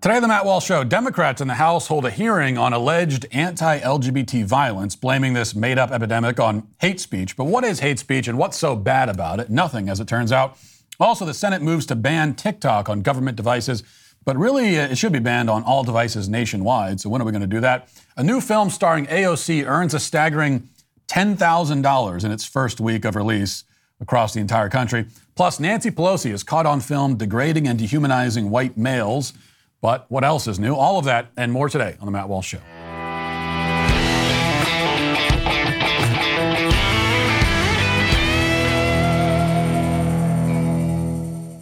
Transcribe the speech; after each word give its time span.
Today 0.00 0.18
the 0.18 0.28
Matt 0.28 0.46
Walsh 0.46 0.64
Show, 0.64 0.82
Democrats 0.82 1.42
in 1.42 1.48
the 1.48 1.56
House 1.56 1.88
hold 1.88 2.06
a 2.06 2.10
hearing 2.10 2.56
on 2.56 2.72
alleged 2.72 3.26
anti 3.32 3.80
LGBT 3.80 4.46
violence, 4.46 4.96
blaming 4.96 5.34
this 5.34 5.54
made 5.54 5.76
up 5.76 5.90
epidemic 5.90 6.40
on 6.40 6.66
hate 6.80 6.98
speech. 6.98 7.36
But 7.36 7.44
what 7.44 7.64
is 7.64 7.80
hate 7.80 7.98
speech 7.98 8.26
and 8.26 8.38
what's 8.38 8.56
so 8.56 8.74
bad 8.74 9.10
about 9.10 9.40
it? 9.40 9.50
Nothing, 9.50 9.90
as 9.90 10.00
it 10.00 10.08
turns 10.08 10.32
out. 10.32 10.56
Also, 10.98 11.26
the 11.26 11.34
Senate 11.34 11.60
moves 11.60 11.84
to 11.84 11.94
ban 11.96 12.32
TikTok 12.32 12.88
on 12.88 13.02
government 13.02 13.36
devices, 13.36 13.82
but 14.24 14.38
really 14.38 14.78
uh, 14.78 14.88
it 14.88 14.96
should 14.96 15.12
be 15.12 15.18
banned 15.18 15.50
on 15.50 15.62
all 15.64 15.84
devices 15.84 16.30
nationwide. 16.30 16.98
So, 16.98 17.10
when 17.10 17.20
are 17.20 17.26
we 17.26 17.32
going 17.32 17.42
to 17.42 17.46
do 17.46 17.60
that? 17.60 17.90
A 18.16 18.24
new 18.24 18.40
film 18.40 18.70
starring 18.70 19.04
AOC 19.04 19.66
earns 19.66 19.92
a 19.92 20.00
staggering 20.00 20.66
$10,000 21.08 22.24
in 22.24 22.30
its 22.30 22.46
first 22.46 22.80
week 22.80 23.04
of 23.04 23.16
release 23.16 23.64
across 24.00 24.32
the 24.32 24.40
entire 24.40 24.70
country. 24.70 25.04
Plus, 25.34 25.60
Nancy 25.60 25.90
Pelosi 25.90 26.32
is 26.32 26.42
caught 26.42 26.64
on 26.64 26.80
film 26.80 27.16
degrading 27.16 27.68
and 27.68 27.78
dehumanizing 27.78 28.48
white 28.48 28.78
males. 28.78 29.34
But 29.80 30.06
what 30.10 30.24
else 30.24 30.46
is 30.46 30.58
new? 30.58 30.74
All 30.74 30.98
of 30.98 31.06
that 31.06 31.30
and 31.36 31.52
more 31.52 31.68
today 31.68 31.96
on 32.00 32.06
The 32.06 32.12
Matt 32.12 32.28
Walsh 32.28 32.48
Show. 32.48 32.89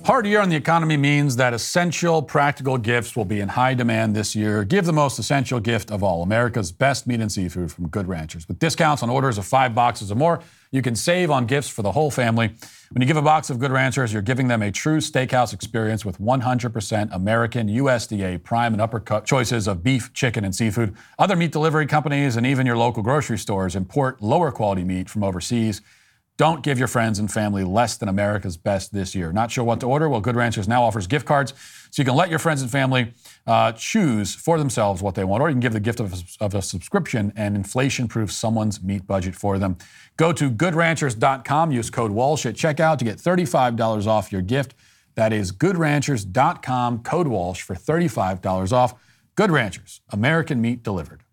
Hard 0.08 0.24
year 0.24 0.40
on 0.40 0.48
the 0.48 0.56
economy 0.56 0.96
means 0.96 1.36
that 1.36 1.52
essential, 1.52 2.22
practical 2.22 2.78
gifts 2.78 3.14
will 3.14 3.26
be 3.26 3.40
in 3.40 3.48
high 3.50 3.74
demand 3.74 4.16
this 4.16 4.34
year. 4.34 4.64
Give 4.64 4.86
the 4.86 4.92
most 4.94 5.18
essential 5.18 5.60
gift 5.60 5.90
of 5.90 6.02
all 6.02 6.22
America's 6.22 6.72
best 6.72 7.06
meat 7.06 7.20
and 7.20 7.30
seafood 7.30 7.70
from 7.70 7.88
Good 7.88 8.08
Ranchers. 8.08 8.48
With 8.48 8.58
discounts 8.58 9.02
on 9.02 9.10
orders 9.10 9.36
of 9.36 9.44
five 9.44 9.74
boxes 9.74 10.10
or 10.10 10.14
more, 10.14 10.40
you 10.70 10.80
can 10.80 10.96
save 10.96 11.30
on 11.30 11.44
gifts 11.44 11.68
for 11.68 11.82
the 11.82 11.92
whole 11.92 12.10
family. 12.10 12.54
When 12.90 13.02
you 13.02 13.06
give 13.06 13.18
a 13.18 13.22
box 13.22 13.50
of 13.50 13.58
Good 13.58 13.70
Ranchers, 13.70 14.10
you're 14.10 14.22
giving 14.22 14.48
them 14.48 14.62
a 14.62 14.72
true 14.72 14.96
steakhouse 14.96 15.52
experience 15.52 16.06
with 16.06 16.18
100% 16.18 17.14
American 17.14 17.68
USDA 17.68 18.42
prime 18.42 18.72
and 18.72 18.80
upper 18.80 19.00
cut 19.00 19.26
choices 19.26 19.68
of 19.68 19.82
beef, 19.82 20.14
chicken, 20.14 20.42
and 20.42 20.56
seafood. 20.56 20.96
Other 21.18 21.36
meat 21.36 21.52
delivery 21.52 21.86
companies 21.86 22.36
and 22.36 22.46
even 22.46 22.64
your 22.64 22.78
local 22.78 23.02
grocery 23.02 23.36
stores 23.36 23.76
import 23.76 24.22
lower 24.22 24.52
quality 24.52 24.84
meat 24.84 25.10
from 25.10 25.22
overseas. 25.22 25.82
Don't 26.38 26.62
give 26.62 26.78
your 26.78 26.86
friends 26.86 27.18
and 27.18 27.30
family 27.30 27.64
less 27.64 27.96
than 27.96 28.08
America's 28.08 28.56
best 28.56 28.92
this 28.92 29.12
year. 29.12 29.32
Not 29.32 29.50
sure 29.50 29.64
what 29.64 29.80
to 29.80 29.86
order? 29.86 30.08
Well, 30.08 30.20
Good 30.20 30.36
Ranchers 30.36 30.68
now 30.68 30.84
offers 30.84 31.08
gift 31.08 31.26
cards 31.26 31.52
so 31.90 32.00
you 32.00 32.04
can 32.04 32.14
let 32.14 32.30
your 32.30 32.38
friends 32.38 32.62
and 32.62 32.70
family 32.70 33.12
uh, 33.44 33.72
choose 33.72 34.36
for 34.36 34.56
themselves 34.56 35.02
what 35.02 35.16
they 35.16 35.24
want, 35.24 35.42
or 35.42 35.48
you 35.48 35.54
can 35.54 35.60
give 35.60 35.72
the 35.72 35.80
gift 35.80 35.98
of 35.98 36.14
a, 36.14 36.44
of 36.44 36.54
a 36.54 36.62
subscription 36.62 37.32
and 37.34 37.56
inflation 37.56 38.06
proof 38.06 38.30
someone's 38.30 38.80
meat 38.80 39.04
budget 39.04 39.34
for 39.34 39.58
them. 39.58 39.76
Go 40.16 40.32
to 40.32 40.48
goodranchers.com, 40.48 41.72
use 41.72 41.90
code 41.90 42.12
Walsh 42.12 42.46
at 42.46 42.54
checkout 42.54 42.98
to 42.98 43.04
get 43.04 43.18
$35 43.18 44.06
off 44.06 44.30
your 44.30 44.42
gift. 44.42 44.74
That 45.16 45.32
is 45.32 45.50
goodranchers.com, 45.50 47.02
code 47.02 47.26
Walsh 47.26 47.62
for 47.62 47.74
$35 47.74 48.72
off. 48.72 48.94
Good 49.34 49.50
Ranchers, 49.50 50.02
American 50.12 50.60
meat 50.60 50.84
delivered. 50.84 51.24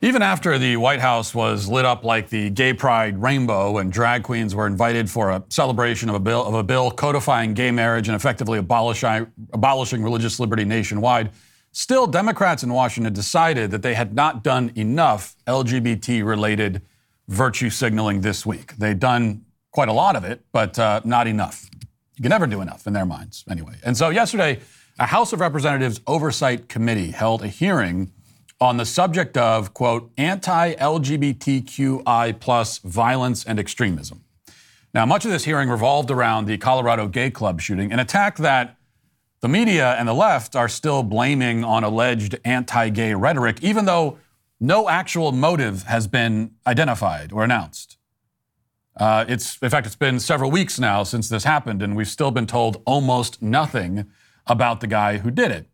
Even 0.00 0.22
after 0.22 0.58
the 0.58 0.76
White 0.76 1.00
House 1.00 1.34
was 1.34 1.68
lit 1.68 1.84
up 1.84 2.04
like 2.04 2.28
the 2.28 2.50
gay 2.50 2.74
pride 2.74 3.22
rainbow 3.22 3.78
and 3.78 3.92
drag 3.92 4.22
queens 4.22 4.54
were 4.54 4.66
invited 4.66 5.08
for 5.08 5.30
a 5.30 5.42
celebration 5.48 6.08
of 6.08 6.14
a 6.14 6.20
bill, 6.20 6.44
of 6.44 6.54
a 6.54 6.62
bill 6.62 6.90
codifying 6.90 7.54
gay 7.54 7.70
marriage 7.70 8.08
and 8.08 8.16
effectively 8.16 8.58
abolishing, 8.58 9.26
abolishing 9.52 10.02
religious 10.02 10.38
liberty 10.40 10.64
nationwide, 10.64 11.30
still 11.72 12.06
Democrats 12.06 12.62
in 12.62 12.72
Washington 12.72 13.12
decided 13.12 13.70
that 13.70 13.82
they 13.82 13.94
had 13.94 14.14
not 14.14 14.42
done 14.42 14.72
enough 14.74 15.36
LGBT 15.46 16.24
related 16.24 16.82
virtue 17.28 17.70
signaling 17.70 18.20
this 18.20 18.44
week. 18.44 18.76
They'd 18.76 18.98
done 18.98 19.44
quite 19.70 19.88
a 19.88 19.92
lot 19.92 20.16
of 20.16 20.24
it, 20.24 20.44
but 20.52 20.78
uh, 20.78 21.00
not 21.04 21.26
enough. 21.26 21.70
You 22.16 22.22
can 22.22 22.30
never 22.30 22.46
do 22.46 22.60
enough 22.60 22.86
in 22.86 22.92
their 22.92 23.06
minds, 23.06 23.44
anyway. 23.48 23.74
And 23.84 23.96
so 23.96 24.10
yesterday, 24.10 24.60
a 24.98 25.06
House 25.06 25.32
of 25.32 25.40
Representatives 25.40 26.00
Oversight 26.06 26.68
Committee 26.68 27.10
held 27.10 27.42
a 27.42 27.48
hearing 27.48 28.12
on 28.60 28.76
the 28.76 28.86
subject 28.86 29.36
of, 29.36 29.74
quote, 29.74 30.10
anti 30.16 30.74
LGBTQI 30.74 32.38
plus 32.40 32.78
violence 32.78 33.44
and 33.44 33.58
extremism. 33.58 34.24
Now, 34.92 35.04
much 35.04 35.24
of 35.24 35.30
this 35.30 35.44
hearing 35.44 35.68
revolved 35.68 36.10
around 36.10 36.46
the 36.46 36.56
Colorado 36.56 37.08
gay 37.08 37.30
club 37.30 37.60
shooting, 37.60 37.92
an 37.92 37.98
attack 37.98 38.36
that 38.38 38.76
the 39.40 39.48
media 39.48 39.94
and 39.98 40.08
the 40.08 40.14
left 40.14 40.54
are 40.54 40.68
still 40.68 41.02
blaming 41.02 41.64
on 41.64 41.84
alleged 41.84 42.38
anti 42.44 42.88
gay 42.90 43.12
rhetoric, 43.14 43.62
even 43.62 43.84
though 43.84 44.18
no 44.60 44.88
actual 44.88 45.32
motive 45.32 45.82
has 45.82 46.06
been 46.06 46.52
identified 46.66 47.32
or 47.32 47.44
announced. 47.44 47.98
Uh, 48.96 49.24
it's, 49.28 49.58
in 49.58 49.68
fact, 49.68 49.86
it's 49.86 49.96
been 49.96 50.20
several 50.20 50.50
weeks 50.50 50.78
now 50.78 51.02
since 51.02 51.28
this 51.28 51.42
happened, 51.42 51.82
and 51.82 51.96
we've 51.96 52.08
still 52.08 52.30
been 52.30 52.46
told 52.46 52.80
almost 52.86 53.42
nothing 53.42 54.06
about 54.46 54.80
the 54.80 54.86
guy 54.86 55.18
who 55.18 55.30
did 55.30 55.50
it 55.50 55.66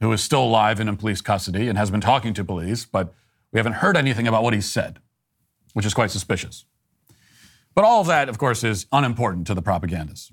who 0.00 0.12
is 0.12 0.22
still 0.22 0.44
alive 0.44 0.80
and 0.80 0.88
in 0.88 0.96
police 0.96 1.20
custody 1.20 1.68
and 1.68 1.78
has 1.78 1.90
been 1.90 2.00
talking 2.00 2.34
to 2.34 2.44
police, 2.44 2.84
but 2.84 3.14
we 3.52 3.58
haven't 3.58 3.74
heard 3.74 3.96
anything 3.96 4.26
about 4.26 4.42
what 4.42 4.54
he 4.54 4.60
said, 4.60 4.98
which 5.72 5.86
is 5.86 5.94
quite 5.94 6.10
suspicious. 6.10 6.64
But 7.74 7.84
all 7.84 8.00
of 8.00 8.06
that, 8.06 8.28
of 8.28 8.38
course, 8.38 8.64
is 8.64 8.86
unimportant 8.92 9.46
to 9.48 9.54
the 9.54 9.62
propagandists. 9.62 10.32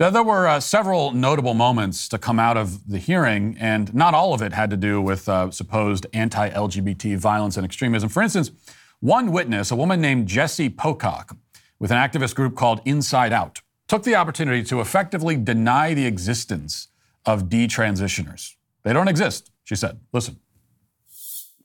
Now, 0.00 0.10
there 0.10 0.24
were 0.24 0.48
uh, 0.48 0.58
several 0.58 1.12
notable 1.12 1.54
moments 1.54 2.08
to 2.08 2.18
come 2.18 2.40
out 2.40 2.56
of 2.56 2.88
the 2.88 2.98
hearing, 2.98 3.56
and 3.60 3.94
not 3.94 4.12
all 4.12 4.34
of 4.34 4.42
it 4.42 4.52
had 4.52 4.70
to 4.70 4.76
do 4.76 5.00
with 5.00 5.28
uh, 5.28 5.52
supposed 5.52 6.06
anti 6.12 6.50
LGBT 6.50 7.16
violence 7.16 7.56
and 7.56 7.64
extremism. 7.64 8.08
For 8.08 8.20
instance, 8.22 8.50
one 8.98 9.30
witness, 9.30 9.70
a 9.70 9.76
woman 9.76 10.00
named 10.00 10.26
Jessie 10.26 10.68
Pocock, 10.68 11.36
with 11.78 11.92
an 11.92 11.96
activist 11.96 12.34
group 12.34 12.56
called 12.56 12.80
Inside 12.84 13.32
Out, 13.32 13.60
took 13.86 14.02
the 14.02 14.16
opportunity 14.16 14.64
to 14.64 14.80
effectively 14.80 15.36
deny 15.36 15.94
the 15.94 16.06
existence 16.06 16.88
of 17.24 17.44
detransitioners. 17.44 18.54
They 18.84 18.92
don't 18.92 19.08
exist, 19.08 19.50
she 19.64 19.74
said. 19.74 19.98
Listen. 20.12 20.38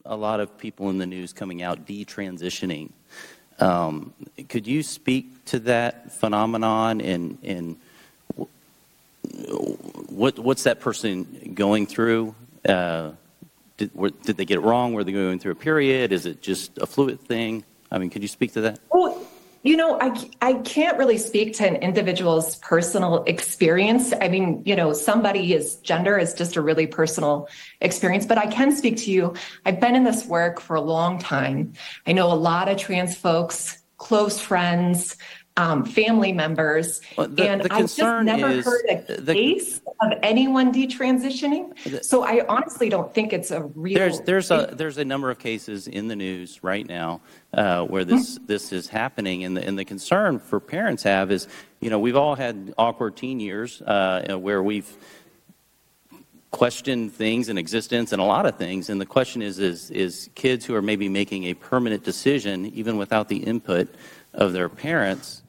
A 0.06 0.16
lot 0.16 0.40
of 0.40 0.58
people 0.58 0.90
in 0.90 0.98
the 0.98 1.06
news 1.06 1.34
coming 1.34 1.62
out 1.62 1.86
detransitioning. 1.86 2.92
Um, 3.60 4.14
could 4.48 4.66
you 4.66 4.82
speak 4.82 5.46
to 5.46 5.60
that 5.60 6.14
phenomenon 6.14 7.02
and, 7.02 7.38
and 7.44 7.76
what, 10.08 10.40
what's 10.40 10.64
that 10.64 10.80
person 10.80 11.52
going 11.54 11.86
through? 11.86 12.34
Uh, 12.68 13.12
did, 13.78 13.94
were, 13.94 14.10
did 14.10 14.38
they 14.38 14.46
get 14.46 14.58
it 14.58 14.62
wrong? 14.62 14.94
Were 14.94 15.04
they 15.04 15.12
going 15.12 15.40
through 15.40 15.52
a 15.52 15.56
period? 15.56 16.14
Is 16.14 16.26
it 16.26 16.42
just 16.42 16.78
a 16.78 16.86
fluid 16.86 17.20
thing? 17.20 17.64
I 17.92 17.98
mean, 17.98 18.10
could 18.10 18.22
you 18.22 18.28
speak 18.28 18.54
to 18.54 18.62
that? 18.62 18.80
Well, 18.92 19.22
you 19.62 19.76
know, 19.76 20.00
I, 20.00 20.30
I 20.42 20.54
can't 20.54 20.98
really 20.98 21.18
speak 21.18 21.54
to 21.56 21.68
an 21.68 21.76
individual's 21.78 22.56
personal 22.58 23.24
experience. 23.26 24.14
I 24.20 24.30
mean, 24.30 24.62
you 24.66 24.76
know, 24.76 24.94
somebody's 24.94 25.76
gender 25.78 26.18
is 26.18 26.34
just 26.34 26.56
a 26.56 26.62
really 26.62 26.88
personal 26.88 27.50
experience, 27.82 28.26
but 28.26 28.38
I 28.38 28.48
can 28.48 28.76
speak 28.76 28.98
to 28.98 29.12
you. 29.12 29.34
I've 29.66 29.82
been 29.82 29.96
in 29.96 30.06
this 30.06 30.26
work 30.26 30.62
for 30.62 30.76
a 30.76 30.82
long 30.82 31.20
time. 31.20 31.74
I 32.08 32.14
know 32.14 32.32
a 32.32 32.36
lot 32.36 32.70
of 32.70 32.78
trans 32.78 33.18
folks, 33.18 33.80
close 33.98 34.40
friends, 34.40 35.18
um, 35.58 35.84
family 35.84 36.32
members. 36.32 37.02
Well, 37.18 37.28
the, 37.28 37.50
and 37.50 37.62
the 37.62 37.74
I've 37.74 37.82
just 37.82 38.00
never 38.00 38.48
is, 38.48 38.66
heard 38.66 38.86
a 38.90 39.22
the, 39.22 39.34
case 39.34 39.82
of 40.02 40.14
anyone 40.24 40.74
detransitioning. 40.74 42.04
So 42.04 42.24
I 42.24 42.46
honestly 42.48 42.90
don't 42.90 43.14
think 43.14 43.34
it's 43.34 43.52
a 43.52 43.64
real. 43.76 43.96
There's 43.96 44.22
there's 44.22 44.52
a 44.52 44.74
there's 44.74 44.98
a 44.98 45.06
number 45.06 45.30
of 45.30 45.40
cases 45.40 45.88
in 45.88 46.08
the 46.08 46.16
news 46.16 46.64
right 46.64 46.88
now 46.88 47.22
uh, 47.54 47.84
where 47.84 48.06
this 48.06 48.36
mm-hmm. 48.36 48.46
this 48.46 48.72
is 48.72 48.88
happening, 48.88 49.44
and 49.44 49.58
the 49.58 49.66
and 49.66 49.78
the 49.78 49.86
concern 49.86 50.40
for 50.40 50.60
parents 50.60 51.04
have 51.04 51.32
is, 51.32 51.48
you 51.80 51.90
know, 51.90 52.00
we've 52.00 52.16
all 52.16 52.36
had 52.36 52.74
awkward 52.78 53.18
teen 53.18 53.40
years 53.40 53.82
uh, 53.82 54.38
where 54.40 54.64
we've 54.64 54.90
questioned 56.52 57.14
things 57.14 57.48
and 57.50 57.60
existence 57.60 58.12
and 58.12 58.22
a 58.22 58.26
lot 58.26 58.46
of 58.46 58.58
things, 58.58 58.90
and 58.90 59.02
the 59.02 59.06
question 59.06 59.42
is 59.42 59.60
is 59.60 59.92
is 59.92 60.30
kids 60.36 60.66
who 60.66 60.76
are 60.76 60.82
maybe 60.82 61.10
making 61.10 61.46
a 61.46 61.54
permanent 61.54 62.04
decision 62.04 62.66
even 62.68 62.98
without 62.98 63.28
the 63.28 63.38
input 63.38 63.94
of 64.34 64.54
their 64.54 64.70
parents 64.70 65.42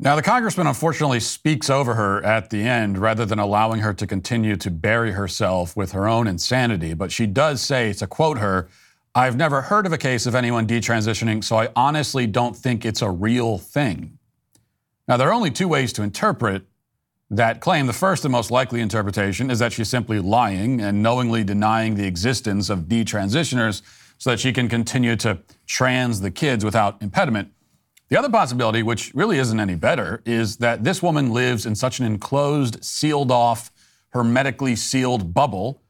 now, 0.00 0.14
the 0.14 0.22
congressman 0.22 0.68
unfortunately 0.68 1.18
speaks 1.18 1.68
over 1.68 1.94
her 1.94 2.24
at 2.24 2.50
the 2.50 2.62
end 2.62 2.98
rather 2.98 3.26
than 3.26 3.40
allowing 3.40 3.80
her 3.80 3.92
to 3.94 4.06
continue 4.06 4.54
to 4.54 4.70
bury 4.70 5.10
herself 5.12 5.76
with 5.76 5.90
her 5.90 6.06
own 6.06 6.28
insanity. 6.28 6.94
But 6.94 7.10
she 7.10 7.26
does 7.26 7.60
say, 7.60 7.92
to 7.94 8.06
quote 8.06 8.38
her, 8.38 8.68
I've 9.14 9.36
never 9.36 9.62
heard 9.62 9.86
of 9.86 9.92
a 9.92 9.98
case 9.98 10.26
of 10.26 10.36
anyone 10.36 10.68
detransitioning, 10.68 11.42
so 11.42 11.58
I 11.58 11.70
honestly 11.74 12.28
don't 12.28 12.56
think 12.56 12.84
it's 12.84 13.02
a 13.02 13.10
real 13.10 13.58
thing. 13.58 14.18
Now, 15.08 15.16
there 15.16 15.28
are 15.28 15.32
only 15.32 15.50
two 15.50 15.66
ways 15.66 15.92
to 15.94 16.02
interpret 16.02 16.64
that 17.30 17.60
claim. 17.60 17.86
The 17.86 17.92
first 17.92 18.24
and 18.24 18.30
most 18.30 18.52
likely 18.52 18.80
interpretation 18.80 19.50
is 19.50 19.58
that 19.58 19.72
she's 19.72 19.88
simply 19.88 20.20
lying 20.20 20.80
and 20.80 21.02
knowingly 21.02 21.42
denying 21.42 21.96
the 21.96 22.06
existence 22.06 22.70
of 22.70 22.82
detransitioners 22.82 23.82
so 24.18 24.30
that 24.30 24.38
she 24.38 24.52
can 24.52 24.68
continue 24.68 25.16
to 25.16 25.40
trans 25.66 26.20
the 26.20 26.30
kids 26.30 26.64
without 26.64 27.02
impediment. 27.02 27.52
The 28.08 28.18
other 28.18 28.30
possibility, 28.30 28.82
which 28.82 29.12
really 29.14 29.38
isn't 29.38 29.60
any 29.60 29.74
better, 29.74 30.22
is 30.24 30.56
that 30.58 30.82
this 30.82 31.02
woman 31.02 31.30
lives 31.30 31.66
in 31.66 31.74
such 31.74 32.00
an 32.00 32.06
enclosed, 32.06 32.82
sealed 32.82 33.30
off, 33.30 33.70
hermetically 34.10 34.76
sealed 34.76 35.34
bubble 35.34 35.82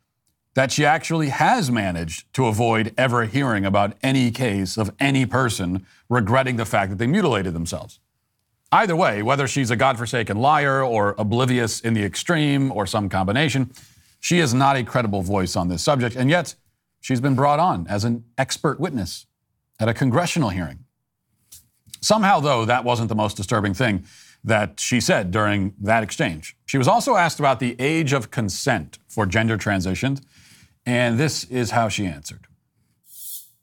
that 0.55 0.73
she 0.73 0.85
actually 0.85 1.29
has 1.29 1.71
managed 1.71 2.33
to 2.35 2.47
avoid 2.47 2.93
ever 2.99 3.27
hearing 3.27 3.65
about 3.65 3.97
any 4.03 4.33
case 4.33 4.77
of 4.77 4.91
any 4.99 5.25
person 5.25 5.87
regretting 6.09 6.57
the 6.57 6.65
fact 6.65 6.91
that 6.91 6.99
they 6.99 7.07
mutilated 7.07 7.55
themselves. 7.55 8.01
Either 8.73 8.97
way, 8.97 9.23
whether 9.23 9.47
she's 9.47 9.71
a 9.71 9.77
godforsaken 9.77 10.37
liar 10.37 10.83
or 10.83 11.15
oblivious 11.17 11.81
in 11.81 11.95
the 11.95 12.05
extreme 12.05 12.73
or 12.73 12.87
some 12.87 13.09
combination, 13.09 13.71
She 14.21 14.41
is 14.41 14.53
not 14.53 14.77
a 14.77 14.83
credible 14.83 15.23
voice 15.23 15.57
on 15.57 15.69
this 15.69 15.83
subject, 15.83 16.17
and 16.17 16.29
yet 16.29 16.55
she's 17.01 17.21
been 17.21 17.35
brought 17.35 17.61
on 17.61 17.87
as 17.89 18.05
an 18.05 18.25
expert 18.37 18.81
witness 18.81 19.27
at 19.79 19.89
a 19.89 19.95
congressional 19.95 20.49
hearing. 20.49 20.85
Somehow, 22.01 22.41
though, 22.41 22.65
that 22.65 22.85
wasn't 22.85 23.09
the 23.09 23.15
most 23.15 23.37
disturbing 23.37 23.75
thing 23.75 24.05
that 24.45 24.79
she 24.81 25.01
said 25.01 25.31
during 25.31 25.75
that 25.81 26.03
exchange. 26.03 26.57
She 26.67 26.79
was 26.79 26.89
also 26.89 27.17
asked 27.17 27.39
about 27.41 27.61
the 27.61 27.77
age 27.79 28.13
of 28.13 28.31
consent 28.31 28.99
for 29.09 29.27
gender 29.27 29.57
transitions, 29.57 30.21
and 30.87 31.19
this 31.19 31.45
is 31.45 31.73
how 31.73 31.89
she 31.89 32.07
answered. 32.07 32.47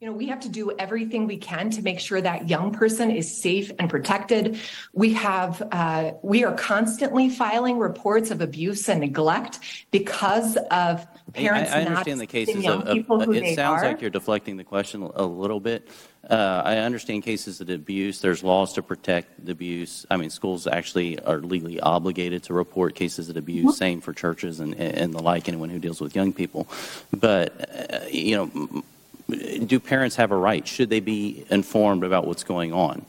You 0.01 0.11
know, 0.11 0.17
we 0.17 0.27
have 0.27 0.41
to 0.41 0.49
do 0.49 0.71
everything 0.77 1.25
we 1.25 1.37
can 1.37 1.69
to 1.71 1.81
make 1.81 1.99
sure 2.01 2.19
that 2.21 2.49
young 2.49 2.71
person 2.73 3.09
is 3.09 3.41
safe 3.41 3.71
and 3.79 3.89
protected. 3.89 4.59
We 4.93 5.13
have, 5.13 5.63
uh, 5.71 6.11
we 6.21 6.43
are 6.43 6.53
constantly 6.53 7.29
filing 7.29 7.79
reports 7.79 8.29
of 8.29 8.41
abuse 8.41 8.89
and 8.89 8.99
neglect 8.99 9.59
because 9.91 10.57
of 10.69 11.07
parents 11.33 11.71
I, 11.71 11.77
I 11.77 11.83
not 11.85 11.89
understand 11.89 12.19
the 12.19 12.27
cases 12.27 12.61
young 12.63 12.81
of, 12.81 12.87
of- 12.89 12.93
people 12.93 13.21
who 13.21 13.31
it 13.31 13.39
they 13.39 13.55
sounds 13.55 13.81
are. 13.81 13.87
like 13.87 14.01
you're 14.01 14.09
deflecting 14.09 14.57
the 14.57 14.65
question 14.65 15.09
a 15.15 15.25
little 15.25 15.61
bit. 15.61 15.87
Uh, 16.29 16.61
I 16.65 16.77
understand 16.77 17.23
cases 17.23 17.61
of 17.61 17.69
abuse. 17.69 18.19
There's 18.19 18.43
laws 18.43 18.73
to 18.73 18.81
protect 18.81 19.45
the 19.45 19.51
abuse. 19.51 20.05
I 20.09 20.17
mean, 20.17 20.31
schools 20.31 20.65
actually 20.65 21.19
are 21.19 21.37
legally 21.37 21.79
obligated 21.79 22.43
to 22.43 22.53
report 22.53 22.95
cases 22.95 23.29
of 23.29 23.37
abuse. 23.37 23.65
Mm-hmm. 23.65 23.75
Same 23.75 24.01
for 24.01 24.11
churches 24.11 24.59
and, 24.59 24.73
and 24.75 25.13
the 25.13 25.21
like. 25.21 25.47
Anyone 25.47 25.69
who 25.69 25.77
deals 25.77 26.01
with 26.01 26.15
young 26.15 26.33
people, 26.33 26.67
but 27.13 27.93
uh, 27.93 28.05
you 28.09 28.35
know, 28.35 28.83
do 29.65 29.79
parents 29.79 30.15
have 30.15 30.31
a 30.31 30.35
right? 30.35 30.67
Should 30.67 30.89
they 30.89 30.99
be 30.99 31.45
informed 31.49 32.03
about 32.03 32.25
what's 32.25 32.43
going 32.43 32.73
on? 32.73 33.05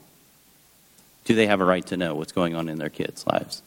Do 1.25 1.35
they 1.35 1.47
have 1.47 1.61
a 1.61 1.65
right 1.65 1.85
to 1.87 1.97
know 1.97 2.15
what's 2.15 2.33
going 2.33 2.55
on 2.55 2.69
in 2.69 2.79
their 2.79 2.91
kids' 2.91 3.27
lives? 3.27 3.63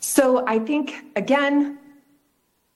So 0.00 0.46
I 0.46 0.58
think, 0.60 0.94
again, 1.16 1.78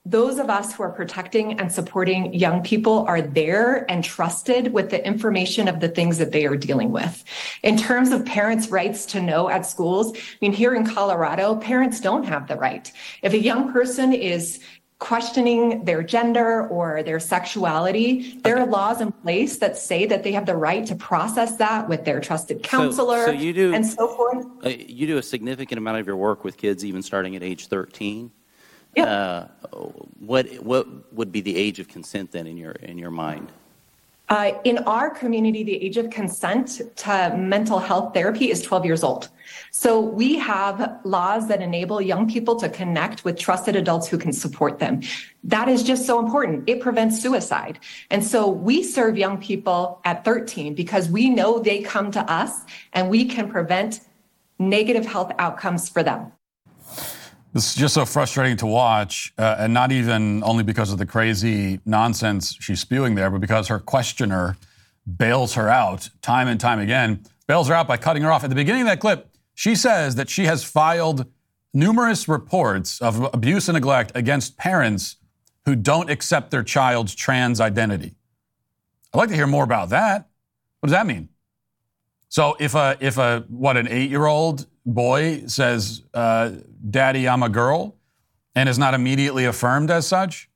those 0.04 0.38
of 0.40 0.50
us 0.50 0.75
who 0.75 0.82
are 0.82 0.90
protecting 0.90 1.60
and 1.60 1.70
supporting 1.70 2.34
young 2.34 2.60
people 2.62 3.04
are 3.06 3.22
there 3.22 3.88
and 3.90 4.02
trusted 4.02 4.72
with 4.72 4.90
the 4.90 5.04
information 5.06 5.69
of 5.69 5.78
the 5.78 5.88
things 5.88 6.19
that 6.19 6.32
they 6.32 6.44
are 6.44 6.56
dealing 6.56 6.90
with. 6.90 7.22
In 7.62 7.76
terms 7.76 8.10
of 8.10 8.26
parents' 8.26 8.69
rights 8.69 9.06
to 9.06 9.22
know 9.22 9.49
at 9.49 9.64
schools, 9.64 10.16
I 10.16 10.20
mean, 10.40 10.52
here 10.52 10.75
in 10.75 10.84
Colorado, 10.84 11.54
parents 11.56 12.00
don't 12.00 12.25
have 12.25 12.49
the 12.49 12.56
right. 12.56 12.90
If 13.22 13.32
a 13.32 13.38
young 13.38 13.72
person 13.72 14.12
is 14.12 14.58
questioning 14.99 15.84
their 15.84 16.02
gender 16.02 16.66
or 16.69 17.02
their 17.05 17.20
sexuality, 17.20 18.40
there 18.43 18.58
are 18.58 18.66
laws 18.66 19.00
in 19.00 19.12
place 19.12 19.58
that 19.58 19.76
say 19.76 20.06
that 20.06 20.25
they 20.25 20.32
have 20.32 20.46
the 20.46 20.56
right 20.56 20.84
to 20.87 20.94
process 20.96 21.56
that 21.56 21.88
with 21.88 22.05
their 22.05 22.20
trusted 22.20 22.62
counselor 22.62 23.25
so 23.26 23.31
you 23.32 23.52
do- 23.52 23.72
and 23.75 23.84
so 23.87 24.08
forth. 24.16 24.46
Uh, 24.64 24.69
You 24.69 25.06
do 25.06 25.19
a 25.19 25.22
significant 25.22 25.78
amount 25.78 25.98
of 25.98 26.06
your 26.06 26.16
work 26.16 26.44
with 26.44 26.56
kids, 26.56 26.84
even 26.84 27.02
starting 27.02 27.34
at 27.37 27.43
age 27.43 27.66
13. 27.69 28.31
Yeah. 28.94 29.04
Uh, 29.04 29.48
what 30.20 30.46
what 30.62 30.86
would 31.14 31.32
be 31.32 31.40
the 31.40 31.56
age 31.56 31.78
of 31.78 31.88
consent 31.88 32.32
then 32.32 32.46
in 32.46 32.56
your 32.56 32.72
in 32.72 32.98
your 32.98 33.10
mind? 33.10 33.52
Uh, 34.32 34.58
in 34.64 34.78
our 34.86 35.10
community, 35.10 35.62
the 35.62 35.76
age 35.84 35.98
of 35.98 36.08
consent 36.08 36.80
to 36.96 37.34
mental 37.36 37.78
health 37.78 38.14
therapy 38.14 38.50
is 38.50 38.62
12 38.62 38.86
years 38.86 39.02
old. 39.04 39.28
So 39.72 40.00
we 40.00 40.38
have 40.38 41.00
laws 41.04 41.48
that 41.48 41.60
enable 41.60 42.00
young 42.00 42.26
people 42.26 42.56
to 42.56 42.70
connect 42.70 43.26
with 43.26 43.38
trusted 43.38 43.76
adults 43.76 44.08
who 44.08 44.16
can 44.16 44.32
support 44.32 44.78
them. 44.78 45.02
That 45.44 45.68
is 45.68 45.82
just 45.82 46.06
so 46.06 46.18
important. 46.18 46.66
It 46.66 46.80
prevents 46.80 47.20
suicide. 47.20 47.78
And 48.10 48.24
so 48.24 48.48
we 48.48 48.82
serve 48.82 49.18
young 49.18 49.36
people 49.38 50.00
at 50.06 50.24
13 50.24 50.74
because 50.74 51.10
we 51.10 51.28
know 51.28 51.58
they 51.58 51.82
come 51.82 52.10
to 52.12 52.20
us 52.20 52.62
and 52.94 53.10
we 53.10 53.26
can 53.26 53.50
prevent 53.50 54.00
negative 54.58 55.04
health 55.04 55.32
outcomes 55.38 55.90
for 55.90 56.02
them. 56.02 56.32
This 57.52 57.69
is 57.69 57.75
just 57.75 57.93
so 57.93 58.06
frustrating 58.06 58.56
to 58.58 58.66
watch, 58.66 59.34
uh, 59.37 59.56
and 59.58 59.75
not 59.75 59.93
even 59.93 60.43
only 60.43 60.64
because 60.64 60.90
of 60.90 60.96
the 60.96 61.04
crazy 61.04 61.81
nonsense 61.84 62.56
she's 62.58 62.81
spewing 62.81 63.14
there, 63.14 63.28
but 63.31 63.43
because 63.43 63.69
her 63.69 63.78
questioner 63.78 64.56
bails 65.19 65.52
her 65.54 65.69
out 65.69 66.08
time 66.22 66.49
and 66.49 66.58
time 66.58 66.78
again, 66.78 67.22
bails 67.46 67.69
her 67.69 67.75
out 67.75 67.87
by 67.87 67.99
cutting 67.99 68.22
her 68.22 68.32
off. 68.32 68.43
At 68.43 68.49
the 68.49 68.56
beginning 68.56 68.82
of 68.82 68.88
that 68.88 69.00
clip, 69.00 69.28
she 69.54 69.75
says 69.75 70.14
that 70.14 70.31
she 70.31 70.46
has 70.46 70.64
filed 70.64 71.26
numerous 71.75 72.26
reports 72.26 73.02
of 73.02 73.28
abuse 73.34 73.69
and 73.69 73.75
neglect 73.75 74.12
against 74.14 74.56
parents 74.56 75.16
who 75.66 75.76
don't 75.76 76.08
accept 76.08 76.50
their 76.50 76.62
child's 76.62 77.14
trans 77.14 77.60
identity. 77.60 78.14
I'd 79.12 79.19
like 79.19 79.28
to 79.28 79.34
hear 79.34 79.46
more 79.46 79.64
about 79.64 79.90
that. 79.90 80.28
What 80.81 80.87
does 80.87 80.93
that 80.93 81.06
mean? 81.06 81.28
So 82.31 82.56
if 82.58 82.75
a 82.75 82.96
if 82.98 83.19
a 83.19 83.44
what 83.48 83.76
an 83.76 83.88
eight 83.88 84.08
year 84.08 84.25
old 84.25 84.66
boy 84.84 85.46
says, 85.46 86.02
uh, 86.14 86.52
"Daddy, 86.88 87.29
I'm 87.29 87.43
a 87.43 87.49
girl," 87.49 87.96
and 88.55 88.69
is 88.69 88.79
not 88.79 88.94
immediately 88.94 89.44
affirmed 89.44 89.90
as 89.90 90.06
such, 90.06 90.49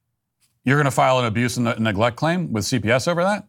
you're 0.65 0.77
going 0.77 0.87
to 0.87 0.91
file 0.91 1.19
an 1.19 1.27
abuse 1.27 1.57
and 1.57 1.79
neglect 1.79 2.17
claim 2.17 2.53
with 2.53 2.65
CPS 2.65 3.09
over 3.09 3.23
that. 3.23 3.47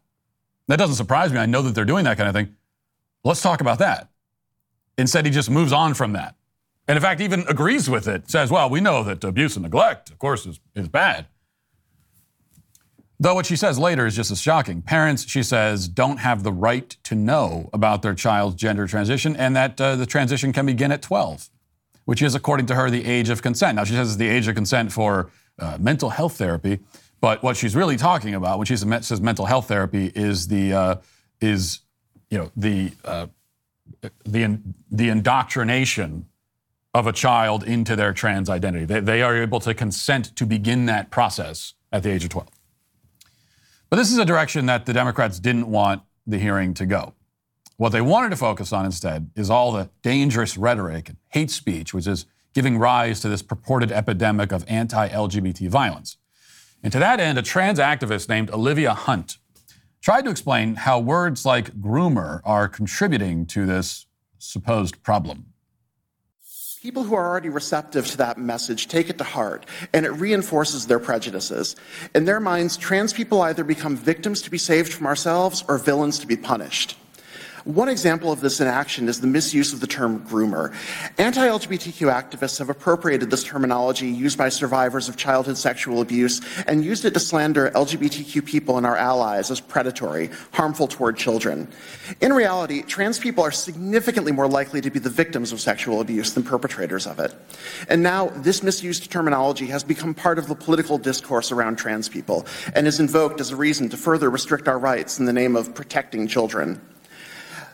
That 0.67 0.77
doesn't 0.77 0.95
surprise 0.95 1.31
me. 1.31 1.39
I 1.39 1.45
know 1.45 1.61
that 1.61 1.73
they're 1.73 1.85
doing 1.85 2.03
that 2.05 2.17
kind 2.17 2.29
of 2.29 2.35
thing. 2.35 2.55
Let's 3.23 3.41
talk 3.41 3.61
about 3.61 3.79
that. 3.79 4.09
Instead, 4.97 5.25
he 5.25 5.31
just 5.31 5.49
moves 5.49 5.71
on 5.71 5.93
from 5.93 6.13
that, 6.13 6.35
and 6.87 6.95
in 6.95 7.01
fact, 7.01 7.21
even 7.21 7.45
agrees 7.47 7.89
with 7.89 8.07
it. 8.07 8.29
Says, 8.29 8.51
"Well, 8.51 8.69
we 8.69 8.81
know 8.81 9.03
that 9.03 9.23
abuse 9.23 9.55
and 9.55 9.63
neglect, 9.63 10.09
of 10.09 10.19
course, 10.19 10.45
is 10.45 10.59
is 10.75 10.87
bad." 10.87 11.27
Though 13.19 13.33
what 13.33 13.47
she 13.47 13.55
says 13.55 13.79
later 13.79 14.05
is 14.05 14.15
just 14.15 14.29
as 14.29 14.39
shocking. 14.39 14.83
Parents, 14.83 15.27
she 15.27 15.41
says, 15.41 15.87
don't 15.87 16.17
have 16.17 16.43
the 16.43 16.51
right 16.51 16.89
to 17.03 17.15
know 17.15 17.69
about 17.73 18.03
their 18.03 18.13
child's 18.13 18.55
gender 18.55 18.85
transition 18.85 19.35
and 19.35 19.55
that 19.55 19.81
uh, 19.81 19.95
the 19.95 20.05
transition 20.05 20.53
can 20.53 20.67
begin 20.67 20.91
at 20.91 21.01
12, 21.01 21.49
which 22.05 22.21
is, 22.21 22.35
according 22.35 22.67
to 22.67 22.75
her, 22.75 22.91
the 22.91 23.05
age 23.05 23.29
of 23.29 23.41
consent. 23.41 23.75
Now, 23.75 23.85
she 23.85 23.93
says 23.93 24.09
it's 24.09 24.17
the 24.17 24.27
age 24.27 24.47
of 24.47 24.53
consent 24.53 24.91
for 24.91 25.31
uh, 25.57 25.77
mental 25.79 26.11
health 26.11 26.37
therapy, 26.37 26.79
but 27.19 27.41
what 27.41 27.57
she's 27.57 27.75
really 27.75 27.97
talking 27.97 28.35
about 28.35 28.59
when 28.59 28.67
she 28.67 28.77
says 28.77 29.19
mental 29.19 29.47
health 29.47 29.67
therapy 29.67 30.11
is 30.13 30.47
the, 30.47 30.73
uh, 30.73 30.95
is, 31.41 31.79
you 32.29 32.37
know, 32.37 32.51
the, 32.55 32.91
uh, 33.03 33.25
the, 34.25 34.59
the 34.91 35.09
indoctrination 35.09 36.27
of 36.93 37.07
a 37.07 37.13
child 37.13 37.63
into 37.63 37.95
their 37.95 38.13
trans 38.13 38.47
identity. 38.47 38.85
They, 38.85 38.99
they 38.99 39.21
are 39.23 39.35
able 39.35 39.59
to 39.61 39.73
consent 39.73 40.35
to 40.35 40.45
begin 40.45 40.85
that 40.85 41.09
process 41.09 41.73
at 41.91 42.03
the 42.03 42.11
age 42.11 42.23
of 42.23 42.29
12. 42.29 42.47
But 43.89 43.97
this 43.97 44.11
is 44.11 44.17
a 44.17 44.25
direction 44.25 44.65
that 44.65 44.85
the 44.85 44.93
Democrats 44.93 45.39
didn't 45.39 45.67
want 45.67 46.01
the 46.25 46.37
hearing 46.37 46.73
to 46.75 46.85
go. 46.85 47.13
What 47.77 47.91
they 47.91 48.01
wanted 48.01 48.31
to 48.31 48.35
focus 48.35 48.73
on 48.73 48.85
instead 48.85 49.29
is 49.35 49.49
all 49.49 49.71
the 49.71 49.89
dangerous 50.01 50.57
rhetoric 50.57 51.09
and 51.09 51.17
hate 51.29 51.51
speech, 51.51 51.93
which 51.93 52.07
is 52.07 52.25
giving 52.53 52.77
rise 52.77 53.19
to 53.21 53.29
this 53.29 53.41
purported 53.41 53.91
epidemic 53.91 54.51
of 54.51 54.65
anti 54.67 55.07
LGBT 55.07 55.69
violence. 55.69 56.17
And 56.83 56.91
to 56.91 56.99
that 56.99 57.19
end, 57.19 57.37
a 57.37 57.41
trans 57.41 57.79
activist 57.79 58.29
named 58.29 58.49
Olivia 58.51 58.93
Hunt 58.93 59.37
tried 60.01 60.23
to 60.25 60.31
explain 60.31 60.75
how 60.75 60.99
words 60.99 61.45
like 61.45 61.79
groomer 61.79 62.41
are 62.43 62.67
contributing 62.67 63.45
to 63.47 63.65
this 63.65 64.05
supposed 64.37 65.01
problem. 65.03 65.53
People 66.83 67.03
who 67.03 67.15
are 67.15 67.27
already 67.27 67.49
receptive 67.49 68.05
to 68.05 68.17
that 68.17 68.37
message 68.37 68.87
take 68.87 69.09
it 69.09 69.17
to 69.17 69.23
heart, 69.23 69.65
and 69.93 70.05
it 70.05 70.11
reinforces 70.11 70.85
their 70.85 70.99
prejudices. 70.99 71.75
In 72.13 72.25
their 72.25 72.39
minds, 72.39 72.77
trans 72.77 73.13
people 73.13 73.41
either 73.41 73.63
become 73.63 73.97
victims 73.97 74.43
to 74.43 74.51
be 74.51 74.59
saved 74.59 74.93
from 74.93 75.07
ourselves 75.07 75.63
or 75.67 75.79
villains 75.79 76.19
to 76.19 76.27
be 76.27 76.37
punished. 76.37 76.95
One 77.67 77.89
example 77.89 78.31
of 78.31 78.39
this 78.39 78.61
in 78.61 78.67
action 78.67 79.09
is 79.09 79.19
the 79.19 79.27
misuse 79.27 79.73
of 79.73 79.81
the 79.81 79.87
term 79.87 80.21
groomer. 80.21 80.73
Anti 81.17 81.45
LGBTQ 81.45 82.09
activists 82.09 82.59
have 82.59 82.69
appropriated 82.69 83.29
this 83.29 83.43
terminology 83.43 84.07
used 84.07 84.37
by 84.37 84.47
survivors 84.47 85.09
of 85.09 85.17
childhood 85.17 85.57
sexual 85.57 85.99
abuse 85.99 86.39
and 86.65 86.85
used 86.85 87.03
it 87.03 87.13
to 87.13 87.19
slander 87.19 87.69
LGBTQ 87.71 88.45
people 88.45 88.77
and 88.77 88.85
our 88.85 88.95
allies 88.95 89.51
as 89.51 89.59
predatory, 89.59 90.29
harmful 90.53 90.87
toward 90.87 91.17
children. 91.17 91.67
In 92.21 92.31
reality, 92.31 92.83
trans 92.83 93.19
people 93.19 93.43
are 93.43 93.51
significantly 93.51 94.31
more 94.31 94.47
likely 94.47 94.79
to 94.79 94.89
be 94.89 94.99
the 94.99 95.09
victims 95.09 95.51
of 95.51 95.59
sexual 95.59 95.99
abuse 95.99 96.31
than 96.31 96.43
perpetrators 96.43 97.05
of 97.05 97.19
it. 97.19 97.35
And 97.89 98.01
now, 98.01 98.27
this 98.29 98.63
misused 98.63 99.11
terminology 99.11 99.65
has 99.65 99.83
become 99.83 100.13
part 100.13 100.39
of 100.39 100.47
the 100.47 100.55
political 100.55 100.97
discourse 100.97 101.51
around 101.51 101.75
trans 101.75 102.07
people 102.07 102.47
and 102.75 102.87
is 102.87 103.01
invoked 103.01 103.41
as 103.41 103.51
a 103.51 103.57
reason 103.57 103.89
to 103.89 103.97
further 103.97 104.29
restrict 104.29 104.69
our 104.69 104.79
rights 104.79 105.19
in 105.19 105.25
the 105.25 105.33
name 105.33 105.57
of 105.57 105.75
protecting 105.75 106.29
children. 106.29 106.79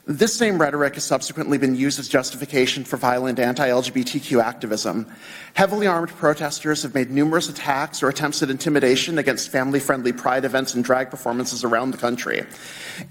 This 0.05 0.35
same 0.35 0.59
rhetoric 0.59 0.95
has 0.95 1.05
subsequently 1.05 1.57
been 1.57 1.75
used 1.75 1.97
as 1.97 2.09
justification 2.09 2.83
for 2.83 2.97
violent 2.97 3.39
anti 3.39 3.69
LGBTQ 3.69 4.43
activism. 4.43 5.07
Heavily 5.53 5.87
armed 5.87 6.09
protesters 6.09 6.83
have 6.83 6.93
made 6.93 7.09
numerous 7.09 7.47
attacks 7.47 8.03
or 8.03 8.09
attempts 8.09 8.43
at 8.43 8.49
intimidation 8.49 9.17
against 9.17 9.49
family 9.49 9.79
friendly 9.79 10.11
pride 10.11 10.43
events 10.43 10.73
and 10.73 10.83
drag 10.83 11.09
performances 11.09 11.63
around 11.63 11.91
the 11.91 11.97
country. 11.97 12.45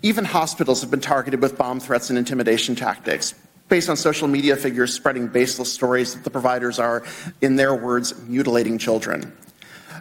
Even 0.03 0.27
hospitals 0.27 0.83
have 0.83 0.91
been 0.91 1.01
targeted 1.01 1.41
with 1.41 1.57
bomb 1.57 1.81
threats 1.81 2.11
and 2.11 2.19
intimidation 2.19 2.75
tactics. 2.75 3.35
Based 3.71 3.89
on 3.89 3.97
social 3.97 4.29
media 4.29 4.55
figures 4.55 4.93
spreading 4.93 5.29
baseless 5.29 5.73
stories 5.73 6.15
that 6.15 6.25
the 6.25 6.31
providers 6.31 6.79
are, 6.79 7.05
in 7.41 7.57
their 7.57 7.75
words, 7.75 8.13
mutilating 8.25 8.77
children. 8.77 9.33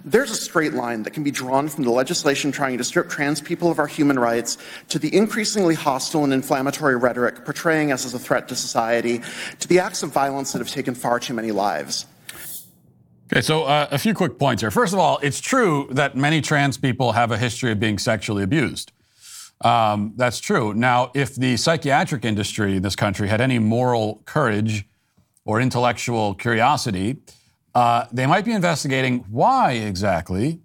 There's 0.04 0.32
a 0.32 0.36
straight 0.36 0.74
line 0.74 1.04
that 1.04 1.12
can 1.12 1.24
be 1.24 1.32
drawn 1.32 1.68
from 1.68 1.84
the 1.84 1.92
legislation 1.92 2.52
trying 2.52 2.78
to 2.78 2.84
strip 2.84 3.10
trans 3.10 3.40
people 3.40 3.70
of 3.70 3.78
our 3.78 3.88
human 3.88 4.18
rights 4.18 4.58
to 4.90 4.98
the 4.98 5.16
increasingly 5.16 5.76
hostile 5.76 6.24
and 6.24 6.34
inflammatory 6.34 6.96
rhetoric 6.96 7.46
portraying 7.46 7.92
us 7.92 8.06
as 8.06 8.14
a 8.14 8.20
threat 8.20 8.48
to 8.48 8.56
society, 8.56 9.22
to 9.60 9.68
the 9.68 9.80
acts 9.80 10.02
of 10.02 10.12
violence 10.12 10.54
that 10.54 10.60
have 10.60 10.70
taken 10.70 10.96
far 10.96 11.20
too 11.20 11.34
many 11.34 11.52
lives. 11.52 12.08
Okay, 13.32 13.42
so 13.42 13.64
uh, 13.64 13.88
a 13.92 13.98
few 13.98 14.14
quick 14.14 14.38
points 14.40 14.62
here. 14.62 14.72
First 14.72 14.92
of 14.92 15.00
all, 15.00 15.20
it's 15.22 15.40
true 15.40 15.88
that 15.92 16.18
many 16.18 16.42
trans 16.42 16.78
people 16.78 17.14
have 17.14 17.32
a 17.32 17.38
history 17.38 17.72
of 17.72 17.80
being 17.80 17.98
sexually 17.98 18.44
abused. 18.44 18.92
Um, 19.62 20.14
that's 20.16 20.40
true. 20.40 20.74
Now, 20.74 21.12
if 21.14 21.36
the 21.36 21.56
psychiatric 21.56 22.26
industry 22.26 22.78
in 22.78 22.82
this 22.82 22.96
country 22.96 23.28
had 23.28 23.40
any 23.40 23.60
moral 23.60 24.22
courage 24.26 24.86
or 25.46 25.62
intellectual 25.62 26.34
curiosity, 26.34 27.18
uh, 27.74 28.06
they 28.12 28.26
might 28.26 28.46
be 28.46 28.52
investigating 28.52 29.26
why 29.30 29.74
exactly 29.74 30.62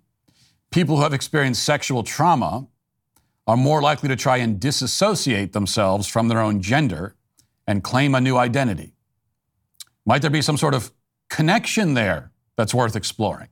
people 0.71 0.97
who 0.97 1.03
have 1.03 1.15
experienced 1.15 1.65
sexual 1.65 2.03
trauma 2.03 2.67
are 3.47 3.57
more 3.57 3.81
likely 3.81 4.09
to 4.09 4.17
try 4.17 4.39
and 4.39 4.59
disassociate 4.59 5.53
themselves 5.53 6.07
from 6.07 6.29
their 6.29 6.41
own 6.41 6.61
gender 6.61 7.15
and 7.67 7.85
claim 7.85 8.15
a 8.15 8.21
new 8.21 8.37
identity. 8.37 8.93
Might 10.05 10.23
there 10.23 10.31
be 10.31 10.43
some 10.43 10.57
sort 10.57 10.75
of 10.75 10.93
connection 11.29 11.95
there 11.95 12.33
that's 12.57 12.75
worth 12.75 12.97
exploring? 12.97 13.49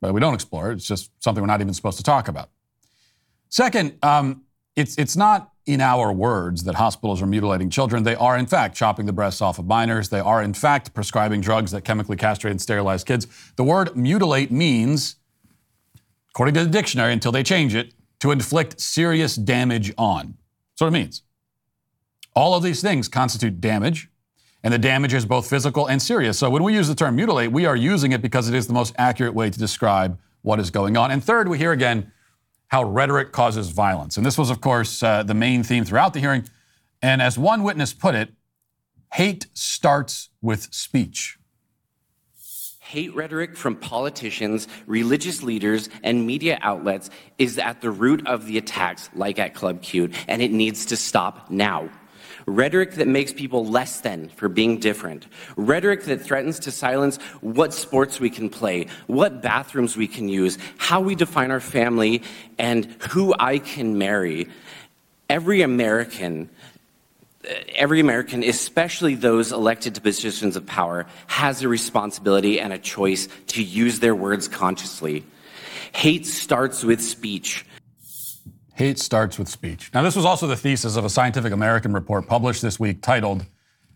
But 0.00 0.12
we 0.12 0.20
don't 0.20 0.34
explore 0.34 0.70
it. 0.70 0.74
It's 0.74 0.86
just 0.86 1.10
something 1.22 1.42
we're 1.42 1.46
not 1.46 1.60
even 1.60 1.74
supposed 1.74 1.96
to 1.98 2.04
talk 2.04 2.28
about. 2.28 2.50
Second, 3.48 3.96
um, 4.02 4.42
it's, 4.74 4.98
it's 4.98 5.16
not 5.16 5.52
in 5.66 5.80
our 5.80 6.12
words 6.12 6.62
that 6.62 6.76
hospitals 6.76 7.20
are 7.20 7.26
mutilating 7.26 7.68
children. 7.68 8.04
They 8.04 8.14
are, 8.14 8.38
in 8.38 8.46
fact, 8.46 8.76
chopping 8.76 9.06
the 9.06 9.12
breasts 9.12 9.42
off 9.42 9.58
of 9.58 9.66
minors. 9.66 10.08
They 10.08 10.20
are, 10.20 10.40
in 10.42 10.54
fact, 10.54 10.94
prescribing 10.94 11.40
drugs 11.40 11.72
that 11.72 11.82
chemically 11.82 12.16
castrate 12.16 12.52
and 12.52 12.60
sterilize 12.60 13.02
kids. 13.02 13.26
The 13.56 13.64
word 13.64 13.96
mutilate 13.96 14.52
means, 14.52 15.16
according 16.30 16.54
to 16.54 16.64
the 16.64 16.70
dictionary, 16.70 17.12
until 17.12 17.32
they 17.32 17.42
change 17.42 17.74
it, 17.74 17.94
to 18.20 18.30
inflict 18.30 18.80
serious 18.80 19.34
damage 19.34 19.92
on. 19.98 20.36
That's 20.72 20.82
what 20.82 20.88
it 20.88 20.92
means. 20.92 21.22
All 22.34 22.54
of 22.54 22.62
these 22.62 22.80
things 22.80 23.08
constitute 23.08 23.60
damage, 23.60 24.08
and 24.62 24.72
the 24.72 24.78
damage 24.78 25.14
is 25.14 25.26
both 25.26 25.48
physical 25.48 25.86
and 25.86 26.00
serious. 26.00 26.38
So 26.38 26.48
when 26.48 26.62
we 26.62 26.74
use 26.74 26.86
the 26.86 26.94
term 26.94 27.16
mutilate, 27.16 27.50
we 27.50 27.66
are 27.66 27.76
using 27.76 28.12
it 28.12 28.22
because 28.22 28.48
it 28.48 28.54
is 28.54 28.66
the 28.66 28.72
most 28.72 28.94
accurate 28.98 29.34
way 29.34 29.50
to 29.50 29.58
describe 29.58 30.18
what 30.42 30.60
is 30.60 30.70
going 30.70 30.96
on. 30.96 31.10
And 31.10 31.22
third, 31.24 31.48
we 31.48 31.58
hear 31.58 31.72
again 31.72 32.12
how 32.76 32.84
rhetoric 32.84 33.32
causes 33.32 33.70
violence. 33.70 34.18
And 34.18 34.26
this 34.26 34.36
was, 34.36 34.50
of 34.50 34.60
course, 34.60 35.02
uh, 35.02 35.22
the 35.22 35.32
main 35.32 35.62
theme 35.62 35.82
throughout 35.82 36.12
the 36.12 36.20
hearing. 36.20 36.44
And 37.00 37.22
as 37.22 37.38
one 37.38 37.62
witness 37.62 37.94
put 37.94 38.14
it, 38.14 38.34
hate 39.14 39.46
starts 39.54 40.28
with 40.42 40.68
speech. 40.74 41.38
Hate 42.80 43.14
rhetoric 43.14 43.56
from 43.56 43.76
politicians, 43.76 44.68
religious 44.86 45.42
leaders, 45.42 45.88
and 46.04 46.26
media 46.26 46.58
outlets 46.60 47.08
is 47.38 47.58
at 47.58 47.80
the 47.80 47.90
root 47.90 48.26
of 48.26 48.44
the 48.46 48.58
attacks, 48.58 49.08
like 49.14 49.38
at 49.38 49.54
Club 49.54 49.80
Q, 49.80 50.10
and 50.28 50.42
it 50.42 50.52
needs 50.52 50.84
to 50.86 50.98
stop 50.98 51.50
now. 51.50 51.88
Rhetoric 52.46 52.92
that 52.92 53.08
makes 53.08 53.32
people 53.32 53.66
less 53.66 54.00
than 54.00 54.28
for 54.28 54.48
being 54.48 54.78
different. 54.78 55.26
Rhetoric 55.56 56.04
that 56.04 56.22
threatens 56.22 56.60
to 56.60 56.70
silence 56.70 57.16
what 57.40 57.74
sports 57.74 58.20
we 58.20 58.30
can 58.30 58.48
play, 58.48 58.86
what 59.08 59.42
bathrooms 59.42 59.96
we 59.96 60.06
can 60.06 60.28
use, 60.28 60.56
how 60.78 61.00
we 61.00 61.16
define 61.16 61.50
our 61.50 61.60
family, 61.60 62.22
and 62.56 62.84
who 63.10 63.34
I 63.36 63.58
can 63.58 63.98
marry. 63.98 64.48
Every 65.28 65.62
American 65.62 66.48
uh, 67.46 67.54
every 67.74 68.00
American, 68.00 68.42
especially 68.42 69.14
those 69.14 69.52
elected 69.52 69.94
to 69.94 70.00
positions 70.00 70.56
of 70.56 70.66
power, 70.66 71.06
has 71.26 71.62
a 71.62 71.68
responsibility 71.68 72.58
and 72.58 72.72
a 72.72 72.78
choice 72.78 73.28
to 73.48 73.62
use 73.62 74.00
their 74.00 74.14
words 74.14 74.48
consciously. 74.48 75.24
Hate 75.92 76.26
starts 76.26 76.82
with 76.82 77.00
speech. 77.00 77.64
Hate 78.76 78.98
starts 78.98 79.38
with 79.38 79.48
speech. 79.48 79.90
Now, 79.94 80.02
this 80.02 80.14
was 80.14 80.26
also 80.26 80.46
the 80.46 80.54
thesis 80.54 80.96
of 80.96 81.04
a 81.06 81.08
Scientific 81.08 81.50
American 81.50 81.94
report 81.94 82.26
published 82.26 82.60
this 82.60 82.78
week 82.78 83.00
titled, 83.00 83.46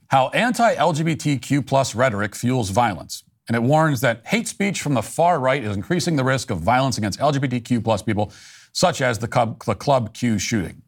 How 0.06 0.30
Anti 0.30 0.74
LGBTQ 0.74 1.66
plus 1.66 1.94
Rhetoric 1.94 2.34
Fuels 2.34 2.70
Violence. 2.70 3.22
And 3.46 3.54
it 3.54 3.62
warns 3.62 4.00
that 4.00 4.26
hate 4.26 4.48
speech 4.48 4.80
from 4.80 4.94
the 4.94 5.02
far 5.02 5.38
right 5.38 5.62
is 5.62 5.76
increasing 5.76 6.16
the 6.16 6.24
risk 6.24 6.48
of 6.48 6.60
violence 6.60 6.96
against 6.96 7.20
LGBTQ 7.20 7.84
plus 7.84 8.00
people, 8.00 8.32
such 8.72 9.02
as 9.02 9.18
the 9.18 9.28
Club, 9.28 9.62
the 9.66 9.74
Club 9.74 10.14
Q 10.14 10.38
shooting. 10.38 10.80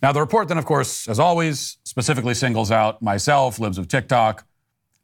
Now, 0.00 0.12
the 0.12 0.20
report 0.20 0.48
then, 0.48 0.56
of 0.56 0.64
course, 0.64 1.06
as 1.06 1.18
always, 1.18 1.76
specifically 1.84 2.32
singles 2.32 2.70
out 2.70 3.02
myself, 3.02 3.58
Libs 3.58 3.76
of 3.76 3.86
TikTok, 3.86 4.46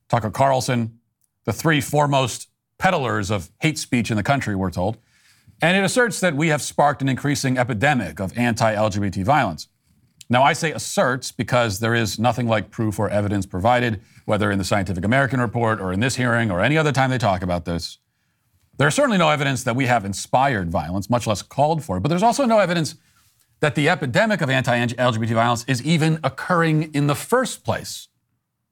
Tucker 0.09 0.31
Carlson, 0.31 1.01
the 1.45 1.53
three 1.53 1.83
foremost 1.83 2.49
peddlers 2.79 3.31
of 3.31 3.51
hate 3.61 3.77
speech 3.77 4.11
in 4.11 4.17
the 4.17 4.23
country, 4.23 4.57
we're 4.57 4.71
told. 4.71 4.97
And 5.63 5.77
it 5.77 5.85
asserts 5.85 6.19
that 6.21 6.35
we 6.35 6.49
have 6.49 6.61
sparked 6.61 7.03
an 7.03 7.09
increasing 7.09 7.57
epidemic 7.57 8.19
of 8.19 8.37
anti 8.37 8.75
LGBT 8.75 9.25
violence. 9.25 9.69
Now, 10.29 10.43
I 10.43 10.55
say 10.55 10.73
asserts 10.73 11.31
because 11.31 11.79
there 11.79 11.95
is 11.95 12.19
nothing 12.19 12.49
like 12.49 12.71
proof 12.71 12.99
or 12.99 13.09
evidence 13.09 13.47
provided, 13.47 14.01
whether 14.25 14.51
in 14.51 14.59
the 14.59 14.65
Scientific 14.65 15.05
American 15.05 15.41
report 15.41 15.81
or 15.81 15.93
in 15.93 16.01
this 16.01 16.17
hearing 16.17 16.51
or 16.51 16.61
any 16.61 16.77
other 16.77 16.91
time 16.91 17.11
they 17.11 17.19
talk 17.19 17.43
about 17.43 17.65
this. 17.65 17.99
There's 18.77 18.95
certainly 18.95 19.19
no 19.19 19.31
evidence 19.31 19.63
that 19.63 19.77
we 19.77 19.87
have 19.87 20.05
inspired 20.05 20.71
violence, 20.71 21.09
much 21.09 21.27
less 21.27 21.43
called 21.43 21.85
for 21.85 21.99
it, 21.99 22.01
but 22.01 22.09
there's 22.09 22.23
also 22.23 22.45
no 22.45 22.59
evidence 22.59 22.97
that 23.61 23.77
the 23.77 23.89
epidemic 23.89 24.41
of 24.41 24.51
anti 24.51 24.77
LGBT 24.77 25.35
violence 25.35 25.65
is 25.69 25.81
even 25.85 26.19
occurring 26.25 26.93
in 26.93 27.07
the 27.07 27.15
first 27.15 27.63
place. 27.63 28.09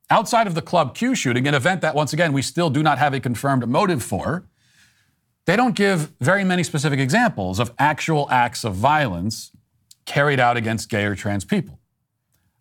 Outside 0.09 0.49
of 0.49 0.57
the 0.57 0.63
Club 0.63 0.97
Q 0.97 1.15
shooting, 1.15 1.47
an 1.47 1.55
event 1.55 1.83
that, 1.83 1.95
once 1.95 2.13
again, 2.13 2.33
we 2.33 2.43
still 2.43 2.71
do 2.71 2.83
not 2.83 2.99
have 2.99 3.15
a 3.15 3.21
confirmed 3.21 3.69
motive 3.69 4.03
for, 4.03 4.49
they 5.47 5.57
don't 5.57 5.75
give 5.75 6.13
very 6.21 6.45
many 6.45 6.63
specific 6.63 7.01
examples 7.01 7.59
of 7.59 7.73
actual 7.79 8.29
acts 8.31 8.65
of 8.65 8.75
violence 8.75 9.53
carried 10.07 10.41
out 10.41 10.57
against 10.57 10.89
gay 10.89 11.05
or 11.05 11.15
trans 11.15 11.45
people. 11.45 11.79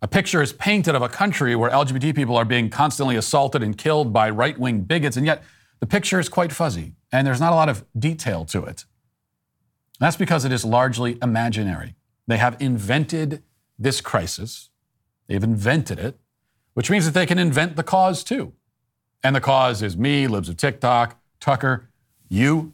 A 0.01 0.07
picture 0.07 0.41
is 0.41 0.53
painted 0.53 0.95
of 0.95 1.01
a 1.01 1.09
country 1.09 1.55
where 1.55 1.69
LGBT 1.69 2.15
people 2.15 2.37
are 2.37 2.45
being 2.45 2.69
constantly 2.69 3.15
assaulted 3.15 3.61
and 3.61 3.77
killed 3.77 4.13
by 4.13 4.29
right 4.29 4.57
wing 4.57 4.81
bigots, 4.81 5.17
and 5.17 5.25
yet 5.25 5.43
the 5.79 5.87
picture 5.87 6.19
is 6.19 6.29
quite 6.29 6.51
fuzzy 6.51 6.95
and 7.11 7.25
there's 7.25 7.39
not 7.39 7.51
a 7.51 7.55
lot 7.55 7.69
of 7.69 7.85
detail 7.97 8.45
to 8.45 8.63
it. 8.63 8.85
That's 9.99 10.15
because 10.15 10.45
it 10.45 10.51
is 10.51 10.63
largely 10.63 11.17
imaginary. 11.21 11.95
They 12.27 12.37
have 12.37 12.55
invented 12.61 13.43
this 13.77 14.01
crisis, 14.01 14.69
they've 15.27 15.43
invented 15.43 15.99
it, 15.99 16.19
which 16.73 16.89
means 16.89 17.05
that 17.05 17.13
they 17.13 17.25
can 17.25 17.39
invent 17.39 17.75
the 17.75 17.83
cause 17.83 18.23
too. 18.23 18.53
And 19.23 19.35
the 19.35 19.41
cause 19.41 19.81
is 19.81 19.97
me, 19.97 20.27
Libs 20.27 20.47
of 20.47 20.57
TikTok, 20.57 21.17
Tucker, 21.39 21.88
you, 22.29 22.73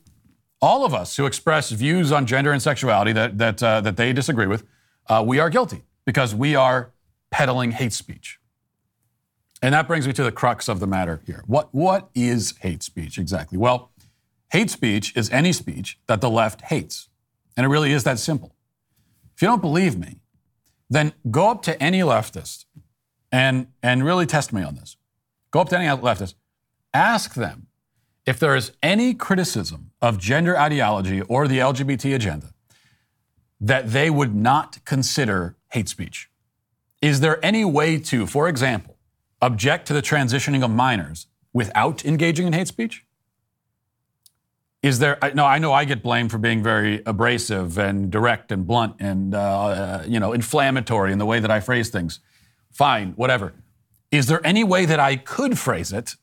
all 0.61 0.85
of 0.85 0.93
us 0.93 1.17
who 1.17 1.25
express 1.25 1.71
views 1.71 2.11
on 2.11 2.25
gender 2.25 2.51
and 2.51 2.61
sexuality 2.61 3.13
that, 3.13 3.37
that, 3.37 3.63
uh, 3.63 3.81
that 3.81 3.97
they 3.97 4.13
disagree 4.13 4.47
with, 4.47 4.63
uh, 5.07 5.23
we 5.25 5.39
are 5.39 5.49
guilty 5.49 5.83
because 6.05 6.35
we 6.35 6.55
are 6.55 6.91
peddling 7.31 7.71
hate 7.71 7.93
speech. 7.93 8.39
And 9.61 9.73
that 9.73 9.87
brings 9.87 10.05
me 10.05 10.13
to 10.13 10.23
the 10.23 10.31
crux 10.31 10.67
of 10.67 10.79
the 10.79 10.87
matter 10.87 11.21
here. 11.25 11.43
What, 11.47 11.73
what 11.73 12.09
is 12.13 12.53
hate 12.59 12.83
speech 12.83 13.17
exactly? 13.17 13.57
Well, 13.57 13.91
hate 14.51 14.69
speech 14.69 15.15
is 15.15 15.29
any 15.31 15.53
speech 15.53 15.97
that 16.07 16.21
the 16.21 16.29
left 16.29 16.61
hates. 16.61 17.09
And 17.57 17.65
it 17.65 17.69
really 17.69 17.91
is 17.91 18.03
that 18.03 18.19
simple. 18.19 18.55
If 19.35 19.41
you 19.41 19.47
don't 19.47 19.61
believe 19.61 19.97
me, 19.97 20.19
then 20.89 21.13
go 21.31 21.49
up 21.49 21.61
to 21.63 21.81
any 21.81 21.99
leftist 22.01 22.65
and, 23.31 23.67
and 23.81 24.05
really 24.05 24.25
test 24.25 24.53
me 24.53 24.61
on 24.61 24.75
this. 24.75 24.97
Go 25.51 25.61
up 25.61 25.69
to 25.69 25.77
any 25.77 25.87
leftist, 25.87 26.35
ask 26.93 27.33
them 27.33 27.67
if 28.25 28.39
there 28.39 28.55
is 28.55 28.71
any 28.81 29.13
criticism 29.13 29.91
of 30.01 30.17
gender 30.17 30.57
ideology 30.57 31.21
or 31.21 31.47
the 31.47 31.59
LGBT 31.59 32.15
agenda 32.15 32.53
that 33.61 33.91
they 33.91 34.09
would 34.09 34.35
not 34.35 34.83
consider 34.85 35.55
hate 35.71 35.89
speech. 35.89 36.29
Is 37.01 37.19
there 37.19 37.43
any 37.45 37.63
way 37.63 37.99
to, 37.99 38.25
for 38.25 38.47
example, 38.49 38.97
object 39.41 39.87
to 39.87 39.93
the 39.93 40.01
transitioning 40.01 40.63
of 40.63 40.71
minors 40.71 41.27
without 41.53 42.03
engaging 42.05 42.47
in 42.47 42.53
hate 42.53 42.67
speech? 42.67 43.05
Is 44.81 44.99
there? 44.99 45.17
No, 45.33 45.45
I 45.45 45.57
know 45.57 45.73
I 45.73 45.83
get 45.85 46.03
blamed 46.03 46.29
for 46.29 46.37
being 46.37 46.61
very 46.61 47.01
abrasive 47.07 47.79
and 47.79 48.11
direct 48.11 48.51
and 48.51 48.67
blunt 48.67 48.95
and 48.99 49.33
uh, 49.33 49.39
uh, 49.39 50.03
you 50.07 50.19
know 50.19 50.31
inflammatory 50.31 51.11
in 51.11 51.17
the 51.17 51.25
way 51.25 51.39
that 51.39 51.49
I 51.49 51.59
phrase 51.59 51.89
things. 51.89 52.19
Fine, 52.71 53.13
whatever. 53.15 53.53
Is 54.11 54.27
there 54.27 54.45
any 54.45 54.63
way 54.63 54.85
that 54.85 54.99
I 54.99 55.15
could 55.15 55.57
phrase 55.57 55.91
it 55.91 56.15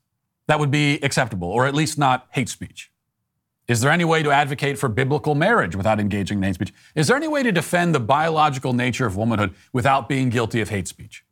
that 0.49 0.59
would 0.59 0.71
be 0.71 0.95
acceptable, 1.03 1.49
or 1.49 1.67
at 1.67 1.75
least 1.75 1.99
not 1.99 2.27
hate 2.31 2.49
speech? 2.49 2.91
Is 3.69 3.81
there 3.81 3.93
any 3.93 4.05
way 4.05 4.23
to 4.23 4.31
advocate 4.31 4.79
for 4.79 4.89
biblical 4.89 5.35
marriage 5.35 5.77
without 5.77 6.01
engaging 6.01 6.39
in 6.39 6.45
hate 6.45 6.57
speech? 6.57 6.75
Is 6.95 7.07
there 7.07 7.17
any 7.17 7.29
way 7.29 7.43
to 7.43 7.53
defend 7.53 7.95
the 7.95 8.01
biological 8.01 8.73
nature 8.73 9.07
of 9.07 9.17
womanhood 9.17 9.55
without 9.73 10.09
being 10.09 10.29
guilty 10.29 10.61
of 10.61 10.69
hate 10.69 10.89
speech? 10.89 11.25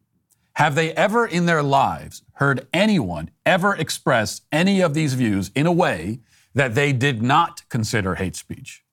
Have 0.54 0.74
they 0.74 0.92
ever 0.92 1.26
in 1.26 1.46
their 1.46 1.62
lives 1.62 2.22
heard 2.34 2.66
anyone 2.72 3.30
ever 3.44 3.74
express 3.74 4.42
any 4.52 4.80
of 4.80 4.94
these 4.94 5.14
views 5.14 5.50
in 5.54 5.66
a 5.66 5.72
way 5.72 6.20
that 6.54 6.74
they 6.74 6.92
did 6.92 7.22
not 7.22 7.68
consider 7.68 8.14
hate 8.16 8.36
speech? 8.36 8.84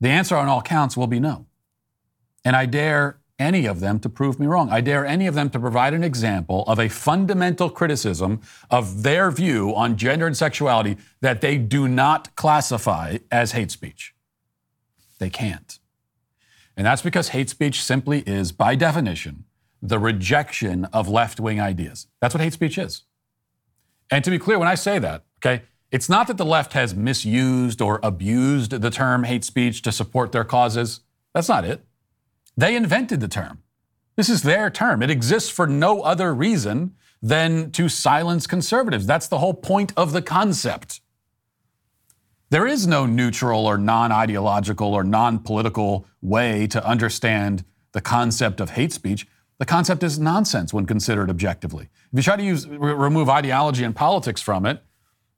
The 0.00 0.08
answer 0.08 0.36
on 0.36 0.48
all 0.48 0.62
counts 0.62 0.96
will 0.96 1.06
be 1.06 1.20
no. 1.20 1.46
And 2.44 2.54
I 2.54 2.66
dare 2.66 3.18
any 3.38 3.66
of 3.66 3.80
them 3.80 3.98
to 4.00 4.08
prove 4.08 4.40
me 4.40 4.46
wrong. 4.46 4.70
I 4.70 4.80
dare 4.80 5.04
any 5.04 5.26
of 5.26 5.34
them 5.34 5.50
to 5.50 5.60
provide 5.60 5.94
an 5.94 6.02
example 6.02 6.64
of 6.66 6.78
a 6.78 6.88
fundamental 6.88 7.68
criticism 7.68 8.40
of 8.70 9.02
their 9.02 9.30
view 9.30 9.74
on 9.74 9.96
gender 9.96 10.26
and 10.26 10.36
sexuality 10.36 10.96
that 11.20 11.40
they 11.40 11.58
do 11.58 11.86
not 11.88 12.34
classify 12.36 13.18
as 13.30 13.52
hate 13.52 13.70
speech. 13.70 14.14
They 15.18 15.30
can't. 15.30 15.78
And 16.76 16.86
that's 16.86 17.02
because 17.02 17.28
hate 17.28 17.48
speech 17.48 17.82
simply 17.82 18.22
is, 18.26 18.52
by 18.52 18.74
definition, 18.74 19.44
the 19.80 19.98
rejection 19.98 20.84
of 20.86 21.08
left 21.08 21.40
wing 21.40 21.60
ideas. 21.60 22.06
That's 22.20 22.34
what 22.34 22.42
hate 22.42 22.52
speech 22.52 22.76
is. 22.76 23.02
And 24.10 24.24
to 24.24 24.30
be 24.30 24.38
clear, 24.38 24.58
when 24.58 24.68
I 24.68 24.74
say 24.74 24.98
that, 24.98 25.24
okay, 25.38 25.62
it's 25.90 26.08
not 26.08 26.26
that 26.26 26.36
the 26.36 26.44
left 26.44 26.72
has 26.72 26.94
misused 26.94 27.80
or 27.80 28.00
abused 28.02 28.72
the 28.72 28.90
term 28.90 29.24
hate 29.24 29.44
speech 29.44 29.82
to 29.82 29.92
support 29.92 30.32
their 30.32 30.44
causes. 30.44 31.00
That's 31.32 31.48
not 31.48 31.64
it. 31.64 31.85
They 32.56 32.74
invented 32.74 33.20
the 33.20 33.28
term. 33.28 33.62
This 34.16 34.28
is 34.28 34.42
their 34.42 34.70
term. 34.70 35.02
It 35.02 35.10
exists 35.10 35.50
for 35.50 35.66
no 35.66 36.00
other 36.00 36.34
reason 36.34 36.94
than 37.20 37.70
to 37.72 37.88
silence 37.88 38.46
conservatives. 38.46 39.06
That's 39.06 39.28
the 39.28 39.38
whole 39.38 39.54
point 39.54 39.92
of 39.96 40.12
the 40.12 40.22
concept. 40.22 41.00
There 42.50 42.66
is 42.66 42.86
no 42.86 43.06
neutral 43.06 43.66
or 43.66 43.76
non 43.76 44.12
ideological 44.12 44.94
or 44.94 45.04
non 45.04 45.40
political 45.40 46.06
way 46.22 46.66
to 46.68 46.84
understand 46.86 47.64
the 47.92 48.00
concept 48.00 48.60
of 48.60 48.70
hate 48.70 48.92
speech. 48.92 49.26
The 49.58 49.66
concept 49.66 50.02
is 50.02 50.18
nonsense 50.18 50.72
when 50.72 50.86
considered 50.86 51.28
objectively. 51.28 51.88
If 52.12 52.18
you 52.18 52.22
try 52.22 52.36
to 52.36 52.42
use, 52.42 52.66
re- 52.68 52.92
remove 52.92 53.28
ideology 53.28 53.84
and 53.84 53.96
politics 53.96 54.40
from 54.40 54.64
it 54.64 54.82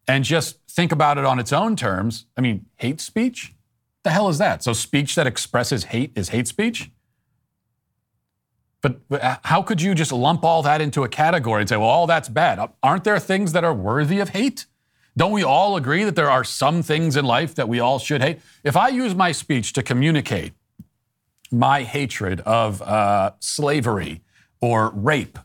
and 0.06 0.24
just 0.24 0.58
think 0.68 0.92
about 0.92 1.18
it 1.18 1.24
on 1.24 1.38
its 1.38 1.52
own 1.52 1.76
terms, 1.76 2.26
I 2.36 2.40
mean, 2.40 2.66
hate 2.76 3.00
speech? 3.00 3.54
The 4.02 4.10
hell 4.10 4.28
is 4.28 4.38
that? 4.38 4.62
So, 4.62 4.72
speech 4.72 5.14
that 5.14 5.26
expresses 5.26 5.84
hate 5.84 6.12
is 6.14 6.28
hate 6.28 6.48
speech? 6.48 6.90
But, 8.80 9.08
but 9.08 9.40
how 9.44 9.62
could 9.62 9.82
you 9.82 9.94
just 9.94 10.12
lump 10.12 10.44
all 10.44 10.62
that 10.62 10.80
into 10.80 11.02
a 11.02 11.08
category 11.08 11.62
and 11.62 11.68
say, 11.68 11.76
well, 11.76 11.88
all 11.88 12.06
that's 12.06 12.28
bad? 12.28 12.60
Aren't 12.82 13.04
there 13.04 13.18
things 13.18 13.52
that 13.52 13.64
are 13.64 13.74
worthy 13.74 14.20
of 14.20 14.30
hate? 14.30 14.66
Don't 15.16 15.32
we 15.32 15.42
all 15.42 15.76
agree 15.76 16.04
that 16.04 16.14
there 16.14 16.30
are 16.30 16.44
some 16.44 16.82
things 16.82 17.16
in 17.16 17.24
life 17.24 17.54
that 17.56 17.68
we 17.68 17.80
all 17.80 17.98
should 17.98 18.22
hate? 18.22 18.38
If 18.62 18.76
I 18.76 18.88
use 18.88 19.16
my 19.16 19.32
speech 19.32 19.72
to 19.72 19.82
communicate 19.82 20.52
my 21.50 21.82
hatred 21.82 22.40
of 22.40 22.80
uh, 22.82 23.32
slavery 23.40 24.22
or 24.60 24.90
rape, 24.90 25.38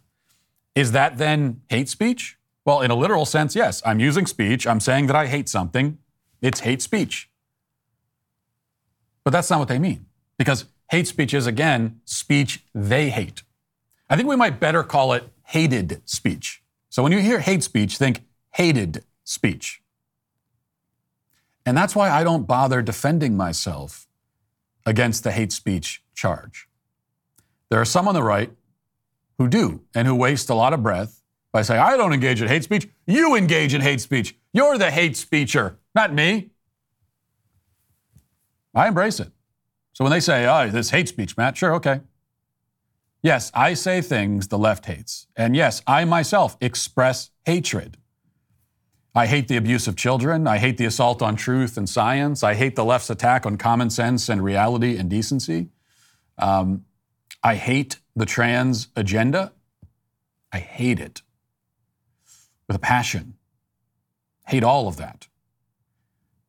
is 0.76 0.92
that 0.92 1.18
then 1.18 1.62
hate 1.70 1.90
speech? 1.90 2.38
Well, 2.66 2.82
in 2.82 2.92
a 2.92 2.96
literal 2.96 3.26
sense, 3.26 3.56
yes. 3.56 3.82
I'm 3.84 4.00
using 4.00 4.28
speech. 4.28 4.68
I'm 4.68 4.80
saying 4.80 5.08
that 5.08 5.16
I 5.16 5.26
hate 5.26 5.50
something. 5.50 5.98
It's 6.42 6.62
hate 6.62 6.82
speech. 6.82 7.30
But 9.24 9.32
that's 9.32 9.50
not 9.50 9.60
what 9.60 9.70
they 9.70 9.80
mean. 9.80 10.06
Because 10.38 10.66
hate 10.94 11.08
speech 11.08 11.34
is, 11.34 11.48
again, 11.48 12.00
speech 12.06 12.64
they 12.76 13.10
hate. 13.10 13.42
I 14.12 14.16
think 14.16 14.30
we 14.30 14.36
might 14.36 14.60
better 14.60 14.84
call 14.84 15.14
it 15.14 15.24
hated 15.46 16.04
speech. 16.06 16.62
So 16.90 17.02
when 17.02 17.12
you 17.12 17.18
hear 17.18 17.40
hate 17.40 17.64
speech, 17.64 17.98
think 17.98 18.22
hated 18.52 19.04
speech. 19.24 19.82
And 21.66 21.76
that's 21.76 21.96
why 21.96 22.12
I 22.12 22.24
don't 22.24 22.46
bother 22.46 22.84
defending 22.84 23.36
myself 23.36 24.08
against 24.86 25.24
the 25.24 25.32
hate 25.32 25.52
speech 25.52 26.04
charge. 26.14 26.68
There 27.70 27.82
are 27.82 27.86
some 27.86 28.08
on 28.08 28.14
the 28.14 28.22
right 28.22 28.52
who 29.40 29.48
do 29.48 29.82
and 29.96 30.08
who 30.08 30.14
waste 30.14 30.52
a 30.52 30.54
lot 30.54 30.74
of 30.74 30.84
breath 30.84 31.24
by 31.52 31.64
saying, 31.64 31.82
I 31.82 31.98
don't 31.98 32.14
engage 32.14 32.40
in 32.40 32.48
hate 32.48 32.66
speech. 32.66 32.88
You 33.08 33.36
engage 33.36 33.74
in 33.74 33.82
hate 33.82 34.02
speech. 34.02 34.36
You're 34.54 34.78
the 34.78 34.92
hate 34.92 35.14
speecher, 35.14 35.78
not 35.96 36.14
me. 36.14 36.52
I 38.76 38.88
embrace 38.88 39.20
it. 39.20 39.32
So 39.94 40.04
when 40.04 40.12
they 40.12 40.20
say, 40.20 40.46
oh, 40.48 40.70
this 40.70 40.90
hate 40.90 41.08
speech, 41.08 41.38
Matt, 41.38 41.56
sure, 41.56 41.74
okay. 41.76 42.02
Yes, 43.22 43.52
I 43.54 43.74
say 43.74 44.02
things 44.02 44.50
the 44.50 44.58
left 44.58 44.86
hates. 44.86 45.28
And 45.36 45.56
yes, 45.56 45.82
I 45.88 46.04
myself 46.04 46.58
express 46.60 47.30
hatred. 47.46 47.98
I 49.16 49.28
hate 49.28 49.48
the 49.48 49.58
abuse 49.58 49.88
of 49.88 49.96
children. 49.96 50.48
I 50.48 50.58
hate 50.58 50.78
the 50.78 50.86
assault 50.86 51.22
on 51.22 51.36
truth 51.36 51.78
and 51.78 51.88
science. 51.88 52.44
I 52.44 52.56
hate 52.56 52.76
the 52.76 52.84
left's 52.84 53.12
attack 53.12 53.46
on 53.46 53.58
common 53.58 53.92
sense 53.92 54.28
and 54.28 54.44
reality 54.44 54.98
and 54.98 55.10
decency. 55.10 55.70
Um, 56.40 56.86
I 57.44 57.56
hate 57.56 58.00
the 58.16 58.26
trans 58.26 58.88
agenda. 58.96 59.54
I 60.52 60.60
hate 60.60 61.00
it 61.00 61.22
with 62.68 62.76
a 62.76 62.80
passion. 62.80 63.36
Hate 64.48 64.64
all 64.64 64.88
of 64.88 64.98
that. 64.98 65.28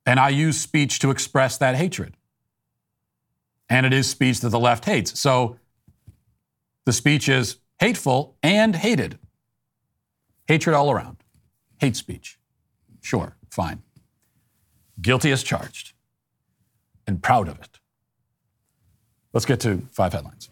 And 0.06 0.18
I 0.18 0.30
use 0.30 0.58
speech 0.58 0.98
to 1.00 1.10
express 1.10 1.58
that 1.58 1.76
hatred. 1.76 2.16
And 3.68 3.87
it 3.87 3.92
is 3.92 4.09
speech 4.09 4.40
that 4.40 4.50
the 4.50 4.61
left 4.61 4.85
hates. 4.85 5.18
So 5.18 5.59
the 6.85 6.92
speech 6.92 7.29
is 7.29 7.59
hateful 7.81 8.37
and 8.42 8.77
hated. 8.77 9.18
Hatred 10.46 10.74
all 10.74 10.90
around. 10.90 11.16
Hate 11.79 11.96
speech. 11.96 12.38
Sure, 13.00 13.37
fine. 13.50 13.83
Guilty 15.00 15.33
as 15.33 15.42
charged 15.42 15.92
and 17.07 17.22
proud 17.22 17.48
of 17.48 17.59
it. 17.61 17.81
Let's 19.33 19.46
get 19.46 19.61
to 19.61 19.83
five 19.90 20.12
headlines. 20.12 20.48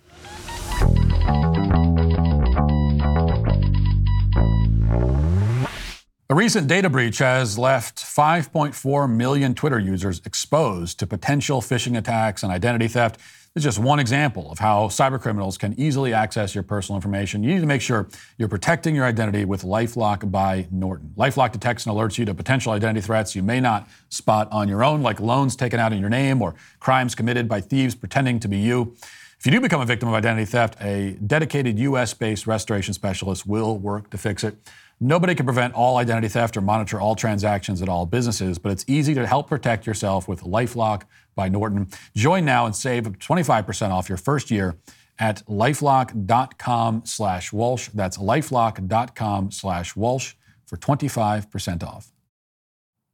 A 6.33 6.35
recent 6.35 6.67
data 6.67 6.89
breach 6.89 7.19
has 7.19 7.59
left 7.59 7.99
5.4 7.99 9.11
million 9.15 9.55
Twitter 9.55 9.79
users 9.79 10.23
exposed 10.25 10.99
to 11.01 11.07
potential 11.07 11.61
phishing 11.61 11.99
attacks 11.99 12.43
and 12.43 12.51
identity 12.51 12.89
theft. 12.89 13.21
It's 13.55 13.63
just 13.63 13.79
one 13.79 13.99
example 13.99 14.51
of 14.51 14.59
how 14.59 14.87
cybercriminals 14.87 15.59
can 15.59 15.79
easily 15.79 16.15
access 16.15 16.55
your 16.55 16.65
personal 16.65 16.97
information. 16.97 17.43
You 17.43 17.53
need 17.53 17.61
to 17.61 17.67
make 17.67 17.83
sure 17.83 18.09
you're 18.39 18.49
protecting 18.49 18.95
your 18.95 19.05
identity 19.05 19.45
with 19.45 19.63
Lifelock 19.63 20.31
by 20.31 20.69
Norton. 20.71 21.13
Lifelock 21.19 21.53
detects 21.53 21.85
and 21.85 21.95
alerts 21.95 22.17
you 22.17 22.25
to 22.25 22.33
potential 22.33 22.73
identity 22.73 23.03
threats 23.03 23.37
you 23.37 23.43
may 23.43 23.61
not 23.61 23.87
spot 24.09 24.49
on 24.51 24.71
your 24.71 24.83
own, 24.83 25.03
like 25.03 25.21
loans 25.21 25.55
taken 25.55 25.79
out 25.79 25.93
in 25.93 26.01
your 26.01 26.09
name 26.09 26.41
or 26.41 26.55
crimes 26.81 27.15
committed 27.15 27.47
by 27.47 27.61
thieves 27.61 27.95
pretending 27.95 28.41
to 28.41 28.49
be 28.49 28.57
you. 28.57 28.97
If 29.39 29.45
you 29.45 29.53
do 29.53 29.61
become 29.61 29.83
a 29.83 29.85
victim 29.87 30.09
of 30.09 30.15
identity 30.15 30.47
theft, 30.47 30.77
a 30.81 31.11
dedicated 31.27 31.79
US 31.79 32.15
based 32.15 32.47
restoration 32.47 32.95
specialist 32.95 33.47
will 33.47 33.77
work 33.77 34.09
to 34.09 34.17
fix 34.17 34.45
it. 34.45 34.57
Nobody 35.05 35.35
can 35.35 35.47
prevent 35.47 35.75
all 35.75 35.97
identity 35.97 36.29
theft 36.29 36.57
or 36.57 36.61
monitor 36.61 37.01
all 37.01 37.17
transactions 37.17 37.83
at 37.83 37.89
all 37.89 38.07
businesses, 38.07 38.57
but 38.57 38.71
it's 38.71 38.85
easy 38.87 39.15
to 39.15 39.27
help 39.27 39.49
protect 39.49 39.85
yourself 39.85 40.29
with 40.29 40.45
Lifelock 40.45 41.03
by 41.35 41.49
Norton. 41.49 41.89
Join 42.15 42.45
now 42.45 42.67
and 42.67 42.77
save 42.77 43.03
25% 43.03 43.91
off 43.91 44.09
your 44.09 44.17
first 44.17 44.49
year 44.49 44.77
at 45.19 45.45
lifelock.com 45.47 47.03
slash 47.05 47.53
Walsh. 47.53 47.89
That's 47.93 48.17
lifelock.com 48.17 49.51
slash 49.51 49.97
Walsh 49.97 50.35
for 50.67 50.77
25% 50.77 51.83
off. 51.83 52.13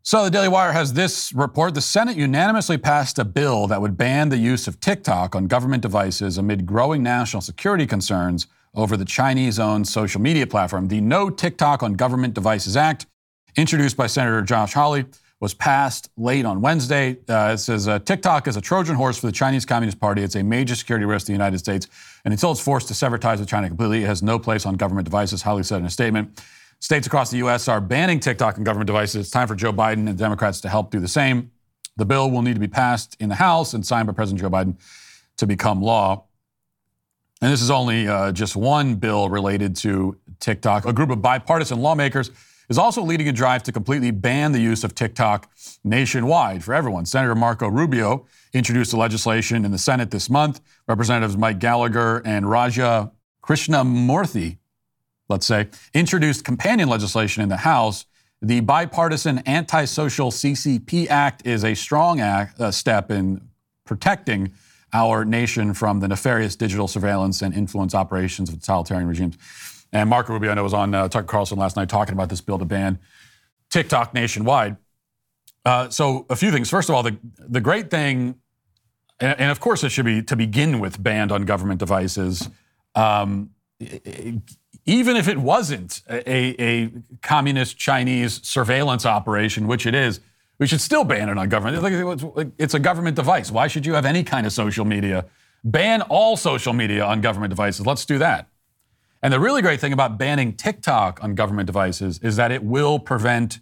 So 0.03 0.25
the 0.25 0.31
Daily 0.31 0.49
Wire 0.49 0.73
has 0.73 0.93
this 0.93 1.33
report. 1.33 1.73
The 1.73 1.81
Senate 1.81 2.19
unanimously 2.19 2.77
passed 2.77 3.19
a 3.19 3.25
bill 3.25 3.67
that 3.67 3.81
would 3.81 3.97
ban 3.97 4.29
the 4.29 4.37
use 4.37 4.69
of 4.69 4.79
TikTok 4.79 5.35
on 5.35 5.47
government 5.47 5.83
devices 5.83 6.37
amid 6.37 6.67
growing 6.67 7.03
national 7.03 7.41
security 7.41 7.87
concerns 7.87 8.47
over 8.75 8.97
the 8.97 9.05
Chinese 9.05 9.59
owned 9.59 9.87
social 9.87 10.21
media 10.21 10.47
platform. 10.47 10.89
The 10.89 11.01
No 11.01 11.31
TikTok 11.31 11.83
on 11.83 11.95
Government 11.95 12.35
Devices 12.35 12.77
Act, 12.77 13.07
introduced 13.57 13.97
by 13.97 14.07
Senator 14.07 14.43
Josh 14.43 14.73
Hawley, 14.73 15.05
was 15.41 15.55
passed 15.55 16.11
late 16.17 16.45
on 16.45 16.61
Wednesday. 16.61 17.17
Uh, 17.29 17.53
it 17.55 17.59
says 17.59 17.87
uh, 17.87 17.99
TikTok 18.01 18.49
is 18.49 18.57
a 18.57 18.61
Trojan 18.61 18.97
horse 18.97 19.19
for 19.19 19.27
the 19.27 19.33
Chinese 19.33 19.65
Communist 19.65 20.01
Party. 20.01 20.23
It's 20.23 20.35
a 20.35 20.43
major 20.43 20.75
security 20.75 21.07
risk 21.07 21.27
to 21.27 21.33
the 21.33 21.35
United 21.35 21.59
States. 21.59 21.87
And 22.25 22.33
until 22.33 22.51
it's 22.51 22.61
forced 22.61 22.89
to 22.89 22.95
sever 22.95 23.19
ties 23.19 23.39
with 23.39 23.49
China 23.49 23.69
completely, 23.69 24.03
it 24.03 24.07
has 24.07 24.23
no 24.23 24.39
place 24.39 24.67
on 24.67 24.75
government 24.75 25.05
devices, 25.05 25.43
Hawley 25.43 25.63
said 25.63 25.79
in 25.79 25.87
a 25.87 25.91
statement. 25.91 26.43
States 26.81 27.07
across 27.07 27.31
the 27.31 27.39
U.S. 27.39 27.69
are 27.69 27.81
banning 27.81 28.21
TikTok 28.21 28.59
on 28.59 28.65
government 28.65 28.87
devices. 28.87 29.17
It's 29.17 29.31
time 29.31 29.49
for 29.49 29.55
Joe 29.55 29.73
Biden 29.73 30.09
and 30.09 30.17
Democrats 30.19 30.61
to 30.63 30.69
help 30.69 30.91
do 30.91 31.01
the 31.01 31.09
same. 31.09 31.51
The 31.97 32.05
bill 32.05 32.31
will 32.31 32.43
need 32.43 32.55
to 32.55 32.61
be 32.61 32.69
passed 32.69 33.17
in 33.19 33.29
the 33.29 33.35
House 33.35 33.75
and 33.75 33.85
signed 33.85 34.07
by 34.07 34.13
President 34.13 34.41
Joe 34.41 34.51
Biden 34.51 34.77
to 35.39 35.47
become 35.47 35.83
law. 35.83 36.25
And 37.41 37.53
this 37.53 37.63
is 37.63 37.71
only 37.71 38.09
uh, 38.09 38.33
just 38.33 38.57
one 38.57 38.97
bill 38.97 39.29
related 39.29 39.77
to 39.77 40.17
TikTok. 40.41 40.87
A 40.87 40.93
group 40.93 41.11
of 41.11 41.23
bipartisan 41.23 41.81
lawmakers 41.81 42.31
is 42.69 42.79
also 42.79 43.03
leading 43.03 43.29
a 43.29 43.33
drive 43.33 43.63
to 43.65 43.73
completely 43.73 44.11
ban 44.11 44.53
the 44.53 44.61
use 44.61 44.83
of 44.83 44.95
TikTok 44.95 45.51
nationwide 45.85 46.65
for 46.65 46.75
everyone. 46.75 47.07
Senator 47.07 47.35
Marco 47.35 47.69
Rubio 47.69 48.27
introduced 48.53 48.91
the 48.91 48.97
legislation 48.97 49.65
in 49.65 49.71
the 49.71 49.79
Senate 49.79 50.11
this 50.11 50.29
month. 50.29 50.61
Representatives 50.89 51.37
Mike 51.37 51.61
Gallagher 51.61 52.23
and 52.25 52.51
Raja 52.51 53.13
Krishnamoorthi, 53.43 54.59
let's 55.29 55.47
say, 55.47 55.69
introduced 55.95 56.45
companion 56.45 56.89
legislation 56.89 57.43
in 57.43 57.49
the 57.49 57.59
House. 57.59 58.05
The 58.43 58.61
bipartisan 58.61 59.39
anti-social 59.47 60.31
CCP 60.31 61.09
Act 61.09 61.47
is 61.47 61.65
a 61.65 61.75
strong 61.75 62.21
act, 62.21 62.61
step 62.75 63.11
in 63.11 63.49
protecting 63.85 64.53
our 64.93 65.25
nation 65.25 65.75
from 65.75 66.01
the 66.01 66.09
nefarious 66.09 66.57
digital 66.57 66.89
surveillance 66.89 67.43
and 67.43 67.55
influence 67.55 67.95
operations 67.95 68.49
of 68.49 68.57
totalitarian 68.57 69.09
regimes. 69.09 69.37
And 69.93 70.11
Marco 70.11 70.33
Rubio, 70.33 70.51
I 70.51 70.55
know, 70.55 70.63
was 70.63 70.75
on 70.75 70.95
uh, 70.95 71.09
Tucker 71.09 71.27
Carlson 71.27 71.59
last 71.59 71.77
night 71.77 71.89
talking 71.89 72.13
about 72.13 72.29
this 72.29 72.41
bill 72.41 72.59
to 72.59 72.65
ban 72.65 72.99
TikTok 73.71 74.15
nationwide. 74.15 74.77
Uh, 75.65 75.89
so, 75.91 76.27
a 76.31 76.37
few 76.37 76.51
things. 76.51 76.71
First 76.71 76.89
of 76.89 76.95
all, 76.95 77.03
the, 77.03 77.17
the 77.39 77.61
great 77.61 77.91
thing, 77.91 78.37
and, 79.21 79.39
and, 79.39 79.51
of 79.51 79.61
course, 79.61 79.85
it 79.85 79.91
should 79.91 80.05
be 80.05 80.23
to 80.23 80.37
begin 80.37 80.79
with 80.79 81.03
banned 81.03 81.33
on 81.33 81.45
government 81.45 81.79
devices. 81.79 82.49
Um, 82.95 83.51
even 84.87 85.17
if 85.17 85.29
it 85.29 85.39
wasn't 85.39 86.03
a, 86.09 86.63
a, 86.63 86.91
communist 87.21 87.77
Chinese 87.77 88.41
surveillance 88.47 89.05
operation, 89.05 89.67
which 89.67 89.87
it 89.87 89.95
is, 89.95 90.21
we 90.59 90.67
should 90.67 90.81
still 90.81 91.05
ban 91.05 91.29
it 91.29 91.39
on 91.39 91.49
government. 91.49 92.53
It's 92.59 92.75
a 92.75 92.79
government 92.79 93.17
device. 93.17 93.51
Why 93.51 93.69
should 93.69 93.87
you 93.87 93.95
have 93.95 94.05
any 94.05 94.25
kind 94.25 94.47
of 94.47 94.53
social 94.53 94.85
media? 94.85 95.27
Ban 95.65 96.03
all 96.03 96.37
social 96.37 96.73
media 96.73 97.05
on 97.05 97.21
government 97.21 97.51
devices. 97.51 97.87
Let's 97.87 98.05
do 98.05 98.19
that. 98.19 98.49
And 99.23 99.33
the 99.33 99.41
really 99.41 99.63
great 99.63 99.81
thing 99.81 99.93
about 99.93 100.19
banning 100.19 100.53
TikTok 100.55 101.23
on 101.23 101.35
government 101.35 101.67
devices 101.67 102.19
is 102.23 102.37
that 102.37 102.53
it 102.53 102.63
will 102.63 102.99
prevent 102.99 103.61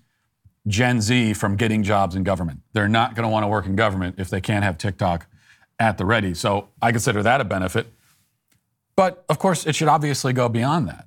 Gen 0.67 1.01
Z 1.01 1.35
from 1.35 1.57
getting 1.57 1.83
jobs 1.83 2.15
in 2.15 2.25
government. 2.25 2.61
They're 2.73 2.89
not 2.89 3.15
going 3.15 3.25
to 3.25 3.29
want 3.29 3.45
to 3.45 3.49
work 3.49 3.67
in 3.67 3.77
government 3.77 4.17
if 4.19 4.29
they 4.29 4.41
can't 4.41 4.65
have 4.65 4.77
TikTok 4.77 5.27
at 5.79 5.97
the 5.97 6.05
ready. 6.05 6.35
So 6.35 6.69
I 6.83 6.91
consider 6.93 7.23
that 7.23 7.41
a 7.41 7.45
benefit. 7.45 7.87
But 8.97 9.25
of 9.29 9.39
course, 9.39 9.67
it 9.67 9.75
should 9.75 9.89
obviously 9.89 10.33
go 10.33 10.49
beyond 10.49 10.89
that. 10.89 11.07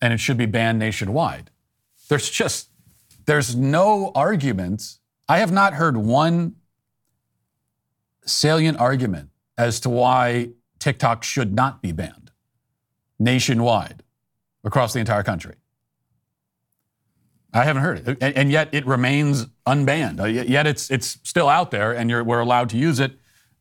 And 0.00 0.12
it 0.12 0.20
should 0.20 0.36
be 0.36 0.46
banned 0.46 0.78
nationwide. 0.78 1.50
There's 2.08 2.28
just, 2.30 2.68
there's 3.26 3.56
no 3.56 4.12
argument. 4.14 4.98
I 5.28 5.38
have 5.38 5.52
not 5.52 5.74
heard 5.74 5.96
one 5.96 6.56
salient 8.26 8.78
argument 8.78 9.30
as 9.56 9.80
to 9.80 9.90
why 9.90 10.50
TikTok 10.78 11.24
should 11.24 11.54
not 11.54 11.82
be 11.82 11.92
banned 11.92 12.30
nationwide 13.18 14.02
across 14.64 14.92
the 14.92 15.00
entire 15.00 15.22
country. 15.22 15.54
I 17.52 17.62
haven't 17.62 17.82
heard 17.82 18.08
it, 18.08 18.18
and, 18.20 18.50
yet 18.50 18.68
it 18.72 18.84
remains 18.84 19.46
unbanned. 19.64 20.20
Uh, 20.20 20.24
yet 20.24 20.66
it's 20.66 20.90
it's 20.90 21.18
still 21.22 21.48
out 21.48 21.70
there, 21.70 21.92
and 21.92 22.10
we're 22.26 22.40
allowed 22.40 22.68
to 22.70 22.76
use 22.76 22.98
it 22.98 23.12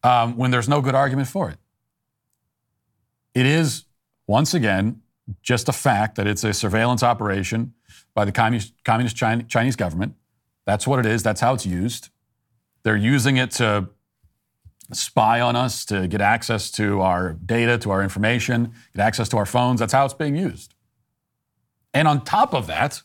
um, 0.01 0.35
when 0.35 0.49
there's 0.49 0.67
no 0.67 0.81
good 0.81 0.95
argument 0.95 1.27
for 1.27 1.51
it. 1.51 1.57
It 3.35 3.45
is 3.45 3.85
once 4.25 4.55
again 4.55 5.01
just 5.43 5.69
a 5.69 5.71
fact 5.71 6.15
that 6.15 6.25
it's 6.25 6.43
a 6.43 6.53
surveillance 6.53 7.03
operation 7.03 7.73
by 8.15 8.25
the 8.25 8.31
communist, 8.31 8.73
communist 8.83 9.15
Chinese 9.15 9.75
government. 9.75 10.15
That's 10.65 10.87
what 10.87 10.99
it 10.99 11.05
is. 11.05 11.23
That's 11.23 11.41
how 11.41 11.53
it's 11.53 11.65
used. 11.65 12.09
They're 12.83 12.95
using 12.95 13.37
it 13.37 13.51
to 13.51 13.89
spy 14.91 15.41
on 15.41 15.55
us, 15.55 15.85
to 15.85 16.07
get 16.07 16.21
access 16.21 16.69
to 16.71 17.01
our 17.01 17.33
data, 17.33 17.77
to 17.79 17.91
our 17.91 18.03
information, 18.03 18.73
get 18.95 19.03
access 19.03 19.29
to 19.29 19.37
our 19.37 19.45
phones. 19.45 19.79
That's 19.79 19.93
how 19.93 20.05
it's 20.05 20.13
being 20.13 20.35
used. 20.35 20.73
And 21.93 22.07
on 22.07 22.23
top 22.23 22.53
of 22.53 22.67
that, 22.67 23.01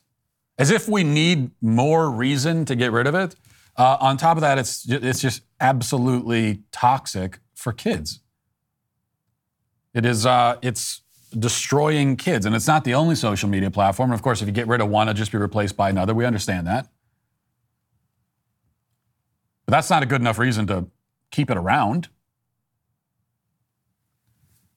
as 0.59 0.71
if 0.71 0.89
we 0.89 1.05
need 1.05 1.51
more 1.61 2.11
reason 2.11 2.65
to 2.65 2.75
get 2.75 2.91
rid 2.91 3.07
of 3.07 3.15
it, 3.15 3.37
uh, 3.77 3.97
on 4.01 4.17
top 4.17 4.37
of 4.37 4.41
that, 4.41 4.59
it's, 4.59 4.89
it's 4.89 5.21
just 5.21 5.43
absolutely 5.61 6.63
toxic 6.73 7.39
for 7.55 7.73
kids. 7.73 8.21
It 9.95 10.05
is, 10.05 10.27
uh, 10.27 10.57
it's 10.63 11.03
destroying 11.39 12.17
kids. 12.17 12.45
And 12.45 12.57
it's 12.57 12.67
not 12.67 12.85
the 12.85 12.95
only 12.95 13.15
social 13.15 13.49
media 13.49 13.71
platform. 13.71 14.11
Of 14.11 14.23
course, 14.23 14.43
if 14.43 14.49
you 14.49 14.53
get 14.53 14.67
rid 14.67 14.81
of 14.81 14.89
one, 14.89 15.09
it'll 15.09 15.17
just 15.17 15.31
be 15.31 15.39
replaced 15.39 15.77
by 15.77 15.91
another. 15.91 16.13
We 16.15 16.25
understand 16.25 16.67
that. 16.67 16.89
But 19.69 19.73
that's 19.73 19.91
not 19.91 20.03
a 20.03 20.07
good 20.07 20.23
enough 20.23 20.39
reason 20.39 20.67
to 20.69 20.87
keep 21.31 21.51
it 21.51 21.59
around. 21.59 22.09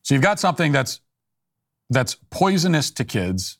So 0.01 0.13
you've 0.13 0.21
got 0.21 0.37
something 0.37 0.73
that's 0.73 0.99
that's 1.89 2.15
poisonous 2.29 2.91
to 2.91 3.05
kids, 3.05 3.57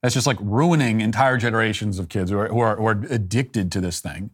that's 0.00 0.14
just 0.14 0.28
like 0.28 0.36
ruining 0.40 1.00
entire 1.00 1.38
generations 1.38 1.98
of 1.98 2.08
kids 2.08 2.30
who 2.30 2.38
are, 2.38 2.46
who 2.46 2.60
are, 2.60 2.76
who 2.76 2.86
are 2.86 3.04
addicted 3.10 3.72
to 3.72 3.80
this 3.80 4.00
thing. 4.00 4.30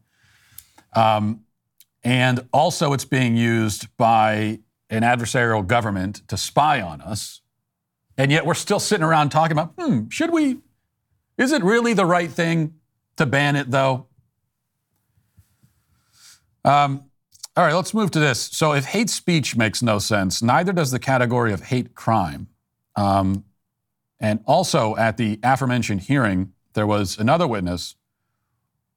Um, 0.94 1.44
and 2.05 2.46
also, 2.53 2.92
it's 2.92 3.07
being 3.07 3.35
used 3.35 3.88
by 3.96 4.61
an 4.90 5.05
adversarial 5.05 5.66
government 5.66 6.20
to 6.29 6.37
spy 6.37 6.83
on 6.83 7.01
us. 7.01 7.40
And 8.18 8.31
yet, 8.31 8.44
we're 8.44 8.53
still 8.53 8.81
sitting 8.81 9.05
around 9.05 9.31
talking 9.31 9.57
about, 9.57 9.72
hmm, 9.79 10.11
should 10.11 10.33
we? 10.33 10.59
Is 11.38 11.53
it 11.53 11.64
really 11.64 11.94
the 11.94 12.05
right 12.05 12.31
thing 12.31 12.75
to 13.16 13.25
ban 13.25 13.57
it, 13.57 13.70
though? 13.70 14.09
Um, 16.66 17.05
all 17.57 17.64
right, 17.64 17.74
let's 17.74 17.94
move 17.94 18.11
to 18.11 18.18
this. 18.18 18.40
So, 18.40 18.74
if 18.74 18.85
hate 18.85 19.09
speech 19.09 19.57
makes 19.57 19.83
no 19.83 19.98
sense, 19.98 20.42
neither 20.42 20.72
does 20.72 20.90
the 20.90 20.98
category 20.98 21.52
of 21.52 21.62
hate 21.62 21.94
crime. 21.94 22.48
Um, 22.96 23.44
and 24.20 24.40
also, 24.46 24.96
at 24.96 25.16
the 25.16 25.38
aforementioned 25.42 26.02
hearing, 26.02 26.52
there 26.74 26.87
was 26.87 27.18
another 27.18 27.46
witness 27.46 27.94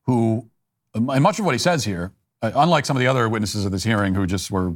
who, 0.05 0.49
and 0.93 1.23
much 1.23 1.39
of 1.39 1.45
what 1.45 1.53
he 1.53 1.59
says 1.59 1.85
here, 1.85 2.11
uh, 2.41 2.51
unlike 2.55 2.85
some 2.85 2.97
of 2.97 3.01
the 3.01 3.07
other 3.07 3.29
witnesses 3.29 3.65
of 3.65 3.71
this 3.71 3.83
hearing 3.83 4.15
who 4.15 4.25
just 4.25 4.49
were, 4.49 4.73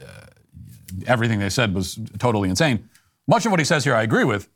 uh, 0.00 0.26
everything 1.06 1.40
they 1.40 1.50
said 1.50 1.74
was 1.74 1.98
totally 2.18 2.48
insane. 2.48 2.88
Much 3.26 3.44
of 3.44 3.50
what 3.50 3.58
he 3.58 3.64
says 3.64 3.84
here 3.84 3.94
I 3.94 4.02
agree 4.02 4.24
with, 4.24 4.48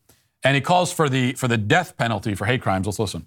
and 0.45 0.55
he 0.55 0.61
calls 0.61 0.93
for 0.93 1.09
the 1.09 1.33
for 1.33 1.49
the 1.49 1.59
death 1.59 1.97
penalty 1.97 2.35
for 2.35 2.47
hate 2.47 2.63
crimes. 2.63 2.87
Let's 2.87 2.99
listen. 2.99 3.27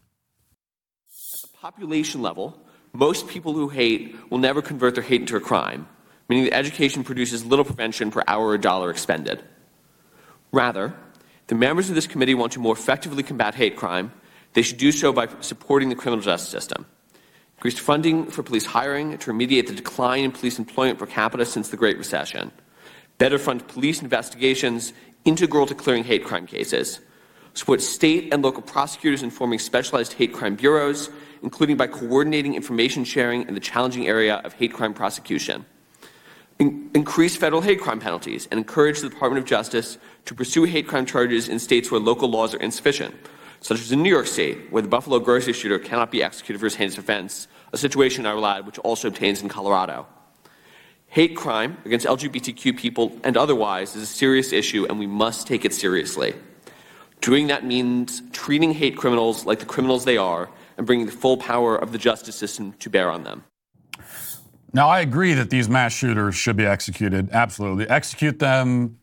At 1.36 1.42
the 1.42 1.58
population 1.58 2.22
level, 2.22 2.58
most 2.94 3.28
people 3.28 3.54
who 3.54 3.70
hate 3.70 4.16
will 4.30 4.38
never 4.38 4.62
convert 4.62 4.94
their 4.94 5.04
hate 5.04 5.22
into 5.22 5.36
a 5.36 5.40
crime, 5.40 5.88
meaning 6.30 6.46
that 6.46 6.56
education 6.56 7.04
produces 7.04 7.44
little 7.44 7.66
prevention 7.66 8.12
per 8.12 8.24
hour 8.28 8.48
or 8.48 8.58
dollar 8.58 8.92
expended. 8.92 9.44
Rather, 10.52 10.94
the 11.48 11.56
members 11.56 11.90
of 11.90 11.96
this 11.96 12.08
committee 12.08 12.36
want 12.36 12.54
to 12.54 12.60
more 12.60 12.74
effectively 12.74 13.24
combat 13.24 13.56
hate 13.56 13.76
crime. 13.76 14.14
They 14.54 14.62
should 14.62 14.78
do 14.78 14.92
so 14.92 15.12
by 15.12 15.28
supporting 15.42 15.90
the 15.90 15.96
criminal 15.96 16.24
justice 16.24 16.50
system. 16.50 16.86
Increased 17.58 17.80
funding 17.80 18.28
for 18.28 18.44
police 18.44 18.66
hiring 18.66 19.18
to 19.18 19.32
remediate 19.32 19.68
the 19.68 19.74
decline 19.74 20.24
in 20.24 20.32
police 20.32 20.60
employment 20.60 21.00
per 21.00 21.08
capita 21.08 21.46
since 21.46 21.70
the 21.70 21.78
Great 21.78 21.98
Recession. 21.98 22.52
Better 23.18 23.40
fund 23.40 23.68
police 23.68 24.02
investigations 24.02 24.94
integral 25.26 25.66
to 25.66 25.74
clearing 25.74 26.04
hate 26.04 26.24
crime 26.24 26.46
cases. 26.46 27.00
Support 27.56 27.82
state 27.82 28.34
and 28.34 28.44
local 28.44 28.62
prosecutors 28.62 29.24
in 29.24 29.32
forming 29.32 29.60
specialized 29.60 30.14
hate 30.14 30.34
crime 30.34 30.56
bureaus 30.56 31.10
including 31.44 31.76
by 31.76 31.88
coordinating 31.88 32.56
information 32.56 33.04
sharing 33.04 33.48
in 33.48 33.54
the 33.54 33.60
challenging 33.60 34.08
area 34.08 34.36
of 34.38 34.54
hate 34.54 34.74
crime 34.74 34.94
prosecution. 34.94 35.66
In- 36.58 36.90
increase 36.96 37.36
federal 37.36 37.62
hate 37.62 37.82
crime 37.82 38.00
penalties 38.00 38.48
and 38.50 38.58
encourage 38.58 39.02
the 39.02 39.10
Department 39.10 39.44
of 39.44 39.46
Justice 39.48 39.98
to 40.26 40.34
pursue 40.34 40.64
hate 40.64 40.88
crime 40.88 41.06
charges 41.06 41.50
in 41.50 41.60
states 41.60 41.92
where 41.92 42.00
local 42.00 42.30
laws 42.30 42.56
are 42.56 42.60
insufficient, 42.60 43.14
such 43.60 43.82
as 43.82 43.92
in 43.92 44.02
New 44.02 44.10
York 44.10 44.28
State, 44.28 44.72
where 44.72 44.82
the 44.82 44.88
Buffalo 44.88 45.20
grocery 45.20 45.54
shooter 45.54 45.78
cannot 45.78 46.12
be 46.12 46.24
executed 46.24 46.60
for 46.60 46.66
his 46.66 46.76
heinous 46.76 46.98
offense, 46.98 47.48
a 47.74 47.78
situation, 47.78 48.26
I 48.26 48.58
add, 48.58 48.66
which 48.66 48.80
also 48.80 49.10
obtains 49.10 49.42
in 49.42 49.50
Colorado. 49.50 50.06
Hate 51.08 51.36
crime 51.36 51.78
against 51.86 52.06
LGBTQ 52.06 52.78
people 52.78 53.20
and 53.24 53.36
otherwise 53.36 53.96
is 53.96 54.04
a 54.04 54.08
serious 54.08 54.54
issue, 54.54 54.86
and 54.88 54.98
we 54.98 55.08
must 55.08 55.46
take 55.46 55.66
it 55.66 55.74
seriously. 55.74 56.34
Doing 57.22 57.48
that 57.48 57.66
means 57.66 58.22
treating 58.32 58.74
hate 58.74 58.98
criminals 58.98 59.46
like 59.46 59.60
the 59.60 59.66
criminals 59.66 60.06
they 60.06 60.18
are 60.18 60.50
and 60.78 60.86
bringing 60.86 61.06
the 61.06 61.12
full 61.12 61.38
power 61.38 61.76
of 61.76 61.92
the 61.92 61.98
justice 61.98 62.36
system 62.36 62.74
to 62.74 62.90
bear 62.90 63.10
on 63.10 63.24
them. 63.24 63.44
Now, 64.74 64.90
I 64.90 65.02
agree 65.02 65.34
that 65.34 65.50
these 65.52 65.70
mass 65.70 65.94
shooters 65.94 66.36
should 66.36 66.58
be 66.58 66.66
executed. 66.66 67.30
Absolutely. 67.32 67.88
Execute 67.90 68.40
them, 68.40 68.98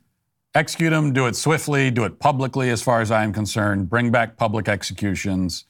execute 0.54 0.90
them, 0.90 1.12
do 1.12 1.26
it 1.26 1.36
swiftly, 1.36 1.90
do 1.92 2.04
it 2.04 2.18
publicly, 2.18 2.70
as 2.70 2.82
far 2.82 3.00
as 3.00 3.12
I 3.12 3.22
am 3.22 3.32
concerned. 3.32 3.88
Bring 3.88 4.10
back 4.10 4.36
public 4.36 4.68
executions. 4.68 5.66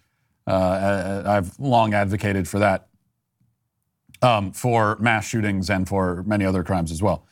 Uh, 0.47 1.23
I've 1.27 1.59
long 1.61 1.93
advocated 1.93 2.49
for 2.49 2.59
that 2.61 2.89
um, 4.23 4.53
for 4.53 4.97
mass 5.01 5.27
shootings 5.27 5.71
and 5.71 5.87
for 5.89 6.23
many 6.27 6.45
other 6.45 6.65
crimes 6.65 6.91
as 6.91 7.03
well. 7.03 7.27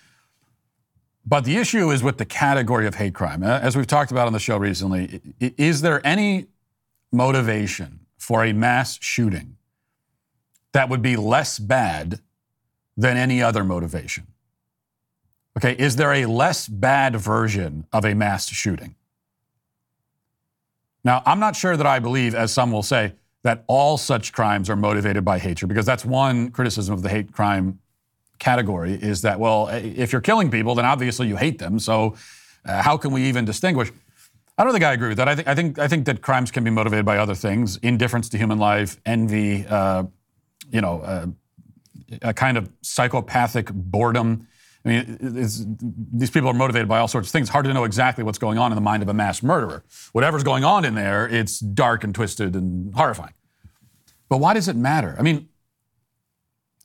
But 1.27 1.45
the 1.45 1.57
issue 1.57 1.91
is 1.91 2.03
with 2.03 2.17
the 2.17 2.25
category 2.25 2.87
of 2.87 2.95
hate 2.95 3.15
crime. 3.15 3.43
Uh, 3.43 3.59
as 3.61 3.77
we've 3.77 3.87
talked 3.87 4.11
about 4.11 4.27
on 4.27 4.33
the 4.33 4.39
show 4.39 4.57
recently, 4.57 5.21
is 5.41 5.83
there 5.83 6.07
any 6.07 6.47
motivation 7.13 8.01
for 8.29 8.45
a 8.45 8.53
mass 8.53 8.99
shooting 9.01 9.57
that 10.73 10.91
would 10.91 11.01
be 11.01 11.17
less 11.17 11.59
bad 11.59 12.21
than 12.95 13.17
any 13.17 13.43
other 13.43 13.65
motivation? 13.65 14.27
Okay, 15.57 15.75
is 15.79 15.97
there 15.97 16.13
a 16.13 16.27
less 16.27 16.69
bad 16.69 17.17
version 17.17 17.87
of 17.91 18.05
a 18.05 18.13
mass 18.13 18.47
shooting? 18.51 18.97
Now, 21.03 21.23
I'm 21.25 21.41
not 21.41 21.57
sure 21.57 21.75
that 21.75 21.87
I 21.87 22.01
believe, 22.01 22.35
as 22.35 22.53
some 22.53 22.71
will 22.71 22.83
say, 22.83 23.15
that 23.45 23.65
all 23.67 23.97
such 23.97 24.35
crimes 24.35 24.69
are 24.69 24.77
motivated 24.77 25.25
by 25.25 25.39
hatred, 25.39 25.71
because 25.71 25.87
that's 25.87 26.05
one 26.05 26.51
criticism 26.51 26.93
of 26.93 27.01
the 27.01 27.09
hate 27.09 27.33
crime 27.33 27.79
category 28.39 28.93
is 28.93 29.23
that, 29.23 29.41
well, 29.41 29.69
if 29.69 30.13
you're 30.13 30.21
killing 30.21 30.51
people, 30.51 30.75
then 30.75 30.85
obviously 30.85 31.29
you 31.29 31.37
hate 31.37 31.59
them. 31.59 31.79
So, 31.79 32.15
uh, 32.67 32.83
how 32.83 32.99
can 32.99 33.11
we 33.11 33.23
even 33.23 33.47
distinguish? 33.47 33.91
I 34.59 34.65
don't 34.65 34.73
think 34.73 34.85
I 34.85 34.93
agree 34.93 35.09
with 35.09 35.19
that. 35.19 35.29
I 35.29 35.37
think 35.37 35.49
I 35.49 35.55
think 35.55 35.79
I 35.79 35.87
think 35.87 36.07
that 36.07 36.21
crimes 36.21 36.51
can 36.51 36.65
be 36.65 36.71
motivated 36.71 37.07
by 37.07 37.19
other 37.19 37.37
things: 37.37 37.77
indifference 37.77 38.29
to 38.31 38.39
human 38.39 38.59
life, 38.59 39.01
envy, 39.07 39.65
uh, 39.65 40.03
you 40.73 40.81
know, 40.81 41.01
uh, 41.01 41.27
a 42.23 42.35
kind 42.35 42.59
of 42.59 42.69
psychopathic 42.83 43.71
boredom. 43.73 44.49
I 44.85 44.89
mean, 44.89 45.19
these 45.21 46.31
people 46.31 46.49
are 46.49 46.55
motivated 46.55 46.89
by 46.89 46.99
all 46.99 47.07
sorts 47.09 47.29
of 47.29 47.33
things. 47.33 47.49
Hard 47.49 47.67
to 47.67 47.75
know 47.75 47.85
exactly 47.85 48.25
what's 48.25 48.39
going 48.39 48.59
on 48.59 48.73
in 48.73 48.77
the 48.77 48.83
mind 48.83 49.03
of 49.03 49.09
a 49.09 49.15
mass 49.15 49.43
murderer. 49.43 49.85
Whatever's 50.13 50.43
going 50.43 50.65
on 50.65 50.85
in 50.85 50.95
there, 50.95 51.29
it's 51.29 51.61
dark 51.61 52.03
and 52.03 52.15
twisted 52.15 52.57
and 52.57 52.93
horrifying. 52.95 53.35
But 54.29 54.39
why 54.39 54.55
does 54.55 54.67
it 54.67 54.77
matter? 54.77 55.15
I 55.19 55.23
mean, 55.23 55.49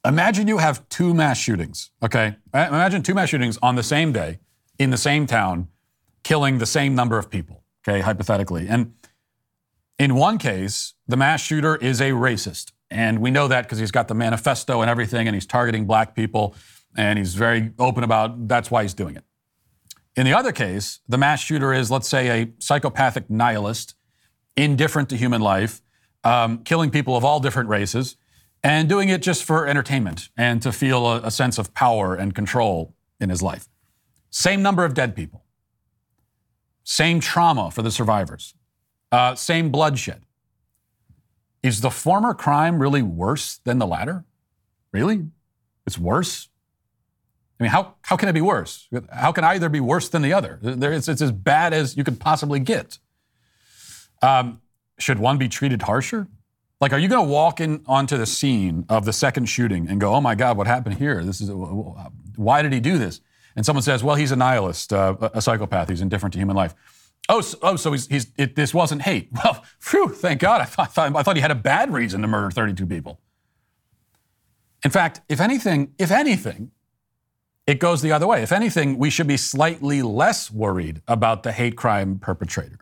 imagine 0.06 0.48
you 0.48 0.60
have 0.60 0.88
two 0.90 1.14
mass 1.14 1.40
shootings. 1.40 1.90
Okay, 2.04 2.36
imagine 2.54 3.02
two 3.02 3.16
mass 3.16 3.30
shootings 3.30 3.58
on 3.64 3.76
the 3.76 3.84
same 3.84 4.12
day 4.12 4.40
in 4.78 4.92
the 4.92 4.98
same 4.98 5.26
town, 5.26 5.70
killing 6.24 6.60
the 6.60 6.68
same 6.68 6.94
number 6.94 7.18
of 7.18 7.32
people 7.32 7.63
okay, 7.88 8.02
hypothetically. 8.02 8.68
And 8.68 8.94
in 10.00 10.16
one 10.16 10.38
case, 10.38 10.94
the 11.08 11.18
mass 11.18 11.42
shooter 11.42 11.76
is 11.76 12.02
a 12.02 12.12
racist. 12.12 12.72
And 12.90 13.20
we 13.20 13.32
know 13.32 13.48
that 13.48 13.64
because 13.64 13.80
he's 13.80 13.92
got 13.92 14.08
the 14.08 14.14
manifesto 14.16 14.82
and 14.82 14.90
everything, 14.90 15.28
and 15.28 15.36
he's 15.36 15.46
targeting 15.46 15.86
black 15.86 16.16
people, 16.16 16.56
and 16.96 17.18
he's 17.18 17.36
very 17.36 17.72
open 17.80 18.04
about 18.04 18.48
that's 18.48 18.70
why 18.70 18.84
he's 18.84 18.94
doing 18.94 19.16
it. 19.16 19.24
In 20.16 20.26
the 20.26 20.34
other 20.34 20.52
case, 20.52 21.00
the 21.08 21.18
mass 21.18 21.42
shooter 21.42 21.74
is, 21.74 21.90
let's 21.90 22.08
say, 22.08 22.42
a 22.42 22.52
psychopathic 22.60 23.30
nihilist, 23.30 23.96
indifferent 24.56 25.10
to 25.10 25.18
human 25.18 25.42
life, 25.42 25.82
um, 26.24 26.60
killing 26.60 26.92
people 26.92 27.18
of 27.18 27.26
all 27.26 27.40
different 27.40 27.70
races, 27.70 28.16
and 28.64 28.88
doing 28.88 29.10
it 29.10 29.22
just 29.22 29.44
for 29.44 29.68
entertainment 29.68 30.30
and 30.38 30.62
to 30.62 30.72
feel 30.72 31.08
a, 31.08 31.22
a 31.24 31.32
sense 31.32 31.58
of 31.58 31.74
power 31.74 32.16
and 32.16 32.36
control 32.36 32.96
in 33.20 33.30
his 33.30 33.42
life. 33.42 33.68
Same 34.30 34.62
number 34.62 34.86
of 34.86 34.94
dead 34.94 35.16
people, 35.16 35.43
same 36.84 37.20
trauma 37.20 37.72
for 37.72 37.82
the 37.82 37.92
survivors, 37.92 38.54
uh, 39.12 39.36
same 39.36 39.70
bloodshed. 39.70 40.24
Is 41.62 41.82
the 41.82 41.92
former 41.92 42.34
crime 42.34 42.80
really 42.80 43.02
worse 43.02 43.58
than 43.64 43.80
the 43.80 43.88
latter? 43.88 44.26
Really? 44.92 45.28
It's 45.88 45.98
worse? 45.98 46.50
I 47.60 47.64
mean, 47.64 47.72
how, 47.72 47.96
how 48.02 48.18
can 48.18 48.28
it 48.28 48.34
be 48.34 48.42
worse? 48.42 48.90
How 49.12 49.32
can 49.32 49.44
either 49.44 49.70
be 49.70 49.80
worse 49.80 50.10
than 50.10 50.22
the 50.22 50.34
other? 50.34 50.60
It's, 50.62 51.08
it's 51.08 51.22
as 51.22 51.32
bad 51.32 51.74
as 51.74 51.96
you 51.96 52.04
could 52.04 52.20
possibly 52.20 52.60
get. 52.60 53.00
Um, 54.22 54.62
should 55.00 55.20
one 55.20 55.38
be 55.38 55.48
treated 55.48 55.84
harsher? 55.84 56.28
Like, 56.82 56.92
are 56.92 57.00
you 57.00 57.08
going 57.08 57.26
to 57.26 57.32
walk 57.32 57.62
in 57.62 57.82
onto 57.86 58.18
the 58.18 58.26
scene 58.26 58.86
of 58.90 59.06
the 59.06 59.14
second 59.14 59.46
shooting 59.46 59.88
and 59.88 60.02
go, 60.02 60.14
"Oh 60.14 60.20
my 60.20 60.36
God, 60.36 60.58
what 60.58 60.68
happened 60.68 60.98
here? 60.98 61.24
This 61.24 61.40
is 61.40 61.50
why 62.36 62.62
did 62.62 62.74
he 62.74 62.82
do 62.82 62.98
this?" 62.98 63.22
And 63.56 63.66
someone 63.66 63.84
says, 63.84 64.04
"Well, 64.04 64.16
he's 64.16 64.32
a 64.32 64.36
nihilist, 64.36 64.94
uh, 64.94 65.16
a 65.34 65.42
psychopath. 65.42 65.90
He's 65.90 66.02
indifferent 66.02 66.34
to 66.34 66.40
human 66.40 66.56
life." 66.56 66.76
Oh, 67.30 67.42
so, 67.42 67.58
oh, 67.62 67.76
so 67.76 67.92
he's, 67.92 68.08
he's 68.08 68.28
it, 68.38 68.56
this 68.56 68.74
wasn't 68.74 69.04
hate. 69.04 69.30
Well, 69.44 69.64
phew, 69.80 70.10
thank 70.10 70.42
God. 70.42 70.62
I 70.62 70.66
thought, 70.66 70.98
I 70.98 71.24
thought 71.24 71.36
he 71.36 71.42
had 71.42 71.52
a 71.52 71.56
bad 71.56 71.94
reason 71.94 72.22
to 72.22 72.28
murder 72.28 72.52
32 72.52 72.86
people. 72.86 73.20
In 74.84 74.92
fact, 74.92 75.22
if 75.30 75.40
anything, 75.40 75.94
if 75.98 76.12
anything, 76.12 76.72
it 77.66 77.80
goes 77.80 78.02
the 78.02 78.12
other 78.12 78.28
way. 78.28 78.44
If 78.44 78.52
anything, 78.52 78.98
we 78.98 79.10
should 79.10 79.28
be 79.28 79.38
slightly 79.38 80.02
less 80.02 80.52
worried 80.52 81.02
about 81.08 81.44
the 81.44 81.54
hate 81.54 81.78
crime 81.78 82.20
perpetrator. 82.20 82.80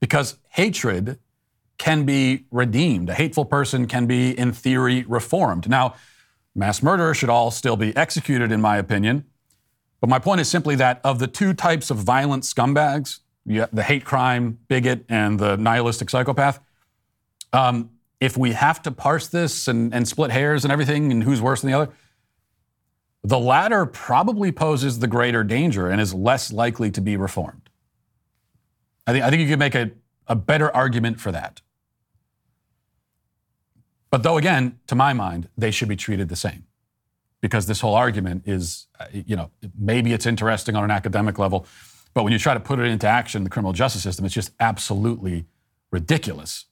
Because 0.00 0.38
hatred 0.50 1.18
can 1.78 2.04
be 2.04 2.46
redeemed. 2.50 3.08
A 3.08 3.14
hateful 3.14 3.44
person 3.44 3.86
can 3.86 4.06
be, 4.06 4.36
in 4.36 4.52
theory, 4.52 5.04
reformed. 5.04 5.68
Now, 5.68 5.94
mass 6.56 6.82
murder 6.82 7.14
should 7.14 7.28
all 7.28 7.52
still 7.52 7.76
be 7.76 7.96
executed, 7.96 8.50
in 8.50 8.60
my 8.60 8.78
opinion. 8.78 9.24
But 10.00 10.08
my 10.10 10.18
point 10.18 10.40
is 10.40 10.48
simply 10.48 10.76
that 10.76 11.00
of 11.02 11.18
the 11.18 11.26
two 11.26 11.54
types 11.54 11.90
of 11.90 11.98
violent 11.98 12.44
scumbags, 12.44 13.20
the 13.44 13.82
hate 13.82 14.04
crime 14.04 14.58
bigot 14.68 15.04
and 15.08 15.38
the 15.38 15.56
nihilistic 15.56 16.10
psychopath, 16.10 16.60
um, 17.52 17.90
if 18.20 18.36
we 18.36 18.52
have 18.52 18.82
to 18.82 18.90
parse 18.90 19.28
this 19.28 19.68
and, 19.68 19.94
and 19.94 20.06
split 20.06 20.30
hairs 20.30 20.64
and 20.64 20.72
everything 20.72 21.10
and 21.10 21.22
who's 21.22 21.40
worse 21.40 21.62
than 21.62 21.70
the 21.70 21.76
other, 21.76 21.92
the 23.24 23.38
latter 23.38 23.86
probably 23.86 24.52
poses 24.52 24.98
the 24.98 25.06
greater 25.06 25.42
danger 25.42 25.88
and 25.88 26.00
is 26.00 26.14
less 26.14 26.52
likely 26.52 26.90
to 26.90 27.00
be 27.00 27.16
reformed. 27.16 27.68
I 29.06 29.12
think, 29.12 29.24
I 29.24 29.30
think 29.30 29.42
you 29.42 29.48
could 29.48 29.58
make 29.58 29.74
a, 29.74 29.90
a 30.26 30.36
better 30.36 30.74
argument 30.74 31.18
for 31.20 31.32
that. 31.32 31.60
But 34.10 34.22
though, 34.22 34.38
again, 34.38 34.78
to 34.86 34.94
my 34.94 35.12
mind, 35.12 35.48
they 35.56 35.70
should 35.70 35.88
be 35.88 35.96
treated 35.96 36.28
the 36.28 36.36
same. 36.36 36.64
Because 37.40 37.66
this 37.66 37.80
whole 37.80 37.94
argument 37.94 38.42
is, 38.46 38.88
uh, 38.98 39.06
you 39.12 39.36
know, 39.36 39.50
maybe 39.78 40.12
it's 40.12 40.26
interesting 40.26 40.74
on 40.74 40.82
an 40.84 40.90
academic 40.90 41.38
level, 41.38 41.66
but 42.14 42.24
when 42.24 42.32
you 42.32 42.38
try 42.38 42.54
to 42.54 42.60
put 42.60 42.80
it 42.80 42.86
into 42.86 43.06
action 43.06 43.40
in 43.40 43.44
the 43.44 43.50
criminal 43.50 43.72
justice 43.72 44.02
system, 44.02 44.24
it's 44.24 44.34
just 44.34 44.50
absolutely 44.58 45.46
ridiculous. 45.90 46.66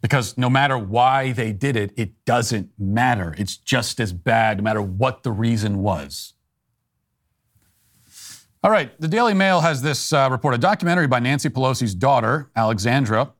Because 0.00 0.38
no 0.38 0.48
matter 0.48 0.78
why 0.78 1.32
they 1.32 1.52
did 1.52 1.76
it, 1.76 1.92
it 1.96 2.24
doesn't 2.24 2.70
matter. 2.78 3.34
It's 3.36 3.56
just 3.56 3.98
as 4.00 4.12
bad, 4.12 4.58
no 4.58 4.62
matter 4.62 4.82
what 4.82 5.22
the 5.22 5.32
reason 5.32 5.78
was. 5.78 6.34
All 8.62 8.70
right, 8.70 8.98
the 8.98 9.08
Daily 9.08 9.34
Mail 9.34 9.60
has 9.60 9.82
this 9.82 10.10
uh, 10.10 10.28
report 10.30 10.54
a 10.54 10.58
documentary 10.58 11.06
by 11.06 11.18
Nancy 11.18 11.50
Pelosi's 11.50 11.94
daughter, 11.94 12.50
Alexandra, 12.56 13.33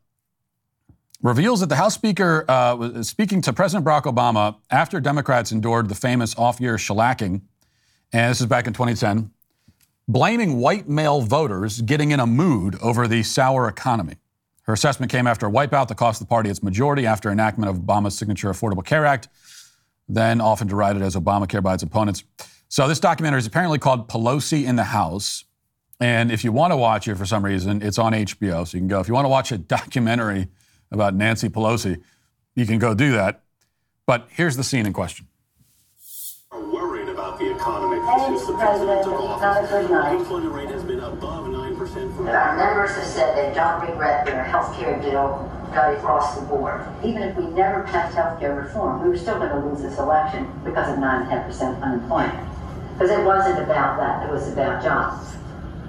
reveals 1.24 1.60
that 1.60 1.70
the 1.70 1.76
House 1.76 1.94
Speaker 1.94 2.44
uh, 2.50 2.76
was 2.76 3.08
speaking 3.08 3.40
to 3.40 3.52
President 3.52 3.86
Barack 3.86 4.02
Obama 4.02 4.56
after 4.70 5.00
Democrats 5.00 5.50
endured 5.50 5.88
the 5.88 5.94
famous 5.94 6.36
off 6.36 6.60
year 6.60 6.76
shellacking, 6.76 7.40
and 8.12 8.30
this 8.30 8.42
is 8.42 8.46
back 8.46 8.66
in 8.66 8.74
2010, 8.74 9.30
blaming 10.06 10.58
white 10.58 10.86
male 10.86 11.22
voters 11.22 11.80
getting 11.80 12.10
in 12.10 12.20
a 12.20 12.26
mood 12.26 12.76
over 12.82 13.08
the 13.08 13.22
sour 13.22 13.66
economy. 13.68 14.16
Her 14.64 14.74
assessment 14.74 15.10
came 15.10 15.26
after 15.26 15.46
a 15.46 15.50
wipeout 15.50 15.88
that 15.88 15.96
cost 15.96 16.20
the 16.20 16.26
party 16.26 16.50
its 16.50 16.62
majority 16.62 17.06
after 17.06 17.30
enactment 17.30 17.70
of 17.70 17.78
Obama's 17.78 18.16
signature 18.16 18.50
Affordable 18.50 18.84
Care 18.84 19.06
Act, 19.06 19.28
then 20.06 20.42
often 20.42 20.68
derided 20.68 21.00
as 21.00 21.16
Obamacare 21.16 21.62
by 21.62 21.72
its 21.72 21.82
opponents. 21.82 22.22
So 22.68 22.86
this 22.86 23.00
documentary 23.00 23.38
is 23.38 23.46
apparently 23.46 23.78
called 23.78 24.10
Pelosi 24.10 24.66
in 24.66 24.76
the 24.76 24.84
House. 24.84 25.44
And 25.98 26.30
if 26.30 26.44
you 26.44 26.52
want 26.52 26.72
to 26.72 26.76
watch 26.76 27.08
it 27.08 27.14
for 27.14 27.24
some 27.24 27.46
reason, 27.46 27.80
it's 27.80 27.98
on 27.98 28.12
HBO. 28.12 28.68
So 28.68 28.76
you 28.76 28.82
can 28.82 28.88
go. 28.88 29.00
If 29.00 29.08
you 29.08 29.14
want 29.14 29.24
to 29.24 29.30
watch 29.30 29.52
a 29.52 29.58
documentary 29.78 30.48
about 30.94 31.14
Nancy 31.14 31.48
Pelosi, 31.48 32.00
you 32.54 32.64
can 32.66 32.78
go 32.78 32.94
do 32.94 33.12
that. 33.12 33.42
But 34.06 34.28
here's 34.30 34.56
the 34.56 34.64
scene 34.64 34.86
in 34.86 34.92
question. 34.92 35.26
Are 36.50 36.60
worried 36.60 37.08
about 37.08 37.38
the 37.38 37.54
economy 37.54 38.00
since 38.26 38.46
the 38.46 38.54
president 38.54 39.04
took 39.04 39.20
office. 39.20 39.70
Unemployment 39.70 40.54
rate 40.54 40.68
has 40.68 40.84
been 40.84 41.00
above 41.00 41.46
9% 41.46 42.16
for 42.16 42.30
Our 42.30 42.56
members 42.56 42.94
have 42.94 43.04
said 43.04 43.36
they 43.36 43.54
don't 43.54 43.88
regret 43.88 44.24
their 44.24 44.44
health 44.44 44.76
care 44.78 45.00
deal 45.00 45.50
got 45.74 45.92
across 45.94 46.38
the 46.38 46.46
board. 46.46 46.86
Even 47.02 47.22
if 47.22 47.36
we 47.36 47.46
never 47.46 47.82
passed 47.82 48.14
health 48.14 48.38
care 48.38 48.54
reform, 48.54 49.02
we 49.02 49.08
were 49.08 49.16
still 49.16 49.38
going 49.38 49.50
to 49.50 49.58
lose 49.66 49.82
this 49.82 49.98
election 49.98 50.48
because 50.64 50.88
of 50.92 50.98
9.5% 50.98 51.82
unemployment. 51.82 52.48
Because 52.92 53.10
it 53.10 53.24
wasn't 53.24 53.58
about 53.58 53.98
that, 53.98 54.28
it 54.28 54.32
was 54.32 54.52
about 54.52 54.82
jobs. 54.82 55.32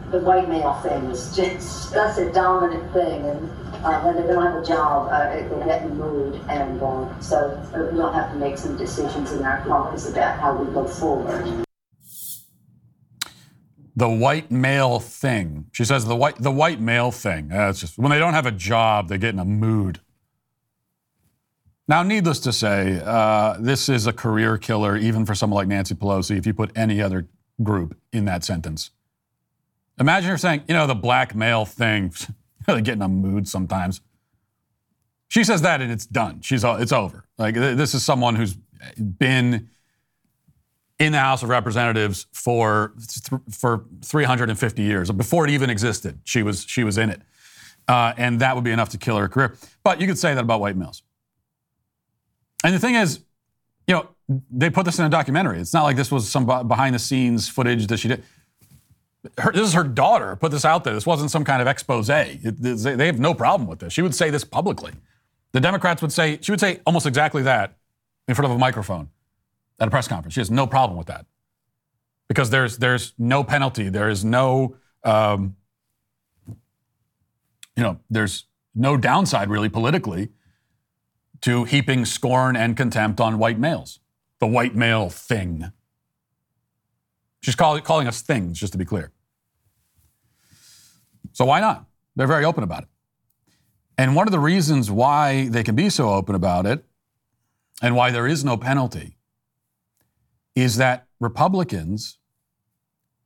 The 0.09 0.19
white 0.19 0.49
male 0.49 0.73
thing 0.81 1.05
is 1.05 1.35
just, 1.35 1.93
that's 1.93 2.17
a 2.17 2.31
dominant 2.31 2.91
thing. 2.93 3.25
And 3.25 3.64
uh, 3.85 4.01
when 4.01 4.15
they 4.15 4.33
don't 4.33 4.41
have 4.41 4.55
a 4.55 4.65
job, 4.65 5.09
uh, 5.11 5.37
in 5.37 5.89
the 5.89 5.95
mood, 5.95 6.41
and 6.49 6.81
uh, 6.81 7.19
so 7.19 7.37
uh, 7.37 7.89
we'll 7.93 8.11
have 8.11 8.31
to 8.31 8.37
make 8.37 8.57
some 8.57 8.75
decisions 8.77 9.31
in 9.31 9.45
our 9.45 9.63
caucus 9.63 10.09
about 10.09 10.39
how 10.39 10.55
we 10.55 10.73
go 10.73 10.87
forward. 10.87 11.63
The 13.95 14.09
white 14.09 14.51
male 14.51 14.99
thing. 14.99 15.67
She 15.71 15.85
says 15.85 16.05
the 16.05 16.15
white 16.15 16.37
the 16.37 16.51
white 16.51 16.81
male 16.81 17.11
thing. 17.11 17.49
That's 17.49 17.79
just 17.79 17.97
when 17.97 18.09
they 18.09 18.19
don't 18.19 18.33
have 18.33 18.47
a 18.47 18.51
job, 18.51 19.07
they 19.07 19.17
get 19.17 19.33
in 19.33 19.39
a 19.39 19.45
mood. 19.45 20.01
Now, 21.87 22.01
needless 22.01 22.39
to 22.39 22.51
say, 22.51 22.99
uh, 23.05 23.57
this 23.59 23.89
is 23.89 24.07
a 24.07 24.13
career 24.13 24.57
killer, 24.57 24.97
even 24.97 25.23
for 25.23 25.35
someone 25.35 25.57
like 25.57 25.67
Nancy 25.67 25.93
Pelosi. 25.93 26.35
If 26.35 26.47
you 26.47 26.53
put 26.55 26.75
any 26.75 26.99
other 26.99 27.27
group 27.61 27.95
in 28.11 28.25
that 28.25 28.43
sentence, 28.43 28.89
imagine 29.99 30.31
her 30.31 30.37
saying, 30.37 30.63
you 30.67 30.73
know, 30.73 30.87
the 30.87 30.95
black 30.95 31.35
male 31.35 31.65
thing. 31.65 32.11
They 32.73 32.81
get 32.81 32.95
in 32.95 33.01
a 33.01 33.07
mood 33.07 33.47
sometimes. 33.47 34.01
She 35.27 35.43
says 35.43 35.61
that 35.61 35.81
and 35.81 35.91
it's 35.91 36.05
done. 36.05 36.41
She's 36.41 36.63
it's 36.63 36.91
over. 36.91 37.25
Like 37.37 37.55
this 37.55 37.93
is 37.93 38.03
someone 38.03 38.35
who's 38.35 38.55
been 38.97 39.69
in 40.99 41.11
the 41.11 41.19
House 41.19 41.43
of 41.43 41.49
Representatives 41.49 42.27
for 42.31 42.93
for 43.51 43.85
350 44.03 44.81
years 44.81 45.11
before 45.11 45.45
it 45.45 45.51
even 45.51 45.69
existed. 45.69 46.19
She 46.23 46.43
was 46.43 46.63
she 46.63 46.83
was 46.83 46.97
in 46.97 47.09
it, 47.09 47.21
uh, 47.87 48.13
and 48.17 48.39
that 48.39 48.55
would 48.55 48.63
be 48.63 48.71
enough 48.71 48.89
to 48.89 48.97
kill 48.97 49.17
her 49.17 49.27
career. 49.27 49.57
But 49.83 49.99
you 49.99 50.07
could 50.07 50.17
say 50.17 50.33
that 50.33 50.41
about 50.41 50.61
white 50.61 50.77
males. 50.77 51.03
And 52.63 52.73
the 52.73 52.79
thing 52.79 52.95
is, 52.95 53.19
you 53.87 53.93
know, 53.93 54.07
they 54.49 54.69
put 54.69 54.85
this 54.85 54.97
in 54.97 55.05
a 55.05 55.09
documentary. 55.09 55.59
It's 55.59 55.73
not 55.73 55.83
like 55.83 55.97
this 55.97 56.11
was 56.11 56.29
some 56.29 56.45
behind 56.45 56.95
the 56.95 56.99
scenes 56.99 57.47
footage 57.47 57.87
that 57.87 57.97
she 57.97 58.07
did 58.07 58.23
her, 59.37 59.51
this 59.51 59.67
is 59.67 59.73
her 59.73 59.83
daughter 59.83 60.35
put 60.35 60.51
this 60.51 60.65
out 60.65 60.83
there. 60.83 60.93
This 60.93 61.05
wasn't 61.05 61.31
some 61.31 61.43
kind 61.43 61.61
of 61.61 61.67
expose. 61.67 62.09
It, 62.09 62.61
they 62.61 63.05
have 63.05 63.19
no 63.19 63.33
problem 63.33 63.67
with 63.67 63.79
this. 63.79 63.93
She 63.93 64.01
would 64.01 64.15
say 64.15 64.29
this 64.29 64.43
publicly. 64.43 64.93
The 65.51 65.59
Democrats 65.59 66.01
would 66.01 66.11
say, 66.11 66.39
she 66.41 66.51
would 66.51 66.59
say 66.59 66.81
almost 66.85 67.05
exactly 67.05 67.43
that 67.43 67.77
in 68.27 68.35
front 68.35 68.51
of 68.51 68.55
a 68.55 68.59
microphone 68.59 69.09
at 69.79 69.87
a 69.87 69.91
press 69.91 70.07
conference. 70.07 70.33
She 70.33 70.41
has 70.41 70.51
no 70.51 70.67
problem 70.67 70.97
with 70.97 71.07
that 71.07 71.25
because 72.27 72.49
there's, 72.49 72.77
there's 72.77 73.13
no 73.17 73.43
penalty. 73.43 73.89
There 73.89 74.09
is 74.09 74.25
no, 74.25 74.75
um, 75.03 75.55
you 76.47 77.83
know, 77.83 77.99
there's 78.09 78.45
no 78.73 78.97
downside 78.97 79.49
really 79.49 79.69
politically 79.69 80.29
to 81.41 81.63
heaping 81.65 82.05
scorn 82.05 82.55
and 82.55 82.75
contempt 82.75 83.19
on 83.19 83.37
white 83.37 83.59
males. 83.59 83.99
The 84.39 84.47
white 84.47 84.75
male 84.75 85.09
thing. 85.09 85.71
She's 87.41 87.55
call, 87.55 87.79
calling 87.81 88.07
us 88.07 88.21
things, 88.21 88.59
just 88.59 88.73
to 88.73 88.77
be 88.77 88.85
clear. 88.85 89.11
So 91.35 91.43
why 91.43 91.59
not? 91.59 91.85
They're 92.15 92.27
very 92.27 92.45
open 92.45 92.63
about 92.63 92.83
it. 92.83 92.89
And 93.97 94.15
one 94.15 94.25
of 94.25 94.31
the 94.31 94.39
reasons 94.39 94.89
why 94.89 95.49
they 95.49 95.63
can 95.63 95.75
be 95.75 95.89
so 95.89 96.09
open 96.09 96.33
about 96.33 96.65
it 96.65 96.85
and 97.81 97.93
why 97.93 98.09
there 98.09 98.25
is 98.25 98.45
no 98.45 98.55
penalty 98.55 99.17
is 100.55 100.77
that 100.77 101.07
Republicans 101.19 102.19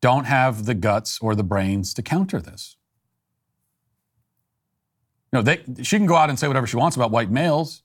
don't 0.01 0.25
have 0.25 0.65
the 0.65 0.73
guts 0.73 1.19
or 1.21 1.35
the 1.35 1.43
brains 1.43 1.93
to 1.93 2.01
counter 2.01 2.41
this. 2.41 2.77
You 5.31 5.37
know, 5.37 5.43
they, 5.43 5.61
she 5.83 5.97
can 5.97 6.07
go 6.07 6.15
out 6.15 6.31
and 6.31 6.39
say 6.39 6.47
whatever 6.47 6.65
she 6.65 6.77
wants 6.77 6.95
about 6.95 7.11
white 7.11 7.29
males 7.29 7.83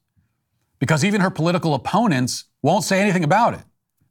because 0.79 1.05
even 1.05 1.21
her 1.21 1.31
political 1.31 1.75
opponents 1.75 2.45
won't 2.63 2.85
say 2.85 2.99
anything 2.99 3.25
about 3.25 3.53
it. 3.53 3.65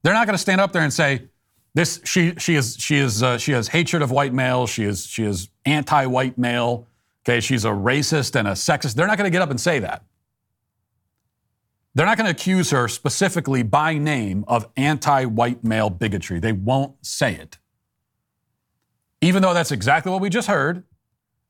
They're 0.03 0.13
not 0.13 0.27
going 0.27 0.35
to 0.35 0.41
stand 0.41 0.61
up 0.61 0.73
there 0.73 0.83
and 0.83 0.93
say, 0.93 1.29
This 1.75 2.01
she 2.03 2.35
she 2.37 2.55
is 2.55 2.77
she 2.79 2.97
is 2.97 3.23
uh, 3.23 3.37
she 3.37 3.51
has 3.51 3.67
hatred 3.67 4.01
of 4.01 4.11
white 4.11 4.33
males. 4.33 4.69
She 4.69 4.83
is 4.83 5.05
she 5.05 5.23
is 5.23 5.49
anti-white 5.65 6.37
male. 6.37 6.87
Okay, 7.25 7.39
she's 7.39 7.65
a 7.65 7.69
racist 7.69 8.35
and 8.35 8.47
a 8.47 8.51
sexist. 8.51 8.95
They're 8.95 9.07
not 9.07 9.17
going 9.17 9.27
to 9.27 9.31
get 9.31 9.41
up 9.41 9.49
and 9.49 9.59
say 9.59 9.79
that. 9.79 10.03
They're 11.95 12.05
not 12.05 12.17
going 12.17 12.25
to 12.25 12.31
accuse 12.31 12.71
her 12.71 12.87
specifically 12.87 13.63
by 13.63 13.97
name 13.97 14.43
of 14.47 14.67
anti-white 14.75 15.63
male 15.63 15.89
bigotry. 15.89 16.39
They 16.39 16.51
won't 16.51 16.95
say 17.05 17.35
it. 17.35 17.57
Even 19.21 19.41
though 19.41 19.53
that's 19.53 19.71
exactly 19.71 20.11
what 20.11 20.19
we 20.19 20.29
just 20.29 20.47
heard, 20.47 20.83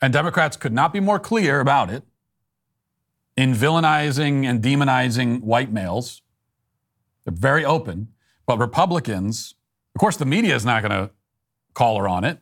and 0.01 0.13
Democrats 0.13 0.57
could 0.57 0.73
not 0.73 0.93
be 0.93 0.99
more 0.99 1.17
clear 1.17 1.59
about 1.59 1.89
it 1.89 2.03
in 3.36 3.53
villainizing 3.53 4.45
and 4.45 4.62
demonizing 4.62 5.41
white 5.41 5.71
males. 5.71 6.21
They're 7.23 7.33
very 7.33 7.65
open. 7.65 8.09
But 8.45 8.59
Republicans, 8.59 9.55
of 9.95 9.99
course, 9.99 10.17
the 10.17 10.25
media 10.25 10.56
is 10.56 10.65
not 10.65 10.82
going 10.82 10.91
to 10.91 11.12
call 11.73 11.99
her 11.99 12.08
on 12.08 12.23
it. 12.23 12.39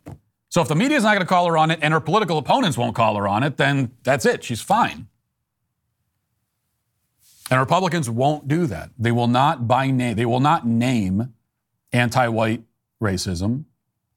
So 0.49 0.61
if 0.61 0.67
the 0.67 0.75
media 0.75 0.97
is 0.97 1.03
not 1.03 1.13
going 1.13 1.21
to 1.21 1.29
call 1.29 1.47
her 1.47 1.57
on 1.57 1.71
it 1.71 1.79
and 1.81 1.93
her 1.93 1.99
political 1.99 2.37
opponents 2.37 2.77
won't 2.77 2.95
call 2.95 3.15
her 3.15 3.27
on 3.27 3.43
it, 3.43 3.57
then 3.57 3.91
that's 4.03 4.25
it. 4.25 4.43
She's 4.43 4.61
fine. 4.61 5.07
And 7.49 7.59
Republicans 7.59 8.09
won't 8.09 8.47
do 8.47 8.65
that. 8.67 8.91
They 8.97 9.11
will 9.11 9.27
not 9.27 9.67
by 9.67 9.91
name, 9.91 10.15
they 10.15 10.25
will 10.25 10.39
not 10.39 10.65
name 10.65 11.33
anti-white 11.91 12.63
racism, 13.01 13.65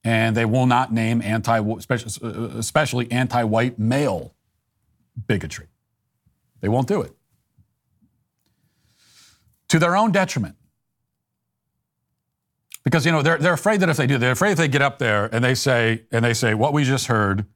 and 0.04 0.36
they 0.36 0.44
will 0.44 0.66
not 0.66 0.92
name 0.92 1.20
anti, 1.22 1.58
uh, 1.58 1.76
uh, 2.22 2.28
especially 2.56 3.10
anti-white 3.10 3.78
male 3.78 4.34
bigotry. 5.26 5.66
They 6.60 6.68
won't 6.68 6.86
do 6.86 7.02
it. 7.02 7.12
To 9.68 9.78
their 9.78 9.96
own 9.96 10.12
detriment. 10.12 10.56
Because 12.84 13.06
you 13.06 13.12
know 13.12 13.22
they're, 13.22 13.38
they're 13.38 13.54
afraid 13.54 13.80
that 13.80 13.88
if 13.88 13.96
they 13.96 14.06
do, 14.06 14.18
they're 14.18 14.32
afraid 14.32 14.52
if 14.52 14.58
they 14.58 14.68
get 14.68 14.82
up 14.82 14.98
there 14.98 15.34
and 15.34 15.42
they 15.42 15.54
say 15.54 16.02
and 16.12 16.24
they 16.24 16.34
say 16.34 16.54
what 16.54 16.72
we 16.72 16.84
just 16.84 17.06
heard 17.06 17.46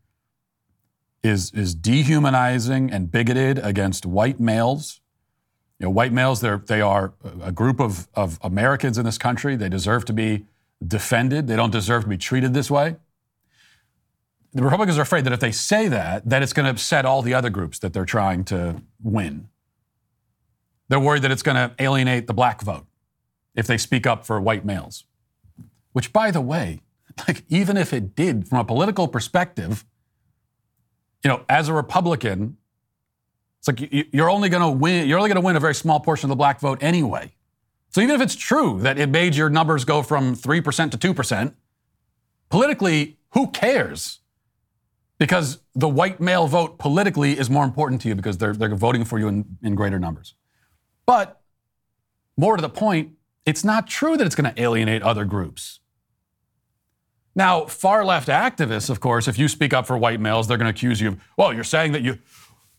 is 1.22 1.50
is 1.52 1.74
dehumanizing 1.74 2.90
and 2.90 3.10
bigoted 3.10 3.58
against 3.58 4.06
white 4.06 4.40
males. 4.40 5.00
You 5.78 5.84
know, 5.84 5.90
white 5.90 6.12
males, 6.12 6.40
they're 6.40 6.58
they 6.58 6.80
are 6.80 7.12
a 7.42 7.52
group 7.52 7.78
of, 7.78 8.08
of 8.14 8.38
Americans 8.42 8.96
in 8.96 9.04
this 9.04 9.18
country. 9.18 9.54
They 9.54 9.68
deserve 9.68 10.06
to 10.06 10.12
be 10.12 10.46
defended. 10.86 11.46
They 11.46 11.56
don't 11.56 11.70
deserve 11.70 12.04
to 12.04 12.08
be 12.08 12.18
treated 12.18 12.54
this 12.54 12.70
way. 12.70 12.96
The 14.54 14.62
Republicans 14.62 14.96
are 14.98 15.02
afraid 15.02 15.24
that 15.24 15.32
if 15.32 15.40
they 15.40 15.52
say 15.52 15.88
that, 15.88 16.28
that 16.28 16.42
it's 16.42 16.54
going 16.54 16.64
to 16.64 16.70
upset 16.70 17.04
all 17.04 17.20
the 17.20 17.34
other 17.34 17.50
groups 17.50 17.78
that 17.80 17.92
they're 17.92 18.06
trying 18.06 18.44
to 18.44 18.82
win. 19.02 19.48
They're 20.88 20.98
worried 20.98 21.22
that 21.22 21.30
it's 21.30 21.42
going 21.42 21.56
to 21.56 21.74
alienate 21.78 22.26
the 22.26 22.34
black 22.34 22.62
vote 22.62 22.86
if 23.54 23.66
they 23.66 23.76
speak 23.76 24.06
up 24.06 24.24
for 24.24 24.40
white 24.40 24.64
males. 24.64 25.04
Which, 25.92 26.12
by 26.12 26.30
the 26.30 26.40
way, 26.40 26.80
like 27.28 27.44
even 27.48 27.76
if 27.76 27.92
it 27.92 28.14
did, 28.14 28.48
from 28.48 28.58
a 28.58 28.64
political 28.64 29.08
perspective, 29.08 29.84
you 31.24 31.28
know, 31.28 31.44
as 31.48 31.68
a 31.68 31.72
Republican, 31.72 32.56
it's 33.58 33.68
like 33.68 34.12
you're 34.12 34.30
only 34.30 34.48
going 34.48 34.62
to 34.62 34.70
win. 34.70 35.08
You're 35.08 35.18
only 35.18 35.28
going 35.28 35.40
to 35.40 35.44
win 35.44 35.56
a 35.56 35.60
very 35.60 35.74
small 35.74 35.98
portion 36.00 36.26
of 36.26 36.30
the 36.30 36.36
black 36.36 36.60
vote 36.60 36.78
anyway. 36.80 37.32
So 37.90 38.00
even 38.00 38.14
if 38.14 38.20
it's 38.20 38.36
true 38.36 38.80
that 38.82 38.98
it 38.98 39.08
made 39.08 39.34
your 39.34 39.50
numbers 39.50 39.84
go 39.84 40.02
from 40.02 40.34
three 40.34 40.60
percent 40.60 40.92
to 40.92 40.98
two 40.98 41.12
percent, 41.12 41.56
politically, 42.50 43.18
who 43.30 43.48
cares? 43.48 44.20
Because 45.18 45.58
the 45.74 45.88
white 45.88 46.20
male 46.20 46.46
vote 46.46 46.78
politically 46.78 47.36
is 47.36 47.50
more 47.50 47.64
important 47.64 48.00
to 48.02 48.08
you 48.08 48.14
because 48.14 48.38
they're 48.38 48.52
they're 48.52 48.74
voting 48.76 49.04
for 49.04 49.18
you 49.18 49.26
in, 49.26 49.58
in 49.62 49.74
greater 49.74 49.98
numbers. 49.98 50.34
But 51.04 51.40
more 52.36 52.54
to 52.54 52.62
the 52.62 52.68
point, 52.68 53.17
it's 53.48 53.64
not 53.64 53.86
true 53.86 54.16
that 54.16 54.26
it's 54.26 54.34
going 54.34 54.52
to 54.52 54.62
alienate 54.62 55.02
other 55.02 55.24
groups. 55.24 55.80
Now, 57.34 57.64
far 57.64 58.04
left 58.04 58.28
activists, 58.28 58.90
of 58.90 59.00
course, 59.00 59.26
if 59.26 59.38
you 59.38 59.48
speak 59.48 59.72
up 59.72 59.86
for 59.86 59.96
white 59.96 60.20
males, 60.20 60.46
they're 60.46 60.58
going 60.58 60.72
to 60.72 60.76
accuse 60.76 61.00
you 61.00 61.08
of, 61.08 61.20
well, 61.36 61.54
you're 61.54 61.64
saying 61.64 61.92
that 61.92 62.02
you, 62.02 62.18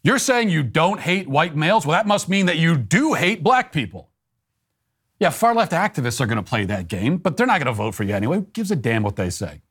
you're 0.04 0.20
saying 0.20 0.50
you 0.50 0.62
don't 0.62 1.00
hate 1.00 1.28
white 1.28 1.56
males. 1.56 1.86
Well, 1.86 1.98
that 1.98 2.06
must 2.06 2.30
mean 2.30 2.46
that 2.46 2.58
you 2.58 2.78
do 2.78 3.14
hate 3.14 3.42
black 3.42 3.72
people. 3.72 4.10
Yeah, 5.20 5.32
far 5.32 5.56
left 5.56 5.72
activists 5.72 6.22
are 6.22 6.28
going 6.28 6.44
to 6.44 6.44
play 6.44 6.66
that 6.66 6.88
game, 6.88 7.18
but 7.18 7.36
they're 7.36 7.48
not 7.48 7.60
going 7.60 7.68
to 7.68 7.74
vote 7.74 7.96
for 7.96 8.04
you 8.04 8.14
anyway. 8.14 8.38
Who 8.38 8.44
gives 8.54 8.70
a 8.70 8.76
damn 8.76 9.02
what 9.02 9.16
they 9.16 9.30
say? 9.30 9.62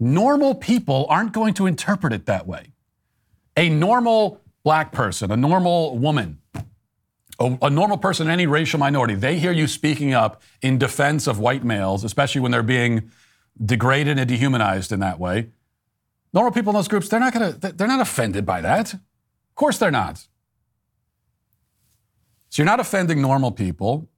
Normal 0.00 0.56
people 0.56 1.06
aren't 1.08 1.32
going 1.32 1.54
to 1.54 1.66
interpret 1.66 2.12
it 2.12 2.26
that 2.26 2.46
way. 2.46 2.72
A 3.56 3.68
normal 3.68 4.40
black 4.64 4.90
person, 4.90 5.30
a 5.30 5.36
normal 5.36 5.98
woman, 5.98 6.38
a, 7.38 7.58
a, 7.62 7.70
normal 7.70 7.98
person, 7.98 8.28
any 8.28 8.46
racial 8.46 8.78
minority, 8.78 9.14
they 9.14 9.38
hear 9.38 9.52
you 9.52 9.66
speaking 9.66 10.14
up 10.14 10.42
in 10.62 10.78
defense 10.78 11.26
of 11.26 11.38
white 11.38 11.64
males, 11.64 12.04
especially 12.04 12.40
when 12.40 12.52
they're 12.52 12.62
being 12.62 13.10
degraded 13.64 14.18
and 14.18 14.28
dehumanized 14.28 14.92
in 14.92 15.00
that 15.00 15.18
way. 15.18 15.50
Normal 16.32 16.52
people 16.52 16.70
in 16.70 16.74
those 16.74 16.88
groups, 16.88 17.08
they're 17.08 17.20
not 17.20 17.32
to, 17.32 17.52
they're 17.74 17.88
not 17.88 18.00
offended 18.00 18.44
by 18.44 18.60
that. 18.60 18.94
Of 18.94 19.54
course 19.54 19.78
they're 19.78 19.90
not. 19.90 20.26
So 22.50 22.62
you're 22.62 22.66
not 22.66 22.80
offending 22.80 23.20
normal 23.20 23.50
people, 23.50 24.08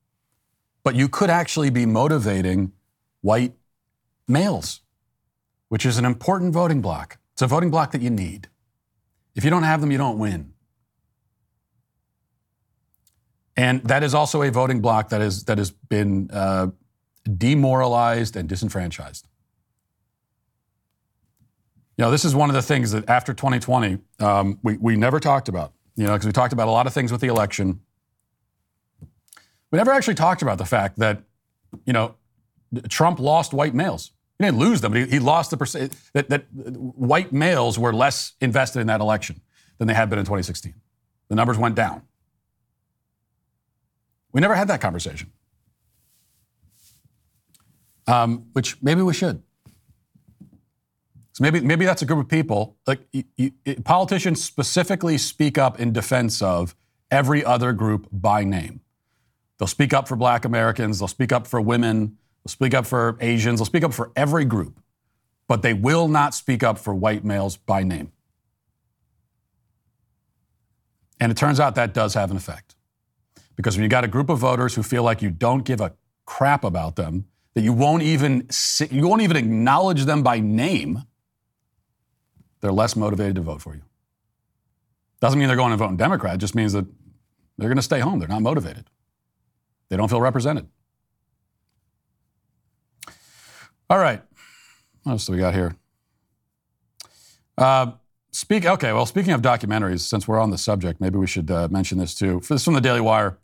but 0.82 0.94
you 0.94 1.08
could 1.08 1.30
actually 1.30 1.70
be 1.70 1.86
motivating 1.86 2.72
white 3.22 3.54
males, 4.28 4.80
which 5.68 5.86
is 5.86 5.98
an 5.98 6.04
important 6.04 6.52
voting 6.52 6.80
block. 6.80 7.18
It's 7.32 7.42
a 7.42 7.46
voting 7.46 7.70
block 7.70 7.92
that 7.92 8.02
you 8.02 8.10
need. 8.10 8.48
If 9.34 9.44
you 9.44 9.50
don't 9.50 9.62
have 9.62 9.80
them, 9.80 9.90
you 9.90 9.98
don't 9.98 10.18
win. 10.18 10.52
And 13.56 13.82
that 13.84 14.02
is 14.02 14.14
also 14.14 14.42
a 14.42 14.50
voting 14.50 14.80
bloc 14.80 15.08
that, 15.08 15.20
is, 15.22 15.44
that 15.44 15.58
has 15.58 15.70
been 15.70 16.30
uh, 16.30 16.68
demoralized 17.36 18.36
and 18.36 18.48
disenfranchised. 18.48 19.26
You 21.96 22.04
know, 22.04 22.10
this 22.10 22.26
is 22.26 22.34
one 22.34 22.50
of 22.50 22.54
the 22.54 22.62
things 22.62 22.90
that 22.92 23.08
after 23.08 23.32
2020, 23.32 23.98
um, 24.20 24.58
we, 24.62 24.76
we 24.76 24.96
never 24.96 25.18
talked 25.18 25.48
about, 25.48 25.72
you 25.96 26.04
know, 26.04 26.12
because 26.12 26.26
we 26.26 26.32
talked 26.32 26.52
about 26.52 26.68
a 26.68 26.70
lot 26.70 26.86
of 26.86 26.92
things 26.92 27.10
with 27.10 27.22
the 27.22 27.28
election. 27.28 27.80
We 29.70 29.78
never 29.78 29.92
actually 29.92 30.14
talked 30.14 30.42
about 30.42 30.58
the 30.58 30.66
fact 30.66 30.98
that, 30.98 31.22
you 31.86 31.94
know, 31.94 32.14
Trump 32.88 33.18
lost 33.18 33.54
white 33.54 33.74
males. 33.74 34.12
He 34.38 34.44
didn't 34.44 34.58
lose 34.58 34.82
them, 34.82 34.92
but 34.92 35.00
he, 35.00 35.06
he 35.06 35.18
lost 35.18 35.50
the 35.50 35.56
percent 35.56 35.94
that, 36.12 36.28
that 36.28 36.44
white 36.52 37.32
males 37.32 37.78
were 37.78 37.94
less 37.94 38.34
invested 38.42 38.80
in 38.80 38.88
that 38.88 39.00
election 39.00 39.40
than 39.78 39.88
they 39.88 39.94
had 39.94 40.10
been 40.10 40.18
in 40.18 40.26
2016. 40.26 40.74
The 41.28 41.34
numbers 41.34 41.56
went 41.56 41.74
down. 41.74 42.02
We 44.36 44.40
never 44.40 44.54
had 44.54 44.68
that 44.68 44.80
conversation 44.80 45.32
um, 48.06 48.46
which 48.52 48.80
maybe 48.82 49.02
we 49.02 49.14
should. 49.14 49.42
So 51.32 51.42
maybe 51.42 51.60
maybe 51.60 51.84
that's 51.84 52.02
a 52.02 52.06
group 52.06 52.20
of 52.20 52.28
people. 52.28 52.76
Like 52.86 53.00
you, 53.12 53.24
you, 53.36 53.52
politicians 53.84 54.42
specifically 54.42 55.18
speak 55.18 55.58
up 55.58 55.78
in 55.78 55.92
defense 55.92 56.40
of 56.40 56.74
every 57.10 57.44
other 57.44 57.72
group 57.72 58.08
by 58.10 58.44
name. 58.44 58.80
They'll 59.58 59.66
speak 59.66 59.92
up 59.92 60.08
for 60.08 60.16
Black 60.16 60.44
Americans. 60.44 60.98
They'll 60.98 61.08
speak 61.08 61.32
up 61.32 61.46
for 61.46 61.60
women. 61.60 62.16
They'll 62.42 62.52
speak 62.52 62.74
up 62.74 62.86
for 62.86 63.16
Asians. 63.20 63.58
They'll 63.58 63.66
speak 63.66 63.84
up 63.84 63.92
for 63.92 64.12
every 64.16 64.44
group, 64.44 64.80
but 65.46 65.62
they 65.62 65.74
will 65.74 66.08
not 66.08 66.34
speak 66.34 66.62
up 66.62 66.78
for 66.78 66.94
white 66.94 67.24
males 67.24 67.56
by 67.56 67.82
name. 67.82 68.12
And 71.20 71.32
it 71.32 71.36
turns 71.36 71.60
out 71.60 71.74
that 71.74 71.92
does 71.92 72.14
have 72.14 72.30
an 72.30 72.36
effect. 72.36 72.75
Because 73.56 73.76
when 73.76 73.82
you 73.82 73.88
got 73.88 74.04
a 74.04 74.08
group 74.08 74.28
of 74.28 74.38
voters 74.38 74.74
who 74.74 74.82
feel 74.82 75.02
like 75.02 75.22
you 75.22 75.30
don't 75.30 75.64
give 75.64 75.80
a 75.80 75.94
crap 76.26 76.62
about 76.62 76.96
them, 76.96 77.26
that 77.54 77.62
you 77.62 77.72
won't 77.72 78.02
even 78.02 78.48
you 78.90 79.08
won't 79.08 79.22
even 79.22 79.36
acknowledge 79.36 80.04
them 80.04 80.22
by 80.22 80.38
name, 80.38 81.02
they're 82.60 82.72
less 82.72 82.94
motivated 82.94 83.36
to 83.36 83.40
vote 83.40 83.62
for 83.62 83.74
you. 83.74 83.82
Doesn't 85.20 85.38
mean 85.38 85.48
they're 85.48 85.56
going 85.56 85.70
to 85.70 85.76
vote 85.76 85.88
in 85.88 85.96
Democrat. 85.96 86.34
It 86.34 86.38
just 86.38 86.54
means 86.54 86.74
that 86.74 86.84
they're 87.56 87.68
going 87.68 87.78
to 87.78 87.82
stay 87.82 88.00
home. 88.00 88.18
They're 88.18 88.28
not 88.28 88.42
motivated. 88.42 88.84
They 89.88 89.96
don't 89.96 90.08
feel 90.08 90.20
represented. 90.20 90.68
All 93.88 93.98
right. 93.98 94.22
What 95.04 95.12
else 95.12 95.26
do 95.26 95.32
we 95.32 95.38
got 95.38 95.54
here? 95.54 95.76
Uh, 97.56 97.92
speak. 98.36 98.66
Okay. 98.66 98.92
Well, 98.92 99.06
speaking 99.06 99.32
of 99.32 99.42
documentaries, 99.42 100.00
since 100.00 100.28
we're 100.28 100.38
on 100.38 100.50
the 100.50 100.58
subject, 100.58 101.00
maybe 101.00 101.18
we 101.18 101.26
should 101.26 101.50
uh, 101.50 101.66
mention 101.70 101.98
this 101.98 102.14
too. 102.14 102.40
This 102.40 102.50
is 102.50 102.64
from 102.64 102.74
the 102.74 102.80
Daily 102.80 103.00
Wire. 103.00 103.38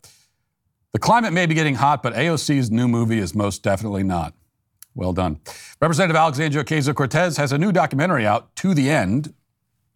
The 0.93 0.99
climate 0.99 1.33
may 1.33 1.47
be 1.47 1.55
getting 1.55 1.75
hot, 1.75 2.03
but 2.03 2.13
AOC's 2.13 2.69
new 2.69 2.87
movie 2.87 3.17
is 3.17 3.33
most 3.33 3.63
definitely 3.63 4.03
not. 4.03 4.35
Well 4.95 5.11
done. 5.11 5.39
Representative 5.81 6.15
Alexandria 6.15 6.63
Ocasio 6.63 6.93
Cortez 6.93 7.37
has 7.37 7.51
a 7.51 7.57
new 7.57 7.71
documentary 7.71 8.27
out, 8.27 8.55
To 8.57 8.75
the 8.75 8.91
End. 8.91 9.33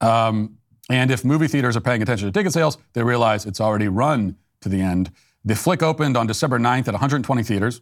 Um, 0.02 0.58
and 0.90 1.12
if 1.12 1.24
movie 1.24 1.48
theaters 1.48 1.78
are 1.78 1.82
paying 1.82 2.02
attention 2.02 2.28
to 2.28 2.32
ticket 2.32 2.54
sales, 2.54 2.80
they 2.94 3.04
realize 3.04 3.46
it's 3.46 3.62
already 3.62 3.88
run 3.88 4.38
to 4.62 4.70
the 4.70 4.82
end. 4.82 5.12
The 5.46 5.56
flick 5.56 5.84
opened 5.84 6.18
on 6.18 6.26
December 6.28 6.58
9th 6.60 6.88
at 6.88 6.94
120 6.94 7.44
theaters. 7.44 7.82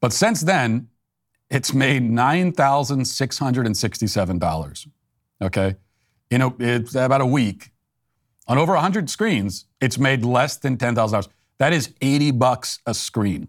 But 0.00 0.12
since 0.12 0.42
then, 0.42 0.88
it's 1.50 1.74
made 1.74 2.02
$9,667. 2.02 4.88
Okay? 5.40 5.76
You 6.32 6.38
know, 6.38 6.56
it's 6.58 6.94
about 6.94 7.20
a 7.20 7.26
week. 7.26 7.72
On 8.48 8.56
over 8.56 8.72
100 8.72 9.10
screens, 9.10 9.66
it's 9.82 9.98
made 9.98 10.24
less 10.24 10.56
than 10.56 10.78
$10,000. 10.78 11.28
That 11.58 11.74
is 11.74 11.92
80 12.00 12.30
bucks 12.30 12.78
a 12.86 12.94
screen. 12.94 13.48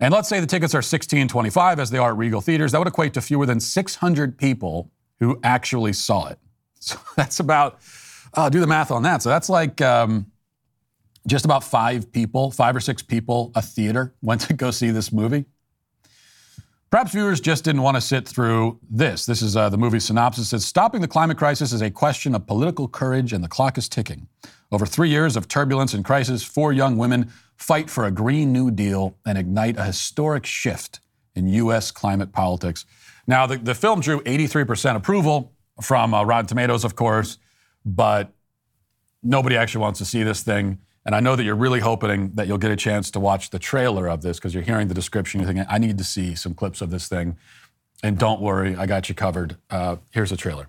And 0.00 0.12
let's 0.12 0.28
say 0.28 0.40
the 0.40 0.48
tickets 0.48 0.74
are 0.74 0.78
1625 0.78 1.78
as 1.78 1.90
they 1.90 1.98
are 1.98 2.10
at 2.10 2.16
Regal 2.16 2.40
Theaters. 2.40 2.72
That 2.72 2.80
would 2.80 2.88
equate 2.88 3.14
to 3.14 3.20
fewer 3.20 3.46
than 3.46 3.60
600 3.60 4.36
people 4.36 4.90
who 5.20 5.38
actually 5.44 5.92
saw 5.92 6.26
it. 6.26 6.38
So 6.80 6.98
that's 7.14 7.38
about, 7.38 7.78
uh, 8.34 8.48
do 8.48 8.58
the 8.58 8.66
math 8.66 8.90
on 8.90 9.04
that. 9.04 9.22
So 9.22 9.28
that's 9.28 9.48
like 9.48 9.80
um, 9.80 10.26
just 11.28 11.44
about 11.44 11.62
five 11.62 12.10
people, 12.10 12.50
five 12.50 12.74
or 12.74 12.80
six 12.80 13.00
people, 13.00 13.52
a 13.54 13.62
theater 13.62 14.12
went 14.22 14.40
to 14.40 14.54
go 14.54 14.72
see 14.72 14.90
this 14.90 15.12
movie. 15.12 15.44
Perhaps 16.92 17.12
viewers 17.12 17.40
just 17.40 17.64
didn't 17.64 17.80
want 17.80 17.94
to 17.94 18.02
sit 18.02 18.28
through 18.28 18.78
this. 18.90 19.24
This 19.24 19.40
is 19.40 19.56
uh, 19.56 19.70
the 19.70 19.78
movie 19.78 19.98
synopsis. 19.98 20.48
It 20.48 20.48
says 20.50 20.66
Stopping 20.66 21.00
the 21.00 21.08
climate 21.08 21.38
crisis 21.38 21.72
is 21.72 21.80
a 21.80 21.90
question 21.90 22.34
of 22.34 22.46
political 22.46 22.86
courage, 22.86 23.32
and 23.32 23.42
the 23.42 23.48
clock 23.48 23.78
is 23.78 23.88
ticking. 23.88 24.28
Over 24.70 24.84
three 24.84 25.08
years 25.08 25.34
of 25.34 25.48
turbulence 25.48 25.94
and 25.94 26.04
crisis, 26.04 26.42
four 26.42 26.70
young 26.70 26.98
women 26.98 27.32
fight 27.56 27.88
for 27.88 28.04
a 28.04 28.10
Green 28.10 28.52
New 28.52 28.70
Deal 28.70 29.16
and 29.24 29.38
ignite 29.38 29.78
a 29.78 29.84
historic 29.84 30.44
shift 30.44 31.00
in 31.34 31.48
U.S. 31.48 31.90
climate 31.90 32.30
politics. 32.30 32.84
Now, 33.26 33.46
the, 33.46 33.56
the 33.56 33.74
film 33.74 34.00
drew 34.00 34.20
83% 34.20 34.94
approval 34.94 35.50
from 35.80 36.12
uh, 36.12 36.24
Rotten 36.24 36.46
Tomatoes, 36.46 36.84
of 36.84 36.94
course, 36.94 37.38
but 37.86 38.34
nobody 39.22 39.56
actually 39.56 39.80
wants 39.80 39.98
to 40.00 40.04
see 40.04 40.24
this 40.24 40.42
thing. 40.42 40.76
And 41.04 41.14
I 41.14 41.20
know 41.20 41.34
that 41.34 41.42
you're 41.42 41.56
really 41.56 41.80
hoping 41.80 42.30
that 42.34 42.46
you'll 42.46 42.58
get 42.58 42.70
a 42.70 42.76
chance 42.76 43.10
to 43.12 43.20
watch 43.20 43.50
the 43.50 43.58
trailer 43.58 44.08
of 44.08 44.22
this 44.22 44.38
because 44.38 44.54
you're 44.54 44.62
hearing 44.62 44.88
the 44.88 44.94
description. 44.94 45.40
You're 45.40 45.48
thinking, 45.48 45.66
I 45.68 45.78
need 45.78 45.98
to 45.98 46.04
see 46.04 46.34
some 46.34 46.54
clips 46.54 46.80
of 46.80 46.90
this 46.90 47.08
thing. 47.08 47.36
And 48.04 48.18
don't 48.18 48.40
worry, 48.40 48.76
I 48.76 48.86
got 48.86 49.08
you 49.08 49.14
covered. 49.14 49.56
Uh, 49.70 49.96
here's 50.10 50.30
the 50.30 50.36
trailer. 50.36 50.68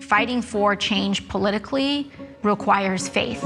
Fighting 0.00 0.42
for 0.42 0.76
change 0.76 1.26
politically 1.28 2.10
requires 2.42 3.08
faith. 3.08 3.42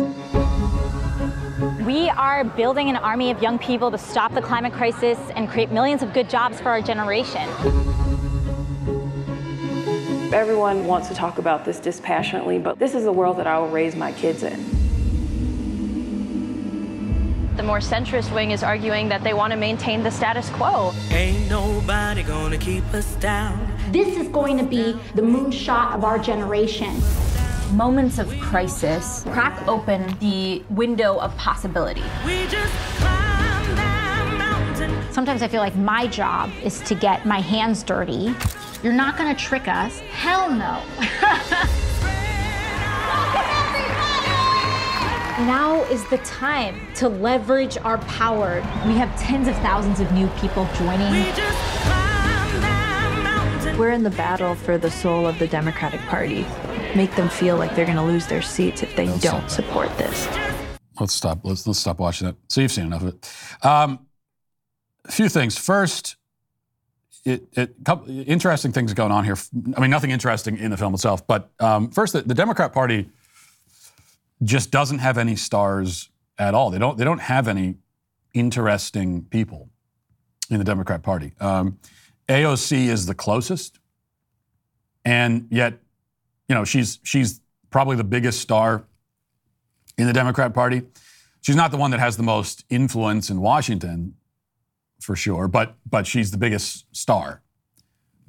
We 1.84 2.08
are 2.10 2.42
building 2.42 2.88
an 2.88 2.96
army 2.96 3.30
of 3.30 3.40
young 3.42 3.58
people 3.58 3.90
to 3.90 3.98
stop 3.98 4.34
the 4.34 4.42
climate 4.42 4.72
crisis 4.72 5.18
and 5.36 5.48
create 5.48 5.70
millions 5.70 6.02
of 6.02 6.12
good 6.12 6.28
jobs 6.28 6.60
for 6.60 6.70
our 6.70 6.80
generation. 6.80 7.48
Everyone 10.32 10.86
wants 10.86 11.06
to 11.08 11.14
talk 11.14 11.38
about 11.38 11.64
this 11.64 11.78
dispassionately, 11.78 12.58
but 12.58 12.78
this 12.80 12.94
is 12.94 13.04
the 13.04 13.12
world 13.12 13.38
that 13.38 13.46
I 13.46 13.58
will 13.58 13.68
raise 13.68 13.94
my 13.94 14.10
kids 14.12 14.42
in. 14.42 14.76
The 17.56 17.62
more 17.62 17.78
centrist 17.78 18.34
wing 18.34 18.50
is 18.50 18.62
arguing 18.62 19.08
that 19.08 19.22
they 19.22 19.34
want 19.34 19.52
to 19.52 19.56
maintain 19.56 20.02
the 20.02 20.10
status 20.10 20.50
quo. 20.50 20.92
Ain't 21.10 21.48
nobody 21.48 22.22
gonna 22.24 22.58
keep 22.58 22.84
us 22.92 23.14
down. 23.16 23.72
This 23.92 24.16
is 24.16 24.28
going 24.28 24.58
to 24.58 24.64
be 24.64 24.92
the 25.14 25.22
moonshot 25.22 25.94
of 25.94 26.04
our 26.04 26.18
generation. 26.18 27.00
Moments 27.72 28.18
of 28.18 28.28
crisis 28.40 29.22
crack 29.30 29.66
open 29.68 30.06
the 30.18 30.62
window 30.70 31.18
of 31.18 31.36
possibility. 31.36 32.02
Sometimes 35.12 35.40
I 35.40 35.48
feel 35.48 35.62
like 35.62 35.76
my 35.76 36.08
job 36.08 36.50
is 36.62 36.80
to 36.80 36.94
get 36.94 37.24
my 37.24 37.40
hands 37.40 37.82
dirty. 37.82 38.34
You're 38.82 38.92
not 38.92 39.16
gonna 39.16 39.34
trick 39.34 39.68
us. 39.68 40.00
Hell 40.00 40.50
no. 40.50 40.82
Now 45.36 45.82
is 45.90 46.02
the 46.08 46.16
time 46.18 46.80
to 46.94 47.10
leverage 47.10 47.76
our 47.76 47.98
power. 47.98 48.62
We 48.86 48.94
have 48.94 49.14
tens 49.20 49.48
of 49.48 49.54
thousands 49.56 50.00
of 50.00 50.10
new 50.12 50.28
people 50.40 50.66
joining. 50.78 51.12
We're 53.78 53.90
in 53.90 54.02
the 54.02 54.14
battle 54.16 54.54
for 54.54 54.78
the 54.78 54.90
soul 54.90 55.26
of 55.26 55.38
the 55.38 55.46
Democratic 55.46 56.00
Party. 56.00 56.46
Make 56.94 57.14
them 57.16 57.28
feel 57.28 57.58
like 57.58 57.76
they're 57.76 57.84
going 57.84 57.98
to 57.98 58.02
lose 58.02 58.26
their 58.26 58.40
seats 58.40 58.82
if 58.82 58.96
they 58.96 59.14
don't 59.18 59.50
support 59.50 59.94
this. 59.98 60.26
Let's 60.98 61.12
stop. 61.12 61.40
Let's 61.42 61.66
let's 61.66 61.80
stop 61.80 61.98
watching 61.98 62.28
it. 62.28 62.36
So 62.48 62.62
you've 62.62 62.72
seen 62.72 62.86
enough 62.86 63.02
of 63.02 63.08
it. 63.08 63.30
Um, 63.62 64.06
a 65.04 65.12
few 65.12 65.28
things. 65.28 65.58
First, 65.58 66.16
it, 67.26 67.48
it 67.52 67.74
interesting 68.08 68.72
things 68.72 68.94
going 68.94 69.10
on 69.10 69.24
here. 69.24 69.36
I 69.76 69.80
mean, 69.80 69.90
nothing 69.90 70.10
interesting 70.10 70.56
in 70.58 70.70
the 70.70 70.76
film 70.76 70.94
itself, 70.94 71.26
but 71.26 71.50
um, 71.58 71.90
first, 71.90 72.12
the, 72.12 72.22
the 72.22 72.34
Democrat 72.34 72.72
Party 72.72 73.10
just 74.42 74.70
doesn't 74.70 75.00
have 75.00 75.18
any 75.18 75.34
stars 75.34 76.08
at 76.38 76.54
all. 76.54 76.70
They 76.70 76.78
don't. 76.78 76.96
They 76.96 77.04
don't 77.04 77.20
have 77.20 77.48
any 77.48 77.76
interesting 78.32 79.24
people 79.24 79.70
in 80.50 80.58
the 80.58 80.64
Democrat 80.64 81.02
Party. 81.02 81.32
Um, 81.40 81.78
AOC 82.28 82.86
is 82.86 83.06
the 83.06 83.14
closest, 83.14 83.80
and 85.04 85.48
yet, 85.50 85.74
you 86.48 86.54
know, 86.54 86.64
she's 86.64 87.00
she's 87.02 87.40
probably 87.70 87.96
the 87.96 88.04
biggest 88.04 88.40
star 88.40 88.86
in 89.98 90.06
the 90.06 90.12
Democrat 90.12 90.54
Party. 90.54 90.82
She's 91.40 91.56
not 91.56 91.70
the 91.70 91.76
one 91.76 91.90
that 91.90 92.00
has 92.00 92.16
the 92.16 92.22
most 92.22 92.64
influence 92.70 93.30
in 93.30 93.40
Washington, 93.40 94.14
for 95.00 95.16
sure, 95.16 95.48
but 95.48 95.76
but 95.88 96.06
she's 96.06 96.30
the 96.30 96.38
biggest 96.38 96.86
star, 96.94 97.42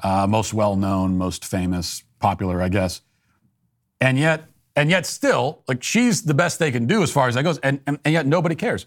uh, 0.03 0.27
most 0.27 0.53
well 0.53 0.75
known, 0.75 1.17
most 1.17 1.45
famous, 1.45 2.03
popular, 2.19 2.61
I 2.61 2.69
guess. 2.69 3.01
And 3.99 4.17
yet, 4.17 4.45
and 4.75 4.89
yet, 4.89 5.05
still, 5.05 5.63
like 5.67 5.81
she's 5.81 6.23
the 6.23 6.33
best 6.33 6.59
they 6.59 6.71
can 6.71 6.85
do 6.85 7.01
as 7.03 7.11
far 7.11 7.27
as 7.27 7.35
that 7.35 7.43
goes, 7.43 7.57
and 7.59 7.79
and, 7.87 7.99
and 8.05 8.13
yet 8.13 8.27
nobody 8.27 8.55
cares 8.55 8.85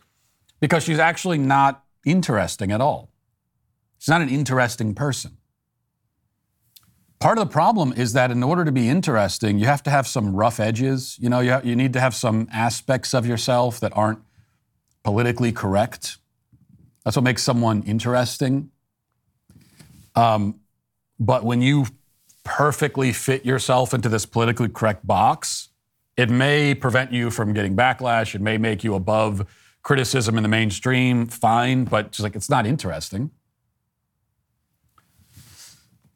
because 0.60 0.84
she's 0.84 0.98
actually 0.98 1.38
not 1.38 1.84
interesting 2.04 2.70
at 2.72 2.80
all. 2.80 3.10
She's 3.98 4.08
not 4.08 4.22
an 4.22 4.28
interesting 4.28 4.94
person. 4.94 5.36
Part 7.18 7.36
of 7.36 7.48
the 7.48 7.52
problem 7.52 7.92
is 7.92 8.14
that 8.14 8.30
in 8.30 8.42
order 8.42 8.64
to 8.64 8.72
be 8.72 8.88
interesting, 8.88 9.58
you 9.58 9.66
have 9.66 9.82
to 9.82 9.90
have 9.90 10.06
some 10.06 10.34
rough 10.34 10.58
edges. 10.58 11.18
You 11.20 11.28
know, 11.28 11.40
you, 11.40 11.52
ha- 11.52 11.60
you 11.62 11.76
need 11.76 11.92
to 11.92 12.00
have 12.00 12.14
some 12.14 12.48
aspects 12.50 13.12
of 13.12 13.26
yourself 13.26 13.78
that 13.80 13.94
aren't 13.94 14.20
politically 15.04 15.52
correct. 15.52 16.16
That's 17.10 17.16
what 17.16 17.24
makes 17.24 17.42
someone 17.42 17.82
interesting. 17.82 18.70
Um, 20.14 20.60
but 21.18 21.42
when 21.44 21.60
you 21.60 21.86
perfectly 22.44 23.12
fit 23.12 23.44
yourself 23.44 23.92
into 23.92 24.08
this 24.08 24.24
politically 24.24 24.68
correct 24.68 25.04
box, 25.04 25.70
it 26.16 26.30
may 26.30 26.72
prevent 26.72 27.12
you 27.12 27.32
from 27.32 27.52
getting 27.52 27.74
backlash. 27.74 28.36
It 28.36 28.40
may 28.40 28.58
make 28.58 28.84
you 28.84 28.94
above 28.94 29.44
criticism 29.82 30.36
in 30.36 30.44
the 30.44 30.48
mainstream. 30.48 31.26
Fine, 31.26 31.86
but 31.86 32.12
just 32.12 32.22
like 32.22 32.36
it's 32.36 32.48
not 32.48 32.64
interesting. 32.64 33.32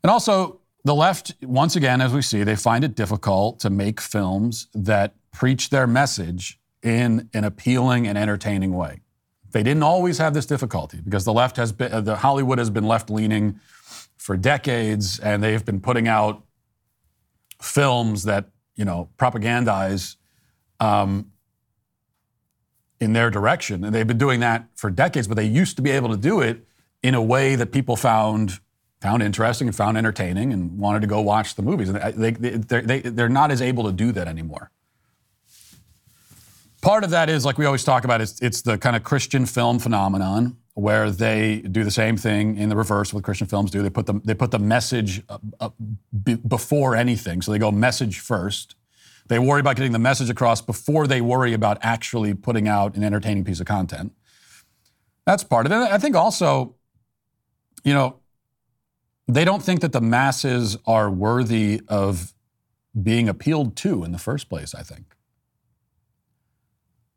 And 0.05 0.12
also, 0.12 0.61
the 0.84 0.95
left, 0.95 1.34
once 1.42 1.74
again, 1.74 2.03
as 2.03 2.12
we 2.12 2.22
see, 2.22 2.45
they 2.45 2.55
find 2.55 2.84
it 2.84 2.95
difficult 2.95 3.59
to 3.59 3.68
make 3.68 4.01
films 4.01 4.68
that 4.74 5.16
preach 5.32 5.70
their 5.70 5.88
message 5.88 6.61
in 6.84 7.28
an 7.34 7.42
appealing 7.42 8.07
and 8.07 8.16
entertaining 8.16 8.72
way. 8.74 9.01
They 9.55 9.63
didn't 9.63 9.85
always 9.85 10.19
have 10.19 10.35
this 10.35 10.47
difficulty 10.47 10.99
because 11.05 11.25
the 11.25 11.33
left 11.33 11.57
has 11.59 11.71
been, 11.71 11.93
uh, 11.93 12.01
the 12.01 12.17
Hollywood 12.17 12.59
has 12.59 12.71
been 12.71 12.89
left 12.89 13.09
leaning 13.09 13.61
for 14.17 14.37
decades, 14.37 15.21
and 15.21 15.45
they've 15.45 15.65
been 15.65 15.81
putting 15.81 16.09
out 16.09 16.43
films 17.63 18.25
that 18.25 18.47
you 18.75 18.85
know 18.85 19.11
propagandize 19.17 20.17
um, 20.81 21.31
in 22.99 23.13
their 23.13 23.31
direction, 23.31 23.85
and 23.85 23.95
they've 23.95 24.09
been 24.09 24.19
doing 24.19 24.41
that 24.41 24.67
for 24.75 24.91
decades. 24.91 25.29
But 25.29 25.37
they 25.37 25.47
used 25.47 25.77
to 25.77 25.83
be 25.83 25.91
able 25.93 26.09
to 26.09 26.17
do 26.17 26.41
it 26.41 26.67
in 27.05 27.15
a 27.15 27.23
way 27.23 27.55
that 27.55 27.71
people 27.71 27.95
found 27.95 28.59
found 29.01 29.23
interesting 29.23 29.69
and 29.69 29.77
found 29.77 29.97
entertaining 29.97 30.53
and 30.53 30.81
wanted 30.81 31.03
to 31.03 31.07
go 31.07 31.21
watch 31.21 31.55
the 31.55 31.63
movies. 31.63 31.91
And 31.91 32.01
they, 32.21 32.33
they, 32.33 32.81
they, 32.81 33.01
they're 33.03 33.29
not 33.29 33.53
as 33.53 33.63
able 33.63 33.85
to 33.85 33.93
do 33.93 34.11
that 34.11 34.27
anymore. 34.27 34.73
Part 36.85 37.03
of 37.03 37.09
that 37.11 37.30
is, 37.30 37.47
like 37.47 37.57
we 37.57 37.64
always 37.64 37.82
talk 37.82 38.05
about, 38.05 38.20
it's, 38.20 38.39
it's 38.43 38.61
the 38.61 38.76
kind 38.76 38.95
of 38.95 39.03
Christian 39.03 39.47
film 39.47 39.78
phenomenon 39.78 40.59
where 40.74 41.11
they 41.11 41.61
do 41.62 41.82
the 41.82 41.91
same 41.91 42.18
thing 42.18 42.59
in 42.59 42.68
the 42.68 42.76
reverse 42.76 43.14
what 43.14 43.24
Christian 43.24 43.47
films 43.47 43.70
do. 43.70 43.80
They 43.80 43.89
put 43.89 44.05
the, 44.05 44.20
they 44.22 44.35
put 44.35 44.51
the 44.51 44.59
message 44.59 45.22
before 46.47 46.95
anything. 46.95 47.41
So 47.41 47.53
they 47.53 47.59
go 47.59 47.70
message 47.70 48.20
first. 48.20 48.74
They 49.28 49.39
worry 49.39 49.61
about 49.61 49.76
getting 49.76 49.93
the 49.93 49.99
message 49.99 50.28
across 50.28 50.61
before 50.61 51.07
they 51.07 51.22
worry 51.22 51.55
about 51.55 51.78
actually 51.80 52.35
putting 52.35 52.68
out 52.68 52.97
an 52.97 53.03
entertaining 53.03 53.45
piece 53.45 53.61
of 53.61 53.66
content. 53.66 54.12
That's 55.24 55.43
part 55.43 55.64
of 55.64 55.72
it. 55.72 55.76
I 55.76 55.97
think 55.97 56.14
also, 56.14 56.74
you 57.82 57.95
know, 57.95 58.20
they 59.26 59.47
don't 59.47 59.62
think 59.62 59.80
that 59.80 59.93
the 59.93 60.03
masses 60.03 60.76
are 60.87 61.11
worthy 61.11 61.80
of 61.89 62.35
being 63.03 63.26
appealed 63.26 63.74
to 63.76 64.05
in 64.05 64.12
the 64.12 64.18
first 64.18 64.51
place, 64.51 64.74
I 64.74 64.82
think. 64.82 65.14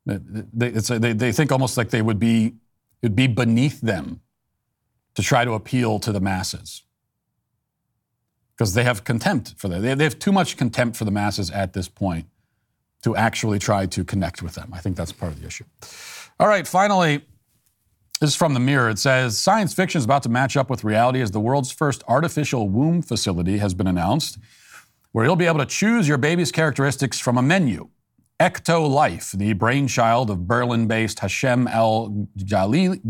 They, 0.08 0.70
they, 0.70 1.14
they 1.14 1.32
think 1.32 1.52
almost 1.52 1.78
like 1.78 1.90
they 1.90 2.02
would 2.02 2.20
be, 2.20 2.54
it'd 3.02 3.16
be 3.16 3.28
beneath 3.28 3.82
them 3.82 4.22
to 5.16 5.22
try 5.22 5.44
to 5.44 5.54
appeal 5.54 6.00
to 6.00 6.12
the 6.12 6.22
masses. 6.22 6.84
Because 8.56 8.74
they 8.74 8.84
have 8.84 9.04
contempt 9.04 9.56
for 9.58 9.68
that. 9.68 9.82
They, 9.82 9.94
they 9.94 10.04
have 10.06 10.18
too 10.18 10.32
much 10.32 10.58
contempt 10.58 10.96
for 10.96 11.06
the 11.06 11.12
masses 11.12 11.52
at 11.52 11.74
this 11.74 11.90
point 11.90 12.28
to 13.04 13.16
actually 13.16 13.60
try 13.60 13.86
to 13.86 14.04
connect 14.04 14.42
with 14.42 14.56
them. 14.56 14.72
I 14.74 14.80
think 14.80 14.96
that's 14.96 15.12
part 15.12 15.34
of 15.34 15.42
the 15.42 15.48
issue. 15.48 15.66
All 16.40 16.48
right, 16.48 16.66
finally, 16.68 17.26
this 18.20 18.32
is 18.32 18.36
from 18.36 18.54
the 18.54 18.60
Mirror. 18.60 18.92
It 18.92 19.00
says 19.00 19.38
science 19.38 19.74
fiction 19.74 20.00
is 20.00 20.06
about 20.06 20.24
to 20.24 20.30
match 20.30 20.58
up 20.58 20.70
with 20.70 20.84
reality 20.84 21.22
as 21.22 21.32
the 21.32 21.40
world's 21.40 21.72
first 21.72 22.04
artificial 22.08 22.70
womb 22.70 23.02
facility 23.02 23.58
has 23.60 23.74
been 23.74 23.88
announced, 23.88 24.40
where 25.12 25.26
you'll 25.26 25.36
be 25.36 25.46
able 25.46 25.60
to 25.60 25.66
choose 25.66 26.08
your 26.08 26.18
baby's 26.18 26.52
characteristics 26.52 27.20
from 27.20 27.38
a 27.38 27.42
menu. 27.42 27.90
Ecto 28.40 28.88
Life, 28.88 29.32
the 29.32 29.54
brainchild 29.54 30.30
of 30.30 30.48
Berlin 30.48 30.86
based 30.86 31.20
Hashem 31.20 31.68
El 31.70 32.28
Gali, 32.38 33.02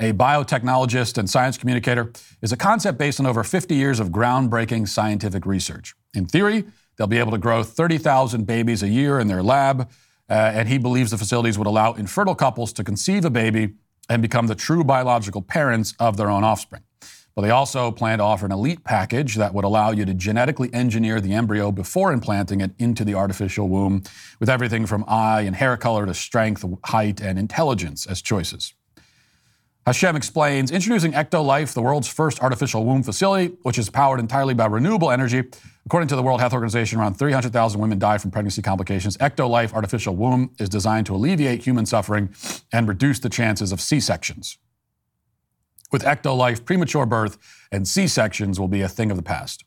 a 0.00 0.12
biotechnologist 0.12 1.16
and 1.16 1.30
science 1.30 1.56
communicator, 1.56 2.12
is 2.42 2.50
a 2.50 2.56
concept 2.56 2.98
based 2.98 3.20
on 3.20 3.26
over 3.26 3.44
50 3.44 3.76
years 3.76 4.00
of 4.00 4.08
groundbreaking 4.08 4.88
scientific 4.88 5.46
research. 5.46 5.94
In 6.12 6.26
theory, 6.26 6.64
they'll 6.96 7.06
be 7.06 7.18
able 7.18 7.30
to 7.30 7.38
grow 7.38 7.62
30,000 7.62 8.48
babies 8.48 8.82
a 8.82 8.88
year 8.88 9.20
in 9.20 9.28
their 9.28 9.44
lab, 9.44 9.88
uh, 10.28 10.32
and 10.32 10.68
he 10.68 10.76
believes 10.76 11.12
the 11.12 11.18
facilities 11.18 11.56
would 11.56 11.68
allow 11.68 11.92
infertile 11.92 12.34
couples 12.34 12.72
to 12.72 12.82
conceive 12.82 13.24
a 13.24 13.30
baby 13.30 13.74
and 14.08 14.22
become 14.22 14.48
the 14.48 14.56
true 14.56 14.82
biological 14.82 15.40
parents 15.40 15.94
of 16.00 16.16
their 16.16 16.28
own 16.28 16.42
offspring. 16.42 16.82
But 17.38 17.42
they 17.42 17.50
also 17.50 17.92
plan 17.92 18.18
to 18.18 18.24
offer 18.24 18.46
an 18.46 18.50
elite 18.50 18.82
package 18.82 19.36
that 19.36 19.54
would 19.54 19.64
allow 19.64 19.92
you 19.92 20.04
to 20.04 20.12
genetically 20.12 20.74
engineer 20.74 21.20
the 21.20 21.34
embryo 21.34 21.70
before 21.70 22.12
implanting 22.12 22.60
it 22.60 22.72
into 22.80 23.04
the 23.04 23.14
artificial 23.14 23.68
womb, 23.68 24.02
with 24.40 24.50
everything 24.50 24.86
from 24.86 25.04
eye 25.06 25.42
and 25.42 25.54
hair 25.54 25.76
color 25.76 26.04
to 26.04 26.14
strength, 26.14 26.64
height, 26.86 27.20
and 27.20 27.38
intelligence 27.38 28.06
as 28.06 28.20
choices. 28.22 28.74
Hashem 29.86 30.16
explains 30.16 30.72
introducing 30.72 31.12
Ectolife, 31.12 31.74
the 31.74 31.80
world's 31.80 32.08
first 32.08 32.42
artificial 32.42 32.84
womb 32.84 33.04
facility, 33.04 33.54
which 33.62 33.78
is 33.78 33.88
powered 33.88 34.18
entirely 34.18 34.54
by 34.54 34.66
renewable 34.66 35.12
energy. 35.12 35.44
According 35.86 36.08
to 36.08 36.16
the 36.16 36.24
World 36.24 36.40
Health 36.40 36.54
Organization, 36.54 36.98
around 36.98 37.14
300,000 37.14 37.80
women 37.80 38.00
die 38.00 38.18
from 38.18 38.32
pregnancy 38.32 38.62
complications. 38.62 39.16
Ectolife 39.18 39.72
artificial 39.74 40.16
womb 40.16 40.50
is 40.58 40.68
designed 40.68 41.06
to 41.06 41.14
alleviate 41.14 41.62
human 41.62 41.86
suffering 41.86 42.34
and 42.72 42.88
reduce 42.88 43.20
the 43.20 43.28
chances 43.28 43.70
of 43.70 43.80
C 43.80 44.00
sections. 44.00 44.58
With 45.90 46.02
Ectolife, 46.02 46.64
premature 46.64 47.06
birth 47.06 47.38
and 47.72 47.86
C 47.86 48.06
sections 48.06 48.60
will 48.60 48.68
be 48.68 48.82
a 48.82 48.88
thing 48.88 49.10
of 49.10 49.16
the 49.16 49.22
past. 49.22 49.64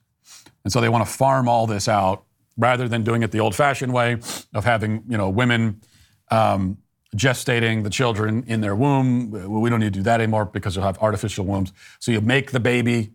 And 0.64 0.72
so 0.72 0.82
they 0.82 0.90
want 0.90 1.06
to 1.06 1.12
farm 1.12 1.48
all 1.48 1.66
this 1.68 1.88
out 1.88 2.24
rather 2.58 2.88
than 2.88 3.04
doing 3.04 3.24
it 3.24 3.32
the 3.32 3.40
old 3.40 3.56
fashioned 3.56 3.94
way 3.94 4.20
of 4.54 4.64
having 4.64 5.04
you 5.08 5.18
know, 5.18 5.30
women 5.30 5.82
um, 6.30 6.78
gestating 7.16 7.84
the 7.84 7.90
children 7.90 8.44
in 8.48 8.62
their 8.62 8.76
womb. 8.76 9.32
We 9.32 9.70
don't 9.70 9.80
need 9.80 9.94
to 9.94 10.00
do 10.00 10.04
that 10.04 10.22
anymore 10.22 10.46
because 10.46 10.76
you'll 10.76 10.86
have 10.86 10.98
artificial 11.00 11.46
wombs. 11.46 11.74
So 12.00 12.12
you 12.12 12.22
make 12.22 12.52
the 12.52 12.60
baby, 12.60 13.12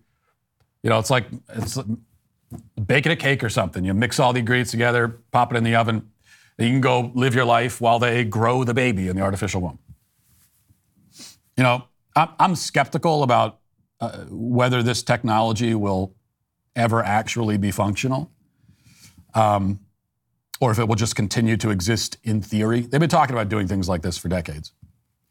you 0.83 0.91
know, 0.91 0.99
it's 0.99 1.11
like 1.11 1.27
it's 1.51 1.79
baking 2.85 3.13
a 3.13 3.17
cake 3.17 3.43
or 3.43 3.49
something. 3.49 3.85
You 3.85 3.95
mix 3.95 4.21
all 4.21 4.33
the 4.33 4.41
ingredients 4.41 4.71
together, 4.71 5.21
pop 5.31 5.53
it 5.53 5.57
in 5.57 5.65
the 5.65 5.77
oven. 5.77 6.11
You 6.59 6.69
can 6.69 6.81
go 6.81 7.13
live 7.15 7.35
your 7.35 7.45
life 7.45 7.81
while 7.81 7.99
they 7.99 8.25
grow 8.25 8.65
the 8.65 8.75
baby 8.75 9.09
in 9.09 9.17
the 9.17 9.23
artificial 9.23 9.61
womb. 9.61 9.79
You 11.57 11.63
know, 11.63 11.85
I'm, 12.17 12.57
skeptical 12.57 13.23
about 13.23 13.61
uh, 14.01 14.25
whether 14.31 14.83
this 14.83 15.03
technology 15.03 15.75
will 15.75 16.15
ever 16.75 17.03
actually 17.03 17.59
be 17.59 17.71
functional. 17.71 18.33
Um, 19.35 19.81
or 20.61 20.71
if 20.71 20.79
it 20.79 20.89
will 20.89 20.97
just 20.97 21.17
continue 21.17 21.57
to 21.59 21.71
exist 21.71 22.17
in 22.23 22.41
theory. 22.41 22.81
They've 22.81 23.01
been 23.01 23.11
talking 23.11 23.35
about 23.35 23.49
doing 23.49 23.69
things 23.69 23.89
like 23.89 24.03
this 24.03 24.17
for 24.17 24.29
decades. 24.29 24.73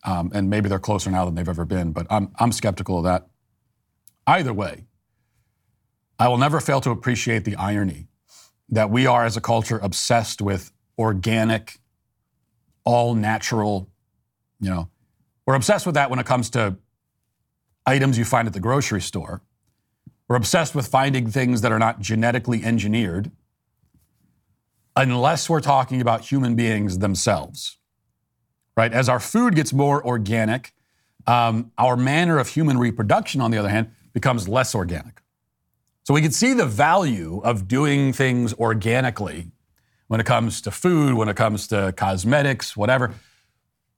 Um, 0.04 0.32
and 0.36 0.50
maybe 0.50 0.70
they're 0.70 0.78
closer 0.78 1.10
now 1.10 1.26
than 1.26 1.34
they've 1.34 1.50
ever 1.50 1.66
been, 1.66 1.92
but 1.92 2.06
I'm, 2.12 2.32
I'm 2.40 2.52
skeptical 2.52 3.00
of 3.00 3.06
that. 3.06 3.28
Either 4.28 4.54
way, 4.54 4.86
I 6.20 6.28
will 6.28 6.38
never 6.38 6.60
fail 6.60 6.80
to 6.82 6.92
appreciate 6.92 7.44
the 7.44 7.56
irony 7.56 8.08
that 8.70 8.90
we 8.90 9.08
are, 9.08 9.26
as 9.26 9.36
a 9.36 9.42
culture, 9.42 9.80
obsessed 9.82 10.42
with 10.42 10.72
organic, 10.98 11.80
all 12.84 13.16
natural, 13.16 13.90
you 14.60 14.70
know, 14.70 14.90
we're 15.46 15.56
obsessed 15.56 15.86
with 15.86 15.96
that 15.96 16.10
when 16.10 16.20
it 16.20 16.26
comes 16.26 16.50
to 16.52 16.78
items 17.86 18.18
you 18.18 18.26
find 18.26 18.48
at 18.48 18.54
the 18.54 18.60
grocery 18.60 19.02
store. 19.02 19.42
We're 20.28 20.38
obsessed 20.38 20.74
with 20.74 20.88
finding 20.88 21.30
things 21.30 21.62
that 21.62 21.72
are 21.72 21.80
not 21.80 22.00
genetically 22.00 22.64
engineered 22.64 23.32
unless 24.96 25.50
we're 25.50 25.62
talking 25.62 26.02
about 26.02 26.22
human 26.22 26.56
beings 26.56 27.00
themselves, 27.00 27.78
right? 28.76 28.92
As 28.92 29.08
our 29.08 29.20
food 29.20 29.56
gets 29.56 29.72
more 29.72 30.04
organic, 30.04 30.74
um, 31.28 31.72
our 31.78 31.96
manner 31.98 32.40
of 32.40 32.48
human 32.48 32.78
reproduction, 32.78 33.42
on 33.42 33.52
the 33.52 33.58
other 33.58 33.70
hand, 33.70 33.92
becomes 34.14 34.48
less 34.48 34.74
organic. 34.74 35.22
So 36.04 36.14
we 36.14 36.22
can 36.22 36.32
see 36.32 36.54
the 36.54 36.66
value 36.66 37.42
of 37.44 37.68
doing 37.68 38.14
things 38.14 38.54
organically 38.54 39.52
when 40.08 40.20
it 40.20 40.26
comes 40.26 40.62
to 40.62 40.72
food, 40.72 41.16
when 41.16 41.30
it 41.30 41.36
comes 41.36 41.68
to 41.68 41.94
cosmetics, 41.98 42.78
whatever. 42.78 43.14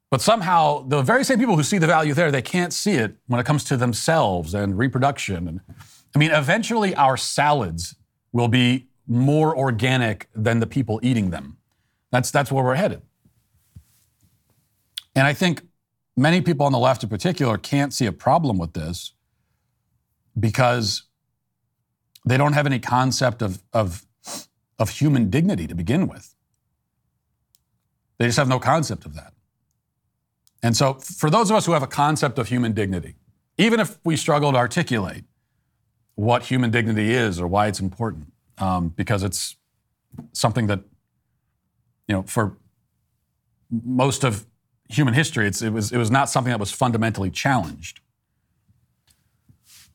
But 0.09 0.21
somehow, 0.21 0.87
the 0.87 1.01
very 1.01 1.23
same 1.23 1.37
people 1.37 1.57
who 1.57 1.63
see 1.63 1.77
the 1.77 1.87
value 1.87 2.13
there, 2.13 2.31
they 2.31 2.41
can't 2.41 2.71
see 2.71 2.93
it 2.93 3.15
when 3.27 3.39
it 3.39 3.45
comes 3.45 3.63
to 3.65 3.77
themselves 3.77 4.53
and 4.53 4.77
reproduction. 4.77 5.47
And 5.47 5.61
I 6.15 6.19
mean, 6.19 6.31
eventually, 6.31 6.95
our 6.95 7.17
salads 7.17 7.95
will 8.31 8.47
be 8.47 8.87
more 9.05 9.57
organic 9.57 10.29
than 10.33 10.59
the 10.59 10.67
people 10.67 10.99
eating 11.03 11.29
them. 11.29 11.57
That's, 12.11 12.31
that's 12.31 12.51
where 12.51 12.63
we're 12.63 12.75
headed. 12.75 13.01
And 15.15 15.27
I 15.27 15.33
think 15.33 15.63
many 16.15 16.41
people 16.41 16.65
on 16.65 16.71
the 16.71 16.79
left 16.79 17.03
in 17.03 17.09
particular 17.09 17.57
can't 17.57 17.93
see 17.93 18.05
a 18.05 18.11
problem 18.11 18.57
with 18.57 18.73
this 18.73 19.13
because 20.39 21.03
they 22.25 22.37
don't 22.37 22.53
have 22.53 22.65
any 22.65 22.79
concept 22.79 23.41
of, 23.41 23.61
of, 23.73 24.05
of 24.79 24.89
human 24.89 25.29
dignity 25.29 25.67
to 25.67 25.75
begin 25.75 26.07
with. 26.07 26.33
They 28.19 28.25
just 28.25 28.37
have 28.37 28.47
no 28.47 28.59
concept 28.59 29.05
of 29.05 29.15
that. 29.15 29.33
And 30.63 30.75
so, 30.75 30.95
for 30.95 31.29
those 31.29 31.49
of 31.49 31.55
us 31.55 31.65
who 31.65 31.73
have 31.73 31.83
a 31.83 31.87
concept 31.87 32.39
of 32.39 32.47
human 32.47 32.73
dignity, 32.73 33.15
even 33.57 33.79
if 33.79 33.97
we 34.03 34.15
struggle 34.15 34.51
to 34.51 34.57
articulate 34.57 35.23
what 36.15 36.43
human 36.43 36.71
dignity 36.71 37.13
is 37.13 37.39
or 37.39 37.47
why 37.47 37.67
it's 37.67 37.79
important, 37.79 38.31
um, 38.57 38.89
because 38.89 39.23
it's 39.23 39.55
something 40.33 40.67
that, 40.67 40.79
you 42.07 42.15
know, 42.15 42.23
for 42.23 42.57
most 43.69 44.23
of 44.23 44.45
human 44.89 45.13
history, 45.13 45.47
it, 45.47 45.61
was, 45.71 45.91
it 45.91 45.97
was 45.97 46.09
not 46.09 46.29
something 46.29 46.49
that 46.51 46.59
was 46.59 46.71
fundamentally 46.71 47.29
challenged. 47.29 47.99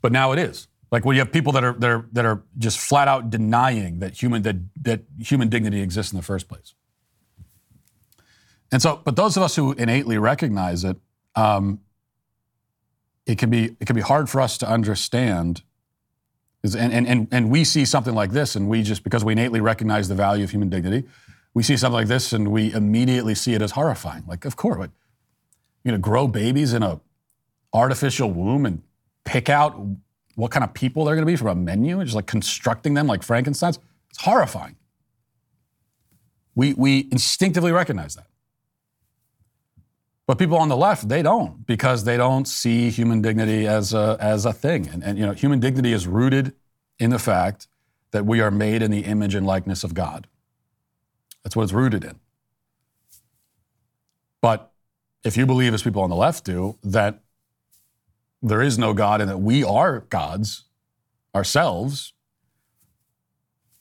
But 0.00 0.12
now 0.12 0.32
it 0.32 0.38
is. 0.38 0.68
Like 0.90 1.04
when 1.04 1.16
you 1.16 1.20
have 1.20 1.32
people 1.32 1.52
that 1.52 1.64
are, 1.64 1.72
that 1.72 1.90
are, 1.90 2.06
that 2.12 2.24
are 2.24 2.42
just 2.58 2.78
flat 2.78 3.08
out 3.08 3.30
denying 3.30 4.00
that 4.00 4.20
human, 4.20 4.42
that, 4.42 4.56
that 4.82 5.02
human 5.18 5.48
dignity 5.48 5.80
exists 5.80 6.12
in 6.12 6.18
the 6.18 6.22
first 6.22 6.48
place. 6.48 6.74
And 8.72 8.82
so, 8.82 9.00
but 9.04 9.14
those 9.14 9.36
of 9.36 9.42
us 9.42 9.54
who 9.54 9.72
innately 9.72 10.18
recognize 10.18 10.82
it, 10.82 10.96
um, 11.36 11.80
it 13.26 13.38
can 13.38 13.50
be 13.50 13.76
it 13.78 13.86
can 13.86 13.94
be 13.94 14.02
hard 14.02 14.28
for 14.28 14.40
us 14.40 14.58
to 14.58 14.68
understand 14.68 15.62
and, 16.64 16.92
and, 16.92 17.08
and, 17.08 17.28
and 17.32 17.50
we 17.50 17.64
see 17.64 17.84
something 17.84 18.14
like 18.14 18.30
this, 18.30 18.54
and 18.54 18.68
we 18.68 18.82
just, 18.82 19.02
because 19.02 19.24
we 19.24 19.32
innately 19.32 19.60
recognize 19.60 20.08
the 20.08 20.14
value 20.14 20.44
of 20.44 20.50
human 20.50 20.68
dignity, 20.68 21.08
we 21.54 21.62
see 21.62 21.76
something 21.76 21.94
like 21.94 22.08
this 22.08 22.32
and 22.32 22.50
we 22.50 22.72
immediately 22.72 23.34
see 23.34 23.54
it 23.54 23.62
as 23.62 23.72
horrifying. 23.72 24.24
Like, 24.26 24.44
of 24.44 24.56
course, 24.56 24.76
you're 24.76 24.88
going 25.90 25.94
to 25.94 25.98
grow 25.98 26.28
babies 26.28 26.72
in 26.72 26.82
a 26.82 27.00
artificial 27.72 28.30
womb 28.30 28.64
and 28.64 28.82
pick 29.24 29.48
out 29.48 29.76
what 30.34 30.50
kind 30.50 30.64
of 30.64 30.72
people 30.72 31.04
they're 31.04 31.14
going 31.14 31.26
to 31.26 31.30
be 31.30 31.36
from 31.36 31.48
a 31.48 31.54
menu, 31.54 32.02
just 32.04 32.14
like 32.14 32.26
constructing 32.26 32.94
them 32.94 33.06
like 33.06 33.22
Frankenstein's. 33.22 33.78
It's 34.10 34.22
horrifying. 34.22 34.76
We, 36.54 36.74
we 36.74 37.08
instinctively 37.10 37.72
recognize 37.72 38.14
that. 38.14 38.26
But 40.32 40.38
people 40.38 40.56
on 40.56 40.70
the 40.70 40.78
left, 40.78 41.10
they 41.10 41.20
don't 41.20 41.66
because 41.66 42.04
they 42.04 42.16
don't 42.16 42.48
see 42.48 42.88
human 42.88 43.20
dignity 43.20 43.66
as 43.66 43.92
a, 43.92 44.16
as 44.18 44.46
a 44.46 44.52
thing. 44.54 44.88
And, 44.88 45.04
and 45.04 45.18
you 45.18 45.26
know, 45.26 45.32
human 45.32 45.60
dignity 45.60 45.92
is 45.92 46.06
rooted 46.06 46.54
in 46.98 47.10
the 47.10 47.18
fact 47.18 47.68
that 48.12 48.24
we 48.24 48.40
are 48.40 48.50
made 48.50 48.80
in 48.80 48.90
the 48.90 49.00
image 49.00 49.34
and 49.34 49.46
likeness 49.46 49.84
of 49.84 49.92
God. 49.92 50.28
That's 51.42 51.54
what 51.54 51.64
it's 51.64 51.74
rooted 51.74 52.02
in. 52.02 52.18
But 54.40 54.72
if 55.22 55.36
you 55.36 55.44
believe, 55.44 55.74
as 55.74 55.82
people 55.82 56.00
on 56.00 56.08
the 56.08 56.16
left 56.16 56.46
do, 56.46 56.78
that 56.82 57.20
there 58.40 58.62
is 58.62 58.78
no 58.78 58.94
God 58.94 59.20
and 59.20 59.28
that 59.28 59.36
we 59.36 59.62
are 59.62 60.00
gods 60.08 60.64
ourselves, 61.34 62.14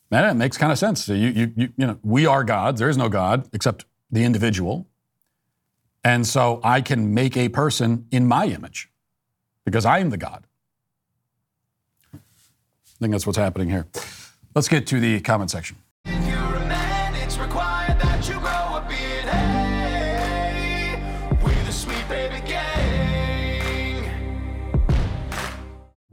man, 0.09 0.29
it 0.29 0.33
makes 0.33 0.57
kind 0.57 0.73
of 0.73 0.77
sense. 0.77 1.07
You, 1.07 1.15
you, 1.15 1.53
you, 1.55 1.73
you 1.77 1.87
know, 1.87 1.97
we 2.03 2.25
are 2.25 2.43
gods. 2.43 2.79
There 2.79 2.89
is 2.89 2.97
no 2.97 3.07
God 3.07 3.47
except 3.53 3.85
the 4.11 4.25
individual. 4.25 4.85
And 6.03 6.25
so 6.25 6.59
I 6.63 6.81
can 6.81 7.13
make 7.13 7.37
a 7.37 7.49
person 7.49 8.07
in 8.11 8.27
my 8.27 8.47
image 8.47 8.89
because 9.65 9.85
I 9.85 9.99
am 9.99 10.09
the 10.09 10.17
God. 10.17 10.45
I 12.13 12.17
think 12.99 13.11
that's 13.11 13.25
what's 13.25 13.37
happening 13.37 13.69
here. 13.69 13.87
Let's 14.55 14.67
get 14.67 14.87
to 14.87 14.99
the 14.99 15.19
comment 15.21 15.51
section. 15.51 15.77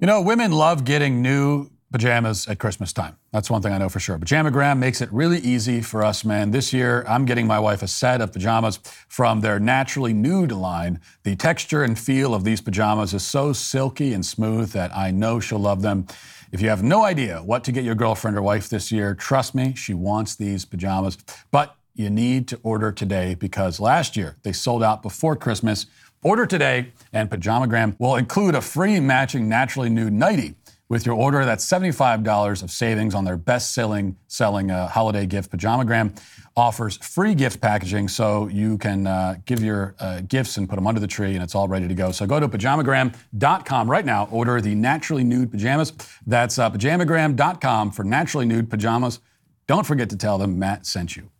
You 0.01 0.07
know, 0.07 0.21
women 0.23 0.53
love 0.53 0.85
getting 0.85 1.23
new 1.23 1.71
pajamas 1.91 2.47
at 2.49 2.59
Christmas 2.59 2.93
time. 2.93 3.17
That's 3.33 3.51
one 3.51 3.63
thing 3.63 3.73
I 3.73 3.79
know 3.79 3.89
for 3.89 4.01
sure. 4.01 4.19
Pajamagram 4.19 4.79
makes 4.79 5.01
it 5.01 5.11
really 5.13 5.39
easy 5.39 5.81
for 5.81 6.05
us 6.05 6.25
men. 6.25 6.51
This 6.51 6.73
year, 6.73 7.05
I'm 7.09 7.25
getting 7.25 7.47
my 7.47 7.59
wife 7.59 7.83
a 7.83 7.89
set 7.89 8.21
of 8.21 8.33
pajamas 8.33 8.79
from 9.09 9.41
their 9.41 9.59
naturally 9.59 10.13
nude 10.13 10.53
line. 10.53 11.01
The 11.23 11.37
texture 11.37 11.85
and 11.85 11.99
feel 11.99 12.35
of 12.35 12.45
these 12.45 12.61
pajamas 12.61 13.15
is 13.15 13.23
so 13.23 13.53
silky 13.53 14.13
and 14.13 14.25
smooth 14.25 14.73
that 14.73 14.95
I 14.95 15.11
know 15.11 15.41
she'll 15.41 15.59
love 15.59 15.83
them. 15.83 16.07
If 16.53 16.61
you 16.61 16.69
have 16.69 16.83
no 16.83 17.05
idea 17.05 17.39
what 17.43 17.65
to 17.65 17.73
get 17.73 17.85
your 17.85 17.95
girlfriend 17.95 18.37
or 18.37 18.43
wife 18.43 18.69
this 18.69 18.91
year, 18.91 19.15
trust 19.15 19.55
me, 19.55 19.75
she 19.75 19.95
wants 19.95 20.35
these 20.35 20.65
pajamas. 20.65 21.19
But 21.51 21.75
you 21.95 22.11
need 22.11 22.49
to 22.49 22.61
order 22.63 22.93
today 22.93 23.35
because 23.35 23.81
last 23.81 24.17
year 24.17 24.37
they 24.43 24.53
sold 24.53 24.83
out 24.83 25.03
before 25.03 25.37
Christmas. 25.37 25.87
Order 26.23 26.47
today, 26.47 26.93
and 27.13 27.31
Pajamagram 27.31 27.95
will 28.01 28.17
include 28.17 28.57
a 28.57 28.61
free 28.61 28.99
matching 28.99 29.49
naturally 29.49 29.89
nude 29.89 30.13
nightie. 30.13 30.57
With 30.91 31.05
your 31.05 31.17
order, 31.17 31.45
that's 31.45 31.67
$75 31.67 32.63
of 32.63 32.71
savings 32.71 33.15
on 33.15 33.27
their 33.27 33.37
best-selling 33.37 34.17
selling 34.27 34.71
uh, 34.71 34.89
holiday 34.89 35.27
gift. 35.27 35.53
Pajamagram 35.53 36.19
offers 36.57 36.97
free 36.97 37.35
gift 37.35 37.61
packaging, 37.61 38.09
so 38.09 38.49
you 38.49 38.79
can 38.79 39.07
uh, 39.07 39.37
give 39.45 39.63
your 39.63 39.95
uh, 40.01 40.23
gifts 40.23 40.57
and 40.57 40.67
put 40.67 40.77
them 40.77 40.87
under 40.87 40.99
the 40.99 41.07
tree, 41.07 41.35
and 41.35 41.43
it's 41.43 41.55
all 41.55 41.69
ready 41.69 41.87
to 41.87 41.95
go. 41.95 42.11
So 42.11 42.27
go 42.27 42.41
to 42.41 42.49
pajamagram.com 42.49 43.91
right 43.91 44.05
now. 44.05 44.29
Order 44.31 44.63
the 44.63 44.75
naturally 44.75 45.25
nude 45.25 45.51
pajamas. 45.51 45.93
That's 46.27 46.59
uh, 46.59 46.71
pajamagram.com 46.71 47.91
for 47.91 48.03
naturally 48.03 48.47
nude 48.47 48.71
pajamas. 48.71 49.21
Don't 49.67 49.85
forget 49.85 50.09
to 50.09 50.17
tell 50.17 50.39
them 50.39 50.59
Matt 50.59 50.87
sent 50.87 51.17
you. 51.17 51.31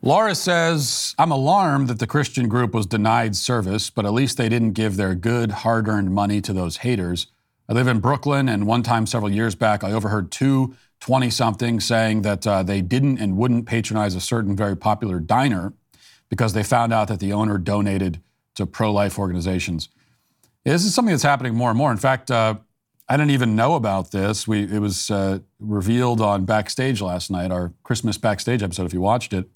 Laura 0.00 0.36
says, 0.36 1.14
I'm 1.18 1.32
alarmed 1.32 1.88
that 1.88 1.98
the 1.98 2.06
Christian 2.06 2.48
group 2.48 2.72
was 2.72 2.86
denied 2.86 3.34
service, 3.34 3.90
but 3.90 4.04
at 4.04 4.12
least 4.12 4.36
they 4.36 4.48
didn't 4.48 4.72
give 4.72 4.96
their 4.96 5.16
good, 5.16 5.50
hard 5.50 5.88
earned 5.88 6.12
money 6.12 6.40
to 6.40 6.52
those 6.52 6.78
haters. 6.78 7.26
I 7.72 7.74
live 7.74 7.88
in 7.88 8.00
Brooklyn, 8.00 8.50
and 8.50 8.66
one 8.66 8.82
time 8.82 9.06
several 9.06 9.32
years 9.32 9.54
back, 9.54 9.82
I 9.82 9.92
overheard 9.92 10.30
two 10.30 10.76
20 11.00 11.30
somethings 11.30 11.86
saying 11.86 12.20
that 12.20 12.46
uh, 12.46 12.62
they 12.62 12.82
didn't 12.82 13.16
and 13.16 13.38
wouldn't 13.38 13.64
patronize 13.64 14.14
a 14.14 14.20
certain 14.20 14.54
very 14.54 14.76
popular 14.76 15.18
diner 15.20 15.72
because 16.28 16.52
they 16.52 16.62
found 16.64 16.92
out 16.92 17.08
that 17.08 17.18
the 17.18 17.32
owner 17.32 17.56
donated 17.56 18.20
to 18.56 18.66
pro 18.66 18.92
life 18.92 19.18
organizations. 19.18 19.88
This 20.66 20.84
is 20.84 20.94
something 20.94 21.14
that's 21.14 21.22
happening 21.22 21.54
more 21.54 21.70
and 21.70 21.78
more. 21.78 21.90
In 21.90 21.96
fact, 21.96 22.30
uh, 22.30 22.56
I 23.08 23.16
didn't 23.16 23.30
even 23.30 23.56
know 23.56 23.74
about 23.74 24.10
this. 24.10 24.46
We, 24.46 24.64
it 24.64 24.80
was 24.80 25.10
uh, 25.10 25.38
revealed 25.58 26.20
on 26.20 26.44
Backstage 26.44 27.00
last 27.00 27.30
night, 27.30 27.50
our 27.50 27.72
Christmas 27.84 28.18
Backstage 28.18 28.62
episode, 28.62 28.84
if 28.84 28.92
you 28.92 29.00
watched 29.00 29.32
it, 29.32 29.48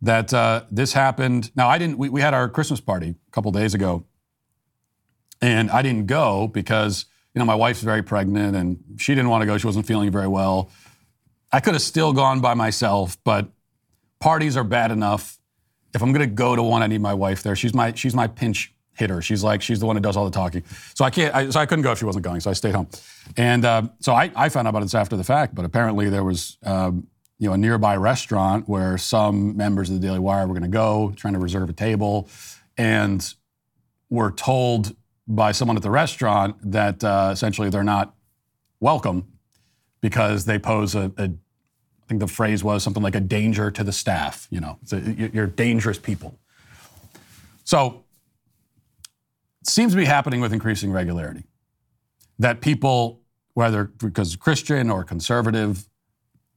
that 0.00 0.32
uh, 0.32 0.62
this 0.70 0.94
happened. 0.94 1.50
Now, 1.54 1.68
I 1.68 1.76
didn't, 1.76 1.98
we, 1.98 2.08
we 2.08 2.22
had 2.22 2.32
our 2.32 2.48
Christmas 2.48 2.80
party 2.80 3.16
a 3.28 3.30
couple 3.32 3.52
days 3.52 3.74
ago, 3.74 4.06
and 5.42 5.70
I 5.70 5.82
didn't 5.82 6.06
go 6.06 6.48
because 6.48 7.04
you 7.34 7.38
know, 7.38 7.44
my 7.44 7.54
wife's 7.54 7.82
very 7.82 8.02
pregnant 8.02 8.56
and 8.56 8.82
she 8.98 9.14
didn't 9.14 9.30
want 9.30 9.42
to 9.42 9.46
go. 9.46 9.56
She 9.58 9.66
wasn't 9.66 9.86
feeling 9.86 10.10
very 10.10 10.28
well. 10.28 10.70
I 11.52 11.60
could 11.60 11.74
have 11.74 11.82
still 11.82 12.12
gone 12.12 12.40
by 12.40 12.54
myself, 12.54 13.16
but 13.24 13.48
parties 14.20 14.56
are 14.56 14.64
bad 14.64 14.90
enough. 14.90 15.38
If 15.94 16.02
I'm 16.02 16.12
going 16.12 16.28
to 16.28 16.34
go 16.34 16.54
to 16.54 16.62
one, 16.62 16.82
I 16.82 16.86
need 16.86 17.00
my 17.00 17.14
wife 17.14 17.42
there. 17.42 17.56
She's 17.56 17.74
my 17.74 17.92
she's 17.94 18.14
my 18.14 18.28
pinch 18.28 18.72
hitter. 18.94 19.20
She's 19.22 19.42
like 19.42 19.62
she's 19.62 19.80
the 19.80 19.86
one 19.86 19.96
who 19.96 20.02
does 20.02 20.16
all 20.16 20.24
the 20.24 20.30
talking. 20.30 20.62
So 20.94 21.04
I 21.04 21.10
can't. 21.10 21.34
I, 21.34 21.50
so 21.50 21.58
I 21.58 21.66
couldn't 21.66 21.82
go 21.82 21.92
if 21.92 21.98
she 21.98 22.04
wasn't 22.04 22.24
going. 22.24 22.40
So 22.40 22.50
I 22.50 22.52
stayed 22.52 22.74
home. 22.74 22.88
And 23.36 23.64
uh, 23.64 23.82
so 23.98 24.12
I, 24.12 24.30
I 24.36 24.48
found 24.48 24.68
out 24.68 24.70
about 24.70 24.82
this 24.82 24.94
after 24.94 25.16
the 25.16 25.24
fact. 25.24 25.54
But 25.54 25.64
apparently 25.64 26.08
there 26.08 26.22
was 26.22 26.58
um, 26.62 27.08
you 27.38 27.48
know 27.48 27.54
a 27.54 27.58
nearby 27.58 27.96
restaurant 27.96 28.68
where 28.68 28.96
some 28.98 29.56
members 29.56 29.90
of 29.90 30.00
the 30.00 30.06
Daily 30.06 30.20
Wire 30.20 30.46
were 30.46 30.54
going 30.54 30.62
to 30.62 30.68
go, 30.68 31.12
trying 31.16 31.34
to 31.34 31.40
reserve 31.40 31.68
a 31.68 31.72
table, 31.72 32.28
and 32.76 33.34
were 34.10 34.30
told 34.30 34.94
by 35.30 35.52
someone 35.52 35.76
at 35.76 35.82
the 35.82 35.90
restaurant 35.90 36.56
that 36.72 37.02
uh, 37.04 37.30
essentially 37.32 37.70
they're 37.70 37.84
not 37.84 38.14
welcome 38.80 39.26
because 40.00 40.44
they 40.44 40.58
pose 40.58 40.94
a, 40.94 41.12
a, 41.16 41.24
I 41.24 42.06
think 42.08 42.20
the 42.20 42.26
phrase 42.26 42.64
was 42.64 42.82
something 42.82 43.02
like 43.02 43.14
a 43.14 43.20
danger 43.20 43.70
to 43.70 43.84
the 43.84 43.92
staff. 43.92 44.48
You 44.50 44.60
know, 44.60 44.78
a, 44.92 44.98
you're 44.98 45.46
dangerous 45.46 45.98
people. 45.98 46.38
So 47.62 48.04
it 49.62 49.68
seems 49.68 49.92
to 49.92 49.96
be 49.96 50.04
happening 50.04 50.40
with 50.40 50.52
increasing 50.52 50.90
regularity 50.90 51.44
that 52.40 52.60
people, 52.60 53.20
whether 53.54 53.84
because 53.84 54.34
Christian 54.34 54.90
or 54.90 55.04
conservative, 55.04 55.86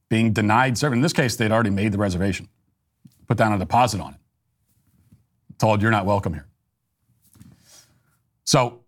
being 0.08 0.32
denied 0.32 0.76
service. 0.78 0.96
In 0.96 1.02
this 1.02 1.12
case, 1.12 1.36
they'd 1.36 1.52
already 1.52 1.70
made 1.70 1.92
the 1.92 1.98
reservation, 1.98 2.48
put 3.28 3.36
down 3.36 3.52
a 3.52 3.58
deposit 3.58 4.00
on 4.00 4.14
it, 4.14 4.20
told 5.58 5.80
you're 5.80 5.90
not 5.90 6.06
welcome 6.06 6.32
here. 6.32 6.46
So 8.44 8.84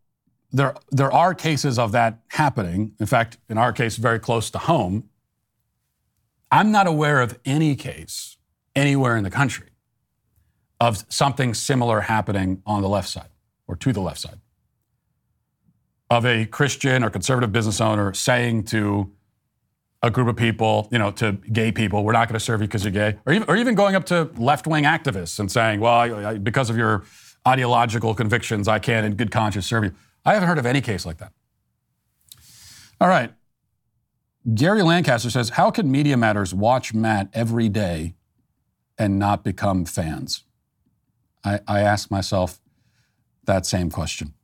there, 0.52 0.74
there 0.90 1.12
are 1.12 1.34
cases 1.34 1.78
of 1.78 1.92
that 1.92 2.20
happening. 2.28 2.92
In 3.00 3.07
fact, 3.07 3.38
in 3.48 3.59
our 3.59 3.72
case, 3.72 3.96
very 3.96 4.18
close 4.18 4.50
to 4.50 4.59
home. 4.59 5.09
I'm 6.50 6.70
not 6.70 6.86
aware 6.86 7.20
of 7.20 7.38
any 7.44 7.74
case 7.74 8.36
anywhere 8.74 9.16
in 9.16 9.24
the 9.24 9.30
country 9.30 9.68
of 10.80 11.04
something 11.09 11.54
similar 11.54 12.02
happening 12.02 12.62
on 12.66 12.82
the 12.82 12.88
left 12.88 13.09
side 13.09 13.30
or 13.66 13.76
to 13.76 13.92
the 13.92 14.00
left 14.00 14.20
side 14.20 14.38
of 16.11 16.24
a 16.24 16.46
Christian 16.46 17.02
or 17.02 17.11
conservative 17.11 17.52
business 17.52 17.80
owner 17.80 18.14
saying 18.14 18.64
to 18.64 19.11
a 20.02 20.11
group 20.11 20.28
of 20.28 20.36
people, 20.36 20.88
you 20.92 20.98
know, 20.98 21.11
to 21.11 21.32
gay 21.32 21.72
people, 21.72 22.04
we're 22.04 22.12
not 22.12 22.28
going 22.28 22.38
to 22.38 22.44
serve 22.44 22.61
you 22.61 22.68
because 22.68 22.84
you're 22.84 22.92
gay, 22.92 23.18
or 23.26 23.32
even, 23.32 23.48
or 23.48 23.57
even 23.57 23.74
going 23.74 23.94
up 23.96 24.04
to 24.04 24.30
left 24.36 24.66
wing 24.66 24.84
activists 24.84 25.38
and 25.40 25.50
saying, 25.50 25.80
well, 25.80 25.94
I, 25.94 26.30
I, 26.30 26.38
because 26.38 26.70
of 26.70 26.76
your 26.76 27.04
ideological 27.47 28.14
convictions, 28.14 28.68
I 28.68 28.78
can, 28.78 29.05
in 29.05 29.14
good 29.14 29.30
conscience, 29.30 29.66
serve 29.66 29.84
you. 29.84 29.94
I 30.24 30.34
haven't 30.34 30.49
heard 30.49 30.59
of 30.59 30.66
any 30.66 30.80
case 30.80 31.07
like 31.07 31.18
that. 31.18 31.32
All 33.01 33.09
right. 33.09 33.32
Gary 34.55 34.82
Lancaster 34.82 35.30
says, 35.30 35.51
How 35.51 35.70
can 35.70 35.90
Media 35.90 36.16
Matters 36.16 36.53
watch 36.53 36.92
Matt 36.92 37.28
every 37.32 37.68
day 37.68 38.14
and 38.99 39.18
not 39.18 39.44
become 39.44 39.84
fans? 39.84 40.44
I, 41.44 41.61
I 41.68 41.80
ask 41.80 42.11
myself 42.11 42.61
that 43.44 43.66
same 43.66 43.90
question. 43.90 44.34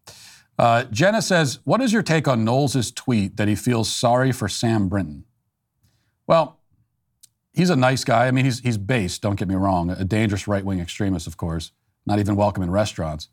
Uh, 0.59 0.85
Jenna 0.85 1.23
says, 1.23 1.59
What 1.65 1.81
is 1.81 1.93
your 1.93 2.03
take 2.03 2.29
on 2.29 2.45
Knowles' 2.45 2.93
tweet 2.93 3.37
that 3.37 3.49
he 3.49 3.55
feels 3.55 3.93
sorry 3.93 4.33
for 4.33 4.49
Sam 4.49 4.89
Brinton? 4.89 5.25
Well, 6.27 6.61
he's 7.53 7.71
a 7.71 7.77
nice 7.77 8.05
guy. 8.05 8.27
I 8.27 8.31
mean, 8.31 8.45
he's, 8.45 8.61
he's 8.61 8.79
based, 8.79 9.23
don't 9.23 9.37
get 9.37 9.49
me 9.49 9.55
wrong, 9.55 9.91
a 9.91 10.05
dangerous 10.05 10.47
right 10.47 10.65
wing 10.65 10.81
extremist, 10.81 11.27
of 11.27 11.37
course 11.37 11.73
not 12.07 12.19
even 12.19 12.37
welcome 12.37 12.63
in 12.63 12.71
restaurants. 12.71 13.29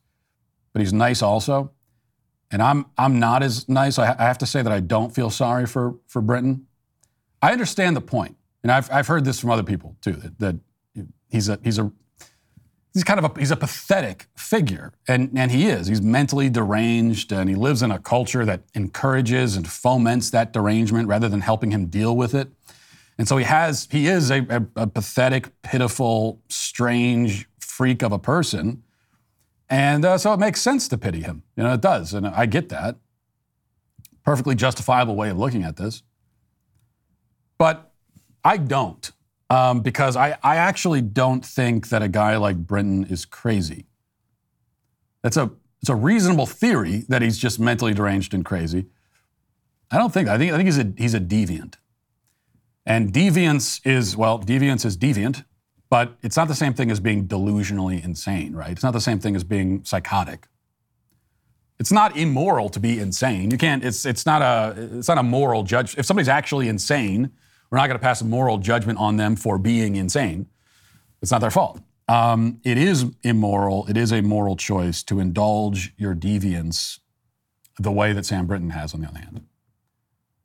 But 0.73 0.81
he's 0.81 0.93
nice 0.93 1.21
also. 1.21 1.71
And 2.51 2.61
I'm, 2.61 2.85
I'm 2.97 3.19
not 3.19 3.43
as 3.43 3.67
nice. 3.69 3.99
I, 3.99 4.15
I 4.17 4.23
have 4.23 4.37
to 4.39 4.45
say 4.45 4.61
that 4.61 4.71
I 4.71 4.79
don't 4.79 5.13
feel 5.13 5.29
sorry 5.29 5.65
for, 5.65 5.95
for 6.07 6.21
Brinton. 6.21 6.67
I 7.41 7.51
understand 7.51 7.95
the 7.95 8.01
point. 8.01 8.37
And 8.63 8.71
I've, 8.71 8.91
I've 8.91 9.07
heard 9.07 9.25
this 9.25 9.39
from 9.39 9.51
other 9.51 9.63
people 9.63 9.95
too, 10.01 10.13
that, 10.13 10.39
that 10.39 10.55
he's 11.29 11.47
a, 11.47 11.59
he's 11.63 11.79
a, 11.79 11.91
he's 12.93 13.03
kind 13.03 13.23
of 13.23 13.31
a, 13.35 13.39
he's 13.39 13.51
a 13.51 13.55
pathetic 13.55 14.27
figure. 14.35 14.93
And, 15.07 15.31
and 15.37 15.51
he 15.51 15.67
is. 15.67 15.87
He's 15.87 16.01
mentally 16.01 16.49
deranged 16.49 17.31
and 17.31 17.49
he 17.49 17.55
lives 17.55 17.81
in 17.81 17.91
a 17.91 17.99
culture 17.99 18.45
that 18.45 18.61
encourages 18.73 19.55
and 19.55 19.67
foments 19.67 20.31
that 20.31 20.51
derangement 20.53 21.07
rather 21.07 21.29
than 21.29 21.41
helping 21.41 21.71
him 21.71 21.85
deal 21.85 22.15
with 22.17 22.33
it. 22.33 22.49
And 23.17 23.27
so 23.27 23.37
he 23.37 23.43
has, 23.43 23.87
he 23.91 24.07
is 24.07 24.31
a, 24.31 24.45
a, 24.49 24.83
a 24.83 24.87
pathetic, 24.87 25.49
pitiful, 25.61 26.41
strange, 26.47 27.48
freak 27.79 28.03
of 28.03 28.11
a 28.11 28.19
person. 28.19 28.83
And 29.69 30.03
uh, 30.03 30.17
so 30.17 30.33
it 30.33 30.39
makes 30.41 30.61
sense 30.61 30.89
to 30.89 30.97
pity 30.97 31.21
him. 31.21 31.43
You 31.55 31.63
know, 31.63 31.75
it 31.75 31.79
does. 31.79 32.13
And 32.13 32.27
I 32.27 32.45
get 32.45 32.67
that. 32.67 32.97
Perfectly 34.25 34.53
justifiable 34.53 35.15
way 35.15 35.29
of 35.29 35.37
looking 35.37 35.63
at 35.63 35.77
this. 35.77 36.03
But 37.57 37.93
I 38.43 38.57
don't, 38.57 39.09
um, 39.49 39.79
because 39.79 40.17
I, 40.17 40.37
I 40.43 40.57
actually 40.57 41.01
don't 41.01 41.45
think 41.45 41.87
that 41.87 42.01
a 42.01 42.09
guy 42.09 42.35
like 42.35 42.57
Brinton 42.57 43.05
is 43.05 43.23
crazy. 43.23 43.85
It's 45.23 45.37
a, 45.37 45.49
it's 45.79 45.89
a 45.89 45.95
reasonable 45.95 46.47
theory 46.47 47.05
that 47.07 47.21
he's 47.21 47.37
just 47.37 47.61
mentally 47.61 47.93
deranged 47.93 48.33
and 48.33 48.43
crazy. 48.43 48.87
I 49.89 49.97
don't 49.97 50.13
think 50.13 50.27
I 50.27 50.37
think 50.37 50.51
I 50.51 50.57
think 50.57 50.67
he's 50.67 50.77
a 50.77 50.93
he's 50.97 51.13
a 51.13 51.21
deviant. 51.21 51.75
And 52.85 53.13
deviance 53.13 53.79
is 53.85 54.17
well, 54.17 54.37
deviance 54.37 54.85
is 54.85 54.97
deviant, 54.97 55.45
but 55.89 56.17
it's 56.21 56.37
not 56.37 56.47
the 56.47 56.55
same 56.55 56.73
thing 56.73 56.91
as 56.91 56.99
being 56.99 57.27
delusionally 57.27 58.03
insane, 58.03 58.53
right? 58.53 58.71
It's 58.71 58.83
not 58.83 58.93
the 58.93 59.01
same 59.01 59.19
thing 59.19 59.35
as 59.35 59.43
being 59.43 59.83
psychotic. 59.83 60.47
It's 61.79 61.91
not 61.91 62.17
immoral 62.17 62.69
to 62.69 62.79
be 62.79 62.99
insane. 62.99 63.51
You 63.51 63.57
can't. 63.57 63.83
It's 63.83 64.05
it's 64.05 64.25
not 64.25 64.41
a 64.41 64.97
it's 64.97 65.07
not 65.07 65.17
a 65.17 65.23
moral 65.23 65.63
judge. 65.63 65.97
If 65.97 66.05
somebody's 66.05 66.27
actually 66.27 66.67
insane, 66.67 67.31
we're 67.69 67.77
not 67.77 67.87
going 67.87 67.97
to 67.97 68.03
pass 68.03 68.21
a 68.21 68.25
moral 68.25 68.57
judgment 68.57 68.99
on 68.99 69.17
them 69.17 69.35
for 69.35 69.57
being 69.57 69.95
insane. 69.95 70.47
It's 71.21 71.31
not 71.31 71.41
their 71.41 71.51
fault. 71.51 71.81
Um, 72.07 72.59
it 72.63 72.77
is 72.77 73.05
immoral. 73.23 73.85
It 73.87 73.95
is 73.95 74.11
a 74.11 74.21
moral 74.21 74.55
choice 74.55 75.03
to 75.03 75.19
indulge 75.19 75.93
your 75.97 76.15
deviance 76.15 76.99
the 77.77 77.91
way 77.91 78.13
that 78.13 78.25
Sam 78.25 78.47
Brinton 78.47 78.71
has, 78.71 78.93
on 78.93 79.01
the 79.01 79.07
other 79.07 79.19
hand. 79.19 79.45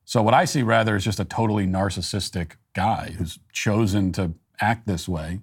So 0.04 0.22
what 0.22 0.34
I 0.34 0.44
see 0.44 0.62
rather 0.62 0.94
is 0.94 1.04
just 1.04 1.18
a 1.18 1.24
totally 1.24 1.66
narcissistic 1.66 2.52
guy 2.74 3.14
who's 3.16 3.38
chosen 3.52 4.12
to 4.12 4.34
act 4.60 4.86
this 4.86 5.08
way. 5.08 5.40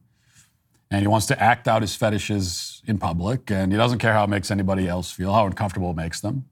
And 0.89 1.01
he 1.01 1.07
wants 1.07 1.25
to 1.27 1.41
act 1.41 1.67
out 1.67 1.81
his 1.81 1.95
fetishes 1.95 2.81
in 2.85 2.97
public, 2.97 3.49
and 3.49 3.71
he 3.71 3.77
doesn't 3.77 3.99
care 3.99 4.13
how 4.13 4.25
it 4.25 4.29
makes 4.29 4.51
anybody 4.51 4.87
else 4.87 5.09
feel, 5.09 5.33
how 5.33 5.45
uncomfortable 5.45 5.91
it 5.91 5.95
makes 5.95 6.19
them. 6.19 6.45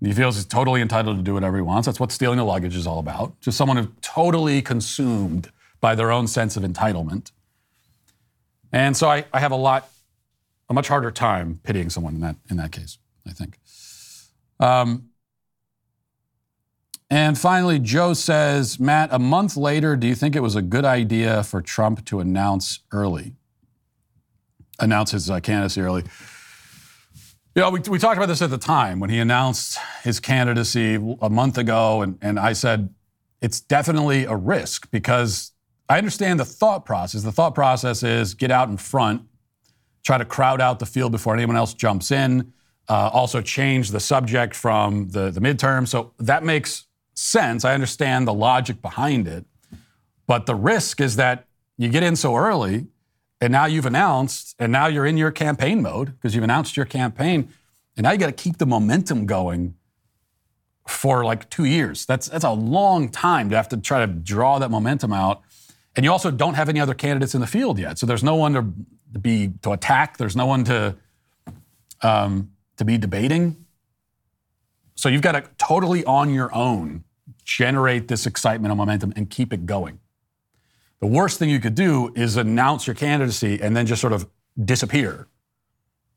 He 0.00 0.12
feels 0.12 0.36
he's 0.36 0.44
totally 0.44 0.82
entitled 0.82 1.16
to 1.16 1.22
do 1.22 1.34
whatever 1.34 1.56
he 1.56 1.62
wants. 1.62 1.86
That's 1.86 1.98
what 1.98 2.12
stealing 2.12 2.36
the 2.36 2.44
luggage 2.44 2.76
is 2.76 2.86
all 2.86 2.98
about. 2.98 3.40
Just 3.40 3.56
someone 3.56 3.78
who's 3.78 3.88
totally 4.02 4.60
consumed 4.60 5.50
by 5.80 5.94
their 5.94 6.12
own 6.12 6.26
sense 6.26 6.56
of 6.56 6.62
entitlement. 6.62 7.32
And 8.72 8.94
so 8.94 9.08
I, 9.08 9.24
I 9.32 9.40
have 9.40 9.52
a 9.52 9.56
lot, 9.56 9.88
a 10.68 10.74
much 10.74 10.88
harder 10.88 11.10
time 11.10 11.60
pitying 11.62 11.88
someone 11.88 12.14
in 12.16 12.20
that 12.20 12.36
in 12.50 12.58
that 12.58 12.72
case. 12.72 12.98
I 13.26 13.32
think. 13.32 13.58
Um, 14.60 15.10
And 17.08 17.38
finally, 17.38 17.78
Joe 17.78 18.14
says, 18.14 18.80
Matt, 18.80 19.10
a 19.12 19.18
month 19.18 19.56
later, 19.56 19.94
do 19.94 20.08
you 20.08 20.16
think 20.16 20.34
it 20.34 20.40
was 20.40 20.56
a 20.56 20.62
good 20.62 20.84
idea 20.84 21.44
for 21.44 21.62
Trump 21.62 22.04
to 22.06 22.18
announce 22.18 22.80
early? 22.90 23.34
Announce 24.80 25.12
his 25.12 25.30
uh, 25.30 25.38
candidacy 25.38 25.80
early. 25.80 26.02
You 27.54 27.62
know, 27.62 27.70
we, 27.70 27.80
we 27.88 27.98
talked 27.98 28.16
about 28.16 28.26
this 28.26 28.42
at 28.42 28.50
the 28.50 28.58
time 28.58 28.98
when 28.98 29.08
he 29.08 29.18
announced 29.20 29.78
his 30.02 30.18
candidacy 30.20 30.96
a 31.22 31.30
month 31.30 31.58
ago, 31.58 32.02
and, 32.02 32.18
and 32.20 32.38
I 32.40 32.52
said 32.52 32.92
it's 33.40 33.60
definitely 33.60 34.24
a 34.24 34.34
risk 34.34 34.90
because 34.90 35.52
I 35.88 35.98
understand 35.98 36.40
the 36.40 36.44
thought 36.44 36.84
process. 36.84 37.22
The 37.22 37.32
thought 37.32 37.54
process 37.54 38.02
is 38.02 38.34
get 38.34 38.50
out 38.50 38.68
in 38.68 38.76
front, 38.76 39.22
try 40.02 40.18
to 40.18 40.24
crowd 40.24 40.60
out 40.60 40.80
the 40.80 40.86
field 40.86 41.12
before 41.12 41.34
anyone 41.34 41.56
else 41.56 41.72
jumps 41.72 42.10
in, 42.10 42.52
uh, 42.88 43.10
also 43.12 43.40
change 43.40 43.90
the 43.90 44.00
subject 44.00 44.54
from 44.54 45.08
the, 45.10 45.30
the 45.30 45.40
midterm. 45.40 45.86
So 45.86 46.12
that 46.18 46.44
makes 46.44 46.86
sense. 47.16 47.64
I 47.64 47.74
understand 47.74 48.28
the 48.28 48.34
logic 48.34 48.80
behind 48.80 49.26
it. 49.26 49.44
But 50.26 50.46
the 50.46 50.54
risk 50.54 51.00
is 51.00 51.16
that 51.16 51.46
you 51.76 51.88
get 51.88 52.02
in 52.02 52.16
so 52.16 52.36
early 52.36 52.86
and 53.40 53.52
now 53.52 53.66
you've 53.66 53.86
announced, 53.86 54.54
and 54.58 54.72
now 54.72 54.86
you're 54.86 55.04
in 55.06 55.16
your 55.16 55.30
campaign 55.30 55.82
mode 55.82 56.06
because 56.06 56.34
you've 56.34 56.44
announced 56.44 56.76
your 56.76 56.86
campaign, 56.86 57.50
and 57.96 58.04
now 58.04 58.12
you 58.12 58.18
got 58.18 58.26
to 58.26 58.32
keep 58.32 58.58
the 58.58 58.66
momentum 58.66 59.26
going 59.26 59.74
for 60.88 61.24
like 61.24 61.50
two 61.50 61.64
years. 61.64 62.06
That's 62.06 62.28
that's 62.28 62.44
a 62.44 62.52
long 62.52 63.10
time 63.10 63.50
to 63.50 63.56
have 63.56 63.68
to 63.70 63.76
try 63.76 64.00
to 64.00 64.06
draw 64.06 64.58
that 64.58 64.70
momentum 64.70 65.12
out, 65.12 65.42
and 65.94 66.04
you 66.04 66.10
also 66.10 66.30
don't 66.30 66.54
have 66.54 66.68
any 66.68 66.80
other 66.80 66.94
candidates 66.94 67.34
in 67.34 67.42
the 67.42 67.46
field 67.46 67.78
yet. 67.78 67.98
So 67.98 68.06
there's 68.06 68.24
no 68.24 68.36
one 68.36 68.54
to 68.54 69.18
be 69.18 69.52
to 69.62 69.72
attack. 69.72 70.16
There's 70.16 70.36
no 70.36 70.46
one 70.46 70.64
to 70.64 70.96
um, 72.02 72.52
to 72.78 72.84
be 72.86 72.96
debating. 72.96 73.66
So 74.94 75.10
you've 75.10 75.20
got 75.20 75.32
to 75.32 75.44
totally 75.58 76.06
on 76.06 76.32
your 76.32 76.54
own 76.54 77.04
generate 77.46 78.08
this 78.08 78.26
excitement 78.26 78.70
and 78.72 78.78
momentum 78.78 79.12
and 79.16 79.30
keep 79.30 79.52
it 79.52 79.64
going. 79.64 80.00
The 81.00 81.06
worst 81.06 81.38
thing 81.38 81.48
you 81.48 81.60
could 81.60 81.76
do 81.76 82.12
is 82.14 82.36
announce 82.36 82.86
your 82.86 82.94
candidacy 82.94 83.62
and 83.62 83.74
then 83.74 83.86
just 83.86 84.00
sort 84.00 84.12
of 84.12 84.28
disappear 84.62 85.28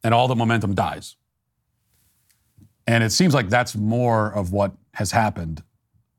and 0.03 0.13
all 0.13 0.27
the 0.27 0.35
momentum 0.35 0.73
dies. 0.73 1.15
And 2.87 3.03
it 3.03 3.11
seems 3.11 3.33
like 3.33 3.49
that's 3.49 3.75
more 3.75 4.33
of 4.33 4.51
what 4.51 4.71
has 4.95 5.11
happened 5.11 5.61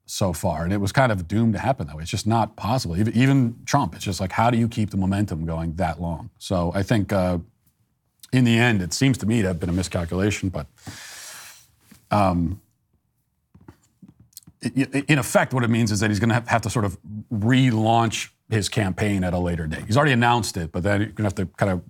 so 0.07 0.33
far. 0.33 0.63
And 0.63 0.73
it 0.73 0.77
was 0.81 0.93
kind 0.93 1.11
of 1.11 1.27
doomed 1.27 1.55
to 1.55 1.59
happen 1.59 1.89
that 1.89 1.97
way. 1.97 2.03
It's 2.03 2.11
just 2.11 2.27
not 2.27 2.55
possible. 2.55 2.97
Even, 2.97 3.57
Trump, 3.65 3.95
it's 3.95 4.05
just 4.05 4.21
like, 4.21 4.33
how 4.33 4.51
do 4.51 4.59
you 4.59 4.69
keep 4.69 4.91
the 4.91 4.97
momentum 4.97 5.45
going 5.45 5.75
that 5.77 6.01
long? 6.01 6.31
So 6.39 6.71
I 6.75 6.85
think 6.85 7.13
uh, 7.13 7.39
in 8.33 8.45
the 8.45 8.57
end, 8.57 8.83
it 8.83 8.93
seems 8.93 9.19
to 9.19 9.27
me 9.27 9.43
to 9.43 9.49
have 9.49 9.59
been 9.59 9.69
a 9.69 9.73
miscalculation, 9.73 10.51
but 10.51 10.67
um, 12.13 12.61
in 14.63 15.19
effect, 15.19 15.55
what 15.55 15.65
it 15.65 15.71
means 15.71 15.91
is 15.91 16.01
that 16.01 16.11
he's 16.11 16.21
going 16.21 16.29
to 16.29 16.45
have 16.47 16.63
to 16.63 16.71
sort 16.71 16.85
of 16.85 16.99
relaunch 17.33 18.31
his 18.49 18.69
campaign 18.69 19.25
at 19.25 19.33
a 19.33 19.39
later 19.39 19.67
date. 19.67 19.85
He's 19.87 19.97
already 19.97 20.13
announced 20.13 20.57
it, 20.57 20.73
but 20.73 20.83
then 20.83 21.01
you're 21.01 21.11
going 21.11 21.17
to 21.17 21.23
have 21.25 21.35
to 21.37 21.47
kind 21.57 21.73
of, 21.73 21.83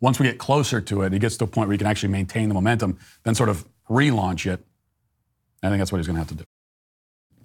once 0.00 0.18
we 0.18 0.26
get 0.26 0.38
closer 0.38 0.80
to 0.80 1.02
it, 1.02 1.12
he 1.12 1.18
gets 1.18 1.36
to 1.38 1.44
a 1.44 1.46
point 1.46 1.68
where 1.68 1.74
he 1.74 1.78
can 1.78 1.86
actually 1.86 2.10
maintain 2.10 2.48
the 2.48 2.54
momentum, 2.54 2.98
then 3.24 3.34
sort 3.34 3.48
of 3.48 3.66
relaunch 3.88 4.50
it. 4.50 4.64
I 5.62 5.68
think 5.68 5.78
that's 5.78 5.92
what 5.92 5.98
he's 5.98 6.06
going 6.06 6.14
to 6.14 6.20
have 6.20 6.28
to 6.28 6.34
do. 6.36 6.44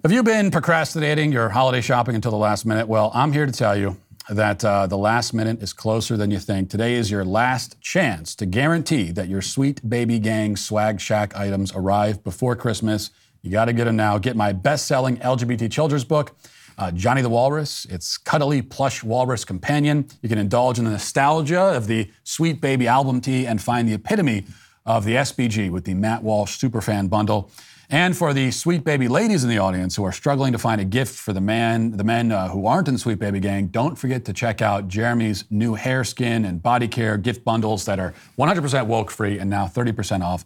Have 0.02 0.12
you 0.12 0.22
been 0.22 0.50
procrastinating 0.50 1.32
your 1.32 1.48
holiday 1.48 1.80
shopping 1.80 2.14
until 2.14 2.30
the 2.30 2.36
last 2.38 2.64
minute? 2.64 2.86
Well, 2.88 3.10
I'm 3.12 3.32
here 3.32 3.44
to 3.44 3.52
tell 3.52 3.76
you 3.76 3.96
that 4.30 4.64
uh, 4.64 4.86
the 4.86 4.96
last 4.96 5.34
minute 5.34 5.62
is 5.62 5.72
closer 5.72 6.16
than 6.16 6.30
you 6.30 6.38
think. 6.38 6.70
Today 6.70 6.94
is 6.94 7.10
your 7.10 7.24
last 7.24 7.80
chance 7.80 8.34
to 8.36 8.46
guarantee 8.46 9.10
that 9.12 9.28
your 9.28 9.42
sweet 9.42 9.88
baby 9.88 10.18
gang 10.18 10.56
swag 10.56 11.00
shack 11.00 11.36
items 11.36 11.72
arrive 11.74 12.24
before 12.24 12.56
Christmas. 12.56 13.10
You 13.46 13.52
got 13.52 13.66
to 13.66 13.72
get 13.72 13.84
them 13.84 13.96
now. 13.96 14.18
Get 14.18 14.34
my 14.34 14.52
best 14.52 14.86
selling 14.86 15.18
LGBT 15.18 15.70
children's 15.70 16.04
book 16.04 16.34
uh, 16.78 16.90
Johnny 16.90 17.22
the 17.22 17.28
Walrus. 17.28 17.86
It's 17.86 18.18
cuddly 18.18 18.62
plush 18.62 19.02
walrus 19.02 19.44
companion. 19.44 20.08
You 20.22 20.28
can 20.28 20.38
indulge 20.38 20.78
in 20.78 20.84
the 20.84 20.90
nostalgia 20.90 21.60
of 21.60 21.86
the 21.86 22.10
Sweet 22.24 22.60
Baby 22.60 22.86
album 22.86 23.20
tee 23.20 23.46
and 23.46 23.60
find 23.60 23.88
the 23.88 23.94
epitome 23.94 24.44
of 24.84 25.04
the 25.04 25.12
SBG 25.12 25.70
with 25.70 25.84
the 25.84 25.94
Matt 25.94 26.22
Walsh 26.22 26.58
Superfan 26.58 27.08
bundle. 27.08 27.50
And 27.88 28.16
for 28.16 28.34
the 28.34 28.50
Sweet 28.50 28.82
Baby 28.84 29.06
ladies 29.06 29.44
in 29.44 29.50
the 29.50 29.58
audience 29.58 29.94
who 29.94 30.04
are 30.04 30.12
struggling 30.12 30.52
to 30.52 30.58
find 30.58 30.80
a 30.80 30.84
gift 30.84 31.14
for 31.14 31.32
the 31.32 31.40
man, 31.40 31.92
the 31.92 32.04
men 32.04 32.32
uh, 32.32 32.48
who 32.48 32.66
aren't 32.66 32.88
in 32.88 32.94
the 32.94 33.00
Sweet 33.00 33.20
Baby 33.20 33.38
gang, 33.38 33.68
don't 33.68 33.96
forget 33.96 34.24
to 34.24 34.32
check 34.32 34.60
out 34.60 34.88
Jeremy's 34.88 35.44
new 35.50 35.74
hair, 35.74 36.02
skin, 36.02 36.44
and 36.44 36.60
body 36.60 36.88
care 36.88 37.16
gift 37.16 37.44
bundles 37.44 37.84
that 37.84 38.00
are 38.00 38.12
100% 38.38 38.86
woke 38.86 39.12
free 39.12 39.38
and 39.38 39.48
now 39.48 39.66
30% 39.66 40.22
off. 40.22 40.44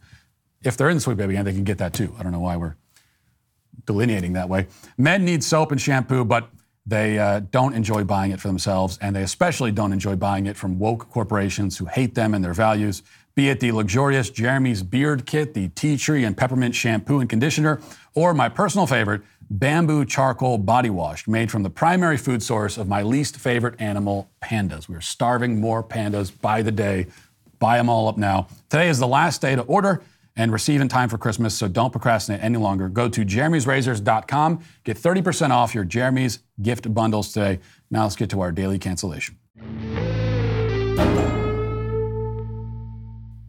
If 0.62 0.76
they're 0.76 0.90
in 0.90 0.98
the 0.98 1.01
Sweet 1.01 1.16
Baby 1.16 1.32
gang, 1.32 1.44
they 1.44 1.55
can 1.55 1.64
get 1.64 1.78
that 1.78 1.94
too. 1.94 2.14
I 2.18 2.22
don't 2.22 2.32
know 2.32 2.40
why 2.40 2.59
we're 2.59 2.76
delineating 3.86 4.34
that 4.34 4.48
way. 4.48 4.66
Men 4.98 5.24
need 5.24 5.42
soap 5.44 5.72
and 5.72 5.80
shampoo, 5.80 6.24
but 6.24 6.48
they 6.86 7.18
uh, 7.18 7.40
don't 7.50 7.74
enjoy 7.74 8.04
buying 8.04 8.32
it 8.32 8.40
for 8.40 8.48
themselves, 8.48 8.98
and 9.00 9.14
they 9.14 9.22
especially 9.22 9.70
don't 9.70 9.92
enjoy 9.92 10.16
buying 10.16 10.46
it 10.46 10.56
from 10.56 10.78
woke 10.78 11.10
corporations 11.10 11.78
who 11.78 11.86
hate 11.86 12.14
them 12.14 12.34
and 12.34 12.44
their 12.44 12.54
values. 12.54 13.02
Be 13.34 13.48
it 13.48 13.60
the 13.60 13.72
luxurious 13.72 14.28
Jeremy's 14.28 14.82
Beard 14.82 15.24
Kit, 15.24 15.54
the 15.54 15.68
tea 15.68 15.96
tree 15.96 16.24
and 16.24 16.36
peppermint 16.36 16.74
shampoo 16.74 17.20
and 17.20 17.30
conditioner, 17.30 17.80
or 18.14 18.34
my 18.34 18.48
personal 18.48 18.86
favorite, 18.86 19.22
bamboo 19.50 20.04
charcoal 20.04 20.58
body 20.58 20.90
wash 20.90 21.26
made 21.26 21.50
from 21.50 21.62
the 21.62 21.70
primary 21.70 22.16
food 22.16 22.42
source 22.42 22.76
of 22.76 22.88
my 22.88 23.02
least 23.02 23.36
favorite 23.36 23.80
animal, 23.80 24.30
pandas. 24.42 24.88
We're 24.88 25.00
starving 25.00 25.60
more 25.60 25.82
pandas 25.82 26.32
by 26.40 26.62
the 26.62 26.72
day. 26.72 27.06
Buy 27.58 27.76
them 27.76 27.88
all 27.88 28.08
up 28.08 28.16
now. 28.16 28.48
Today 28.68 28.88
is 28.88 28.98
the 28.98 29.08
last 29.08 29.40
day 29.40 29.54
to 29.54 29.62
order 29.62 30.02
and 30.41 30.55
receive 30.55 30.80
in 30.80 30.88
time 30.88 31.11
for 31.11 31.18
Christmas, 31.18 31.55
so 31.55 31.68
don't 31.68 31.91
procrastinate 31.91 32.43
any 32.43 32.57
longer. 32.57 32.88
Go 32.88 33.11
to 33.11 33.26
jeremy'srazors.com, 33.26 34.61
get 34.84 34.97
30% 34.97 35.51
off 35.51 35.74
your 35.74 35.84
Jeremy's 35.84 36.38
gift 36.62 36.93
bundles 36.95 37.34
today. 37.34 37.61
Now 37.91 38.05
let's 38.05 38.16
get 38.16 38.30
to 38.30 38.41
our 38.41 38.51
daily 38.51 38.78
cancellation. 38.78 39.36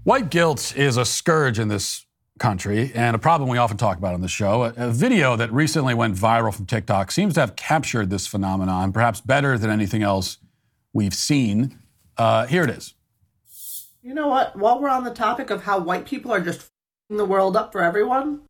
White 0.03 0.29
guilt 0.29 0.75
is 0.75 0.97
a 0.97 1.05
scourge 1.05 1.59
in 1.59 1.69
this 1.69 2.05
country 2.39 2.91
and 2.93 3.15
a 3.15 3.19
problem 3.19 3.49
we 3.49 3.57
often 3.57 3.77
talk 3.77 3.97
about 3.97 4.13
on 4.13 4.19
the 4.19 4.27
show. 4.27 4.63
A, 4.63 4.73
a, 4.75 4.89
video 4.89 5.37
that 5.37 5.53
recently 5.53 5.93
went 5.93 6.15
viral 6.15 6.53
from 6.53 6.65
TikTok 6.65 7.11
seems 7.11 7.35
to 7.35 7.39
have 7.39 7.55
captured 7.55 8.09
this 8.09 8.27
phenomenon, 8.27 8.91
perhaps 8.91 9.21
better 9.21 9.57
than 9.57 9.69
anything 9.69 10.03
else 10.03 10.39
we've 10.91 11.13
seen. 11.13 11.79
Uh, 12.17 12.47
here 12.47 12.63
it 12.63 12.69
is. 12.69 12.95
You 14.01 14.15
know 14.15 14.27
what? 14.27 14.57
While 14.57 14.81
we're 14.81 14.89
on 14.89 15.03
the 15.03 15.13
topic 15.13 15.51
of 15.51 15.63
how 15.63 15.79
white 15.79 16.05
people 16.05 16.33
are 16.33 16.41
just 16.41 16.70
the 17.17 17.25
world 17.25 17.55
up 17.55 17.71
for 17.71 17.83
everyone, 17.83 18.41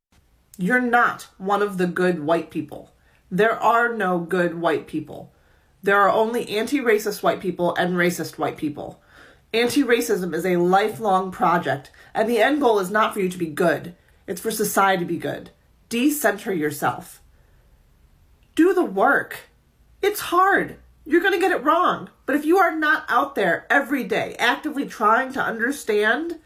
you're 0.57 0.81
not 0.81 1.27
one 1.37 1.61
of 1.61 1.77
the 1.77 1.87
good 1.87 2.23
white 2.23 2.51
people. 2.51 2.91
There 3.29 3.57
are 3.57 3.93
no 3.93 4.19
good 4.19 4.59
white 4.59 4.87
people. 4.87 5.33
There 5.83 5.99
are 5.99 6.09
only 6.09 6.49
anti 6.49 6.79
racist 6.79 7.23
white 7.23 7.39
people 7.39 7.73
and 7.75 7.95
racist 7.95 8.37
white 8.37 8.57
people. 8.57 9.01
Anti 9.53 9.83
racism 9.83 10.33
is 10.33 10.45
a 10.45 10.57
lifelong 10.57 11.31
project, 11.31 11.91
and 12.13 12.29
the 12.29 12.39
end 12.39 12.61
goal 12.61 12.79
is 12.79 12.91
not 12.91 13.13
for 13.13 13.19
you 13.19 13.29
to 13.29 13.37
be 13.37 13.47
good, 13.47 13.95
it's 14.27 14.41
for 14.41 14.51
society 14.51 15.03
to 15.03 15.07
be 15.07 15.17
good. 15.17 15.49
Decenter 15.89 16.53
yourself. 16.53 17.21
Do 18.55 18.73
the 18.73 18.85
work. 18.85 19.49
It's 20.01 20.19
hard. 20.19 20.77
You're 21.05 21.21
going 21.21 21.33
to 21.33 21.39
get 21.39 21.51
it 21.51 21.63
wrong. 21.63 22.09
But 22.25 22.35
if 22.35 22.45
you 22.45 22.57
are 22.57 22.75
not 22.75 23.05
out 23.09 23.35
there 23.35 23.65
every 23.69 24.03
day 24.03 24.35
actively 24.39 24.85
trying 24.85 25.33
to 25.33 25.41
understand, 25.41 26.39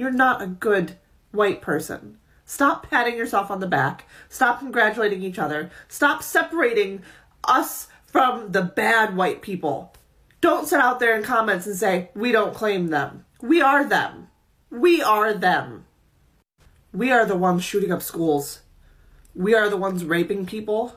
you're 0.00 0.10
not 0.10 0.40
a 0.40 0.46
good 0.46 0.96
white 1.30 1.60
person. 1.60 2.16
Stop 2.46 2.88
patting 2.88 3.16
yourself 3.18 3.50
on 3.50 3.60
the 3.60 3.66
back. 3.66 4.06
Stop 4.30 4.60
congratulating 4.60 5.22
each 5.22 5.38
other. 5.38 5.70
Stop 5.88 6.22
separating 6.22 7.02
us 7.44 7.88
from 8.06 8.50
the 8.52 8.62
bad 8.62 9.14
white 9.14 9.42
people. 9.42 9.92
Don't 10.40 10.66
sit 10.66 10.80
out 10.80 11.00
there 11.00 11.14
in 11.14 11.22
comments 11.22 11.66
and 11.66 11.76
say, 11.76 12.10
we 12.14 12.32
don't 12.32 12.54
claim 12.54 12.88
them. 12.88 13.26
We 13.42 13.60
are 13.60 13.84
them. 13.84 14.28
We 14.70 15.02
are 15.02 15.34
them. 15.34 15.84
We 16.92 17.12
are 17.12 17.26
the 17.26 17.36
ones 17.36 17.62
shooting 17.62 17.92
up 17.92 18.02
schools. 18.02 18.60
We 19.34 19.54
are 19.54 19.68
the 19.68 19.76
ones 19.76 20.04
raping 20.04 20.46
people. 20.46 20.96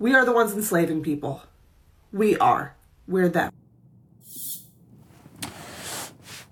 We 0.00 0.14
are 0.14 0.24
the 0.24 0.32
ones 0.32 0.52
enslaving 0.52 1.04
people. 1.04 1.42
We 2.12 2.36
are. 2.38 2.74
We're 3.06 3.28
them. 3.28 3.52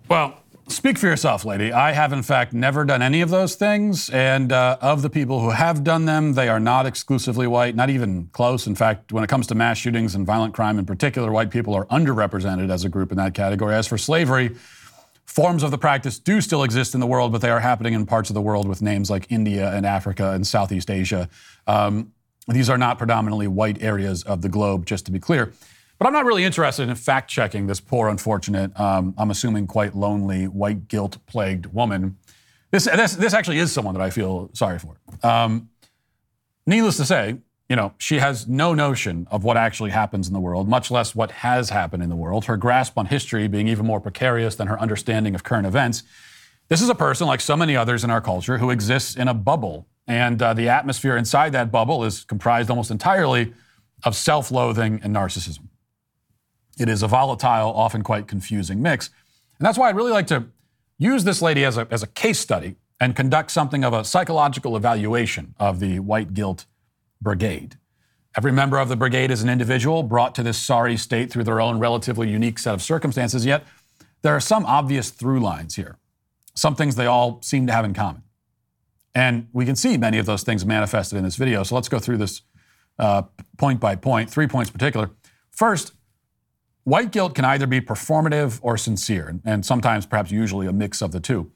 Well, 0.08 0.38
speak 0.82 0.98
for 0.98 1.06
yourself, 1.06 1.44
lady. 1.44 1.72
I 1.72 1.92
have, 1.92 2.12
in 2.12 2.24
fact, 2.24 2.52
never 2.52 2.84
done 2.84 3.02
any 3.02 3.20
of 3.20 3.30
those 3.30 3.54
things. 3.54 4.10
And 4.10 4.50
uh, 4.50 4.78
of 4.80 5.02
the 5.02 5.10
people 5.10 5.38
who 5.38 5.50
have 5.50 5.84
done 5.84 6.06
them, 6.06 6.32
they 6.32 6.48
are 6.48 6.58
not 6.58 6.86
exclusively 6.86 7.46
white, 7.46 7.76
not 7.76 7.88
even 7.88 8.28
close. 8.32 8.66
In 8.66 8.74
fact, 8.74 9.12
when 9.12 9.22
it 9.22 9.28
comes 9.28 9.46
to 9.46 9.54
mass 9.54 9.78
shootings 9.78 10.16
and 10.16 10.26
violent 10.26 10.54
crime 10.54 10.80
in 10.80 10.84
particular, 10.84 11.30
white 11.30 11.52
people 11.52 11.72
are 11.72 11.86
underrepresented 11.86 12.68
as 12.68 12.84
a 12.84 12.88
group 12.88 13.12
in 13.12 13.16
that 13.18 13.32
category. 13.32 13.76
As 13.76 13.86
for 13.86 13.96
slavery, 13.96 14.56
forms 15.24 15.62
of 15.62 15.70
the 15.70 15.78
practice 15.78 16.18
do 16.18 16.40
still 16.40 16.64
exist 16.64 16.94
in 16.94 17.00
the 17.00 17.06
world, 17.06 17.30
but 17.30 17.42
they 17.42 17.50
are 17.50 17.60
happening 17.60 17.92
in 17.92 18.04
parts 18.04 18.28
of 18.28 18.34
the 18.34 18.42
world 18.42 18.66
with 18.66 18.82
names 18.82 19.08
like 19.08 19.30
India 19.30 19.72
and 19.72 19.86
Africa 19.86 20.32
and 20.32 20.44
Southeast 20.44 20.90
Asia. 20.90 21.28
Um, 21.68 22.12
these 22.48 22.68
are 22.68 22.76
not 22.76 22.98
predominantly 22.98 23.46
white 23.46 23.80
areas 23.80 24.24
of 24.24 24.42
the 24.42 24.48
globe, 24.48 24.84
just 24.86 25.06
to 25.06 25.12
be 25.12 25.20
clear. 25.20 25.52
But 26.02 26.08
I'm 26.08 26.14
not 26.14 26.24
really 26.24 26.42
interested 26.42 26.88
in 26.88 26.96
fact 26.96 27.30
checking 27.30 27.68
this 27.68 27.78
poor, 27.78 28.08
unfortunate, 28.08 28.76
um, 28.80 29.14
I'm 29.16 29.30
assuming 29.30 29.68
quite 29.68 29.94
lonely, 29.94 30.48
white 30.48 30.88
guilt 30.88 31.16
plagued 31.26 31.66
woman 31.66 32.18
This, 32.72 32.86
this, 32.86 33.14
this 33.14 33.32
actually 33.32 33.58
is 33.58 33.70
someone 33.70 33.94
that 33.94 34.02
I 34.02 34.10
feel 34.10 34.50
sorry 34.52 34.80
for. 34.80 34.96
Um, 35.22 35.70
needless 36.66 36.96
to 36.96 37.04
say, 37.04 37.36
you 37.68 37.76
know, 37.76 37.94
she 37.98 38.18
has 38.18 38.48
no 38.48 38.74
notion 38.74 39.28
of 39.30 39.44
what 39.44 39.56
actually 39.56 39.90
happens 39.90 40.26
in 40.26 40.34
the 40.34 40.40
world, 40.40 40.68
much 40.68 40.90
less 40.90 41.14
what 41.14 41.30
has 41.30 41.70
happened 41.70 42.02
in 42.02 42.08
the 42.08 42.16
world, 42.16 42.46
her 42.46 42.56
grasp 42.56 42.98
on 42.98 43.06
history 43.06 43.46
being 43.46 43.68
even 43.68 43.86
more 43.86 44.00
precarious 44.00 44.56
than 44.56 44.66
her 44.66 44.80
understanding 44.80 45.36
of 45.36 45.44
current 45.44 45.68
events. 45.68 46.02
This 46.68 46.82
is 46.82 46.88
a 46.88 46.96
person, 46.96 47.28
like 47.28 47.40
so 47.40 47.56
many 47.56 47.76
others 47.76 48.02
in 48.02 48.10
our 48.10 48.20
culture, 48.20 48.58
who 48.58 48.70
exists 48.70 49.14
in 49.14 49.28
a 49.28 49.34
bubble. 49.34 49.86
And 50.08 50.42
uh, 50.42 50.52
the 50.52 50.68
atmosphere 50.68 51.16
inside 51.16 51.52
that 51.52 51.70
bubble 51.70 52.02
is 52.02 52.24
comprised 52.24 52.70
almost 52.70 52.90
entirely 52.90 53.52
of 54.02 54.16
self 54.16 54.50
loathing 54.50 54.98
and 55.04 55.14
narcissism. 55.14 55.68
It 56.78 56.88
is 56.88 57.02
a 57.02 57.08
volatile, 57.08 57.72
often 57.74 58.02
quite 58.02 58.26
confusing 58.26 58.80
mix. 58.80 59.10
And 59.58 59.66
that's 59.66 59.78
why 59.78 59.88
I'd 59.88 59.96
really 59.96 60.12
like 60.12 60.26
to 60.28 60.46
use 60.98 61.24
this 61.24 61.42
lady 61.42 61.64
as 61.64 61.76
a, 61.76 61.86
as 61.90 62.02
a 62.02 62.06
case 62.06 62.38
study 62.40 62.76
and 63.00 63.16
conduct 63.16 63.50
something 63.50 63.84
of 63.84 63.92
a 63.92 64.04
psychological 64.04 64.76
evaluation 64.76 65.54
of 65.58 65.80
the 65.80 65.98
white 65.98 66.34
guilt 66.34 66.66
brigade. 67.20 67.76
Every 68.36 68.52
member 68.52 68.78
of 68.78 68.88
the 68.88 68.96
brigade 68.96 69.30
is 69.30 69.42
an 69.42 69.48
individual 69.48 70.02
brought 70.02 70.34
to 70.36 70.42
this 70.42 70.56
sorry 70.56 70.96
state 70.96 71.30
through 71.30 71.44
their 71.44 71.60
own 71.60 71.78
relatively 71.78 72.30
unique 72.30 72.58
set 72.58 72.74
of 72.74 72.82
circumstances, 72.82 73.44
yet 73.44 73.64
there 74.22 74.34
are 74.34 74.40
some 74.40 74.64
obvious 74.64 75.10
through 75.10 75.40
lines 75.40 75.74
here, 75.74 75.98
some 76.54 76.74
things 76.74 76.94
they 76.94 77.06
all 77.06 77.42
seem 77.42 77.66
to 77.66 77.72
have 77.72 77.84
in 77.84 77.92
common. 77.92 78.22
And 79.14 79.48
we 79.52 79.66
can 79.66 79.76
see 79.76 79.98
many 79.98 80.18
of 80.18 80.24
those 80.24 80.42
things 80.42 80.64
manifested 80.64 81.18
in 81.18 81.24
this 81.24 81.36
video. 81.36 81.62
So 81.64 81.74
let's 81.74 81.88
go 81.88 81.98
through 81.98 82.16
this 82.16 82.42
uh, 82.98 83.22
point 83.58 83.80
by 83.80 83.96
point, 83.96 84.30
three 84.30 84.46
points 84.46 84.70
in 84.70 84.72
particular. 84.72 85.10
First, 85.50 85.92
white 86.84 87.12
guilt 87.12 87.34
can 87.34 87.44
either 87.44 87.66
be 87.66 87.80
performative 87.80 88.58
or 88.62 88.76
sincere, 88.76 89.40
and 89.44 89.64
sometimes, 89.64 90.06
perhaps 90.06 90.30
usually, 90.30 90.66
a 90.66 90.72
mix 90.72 91.02
of 91.02 91.12
the 91.12 91.20
two. 91.20 91.50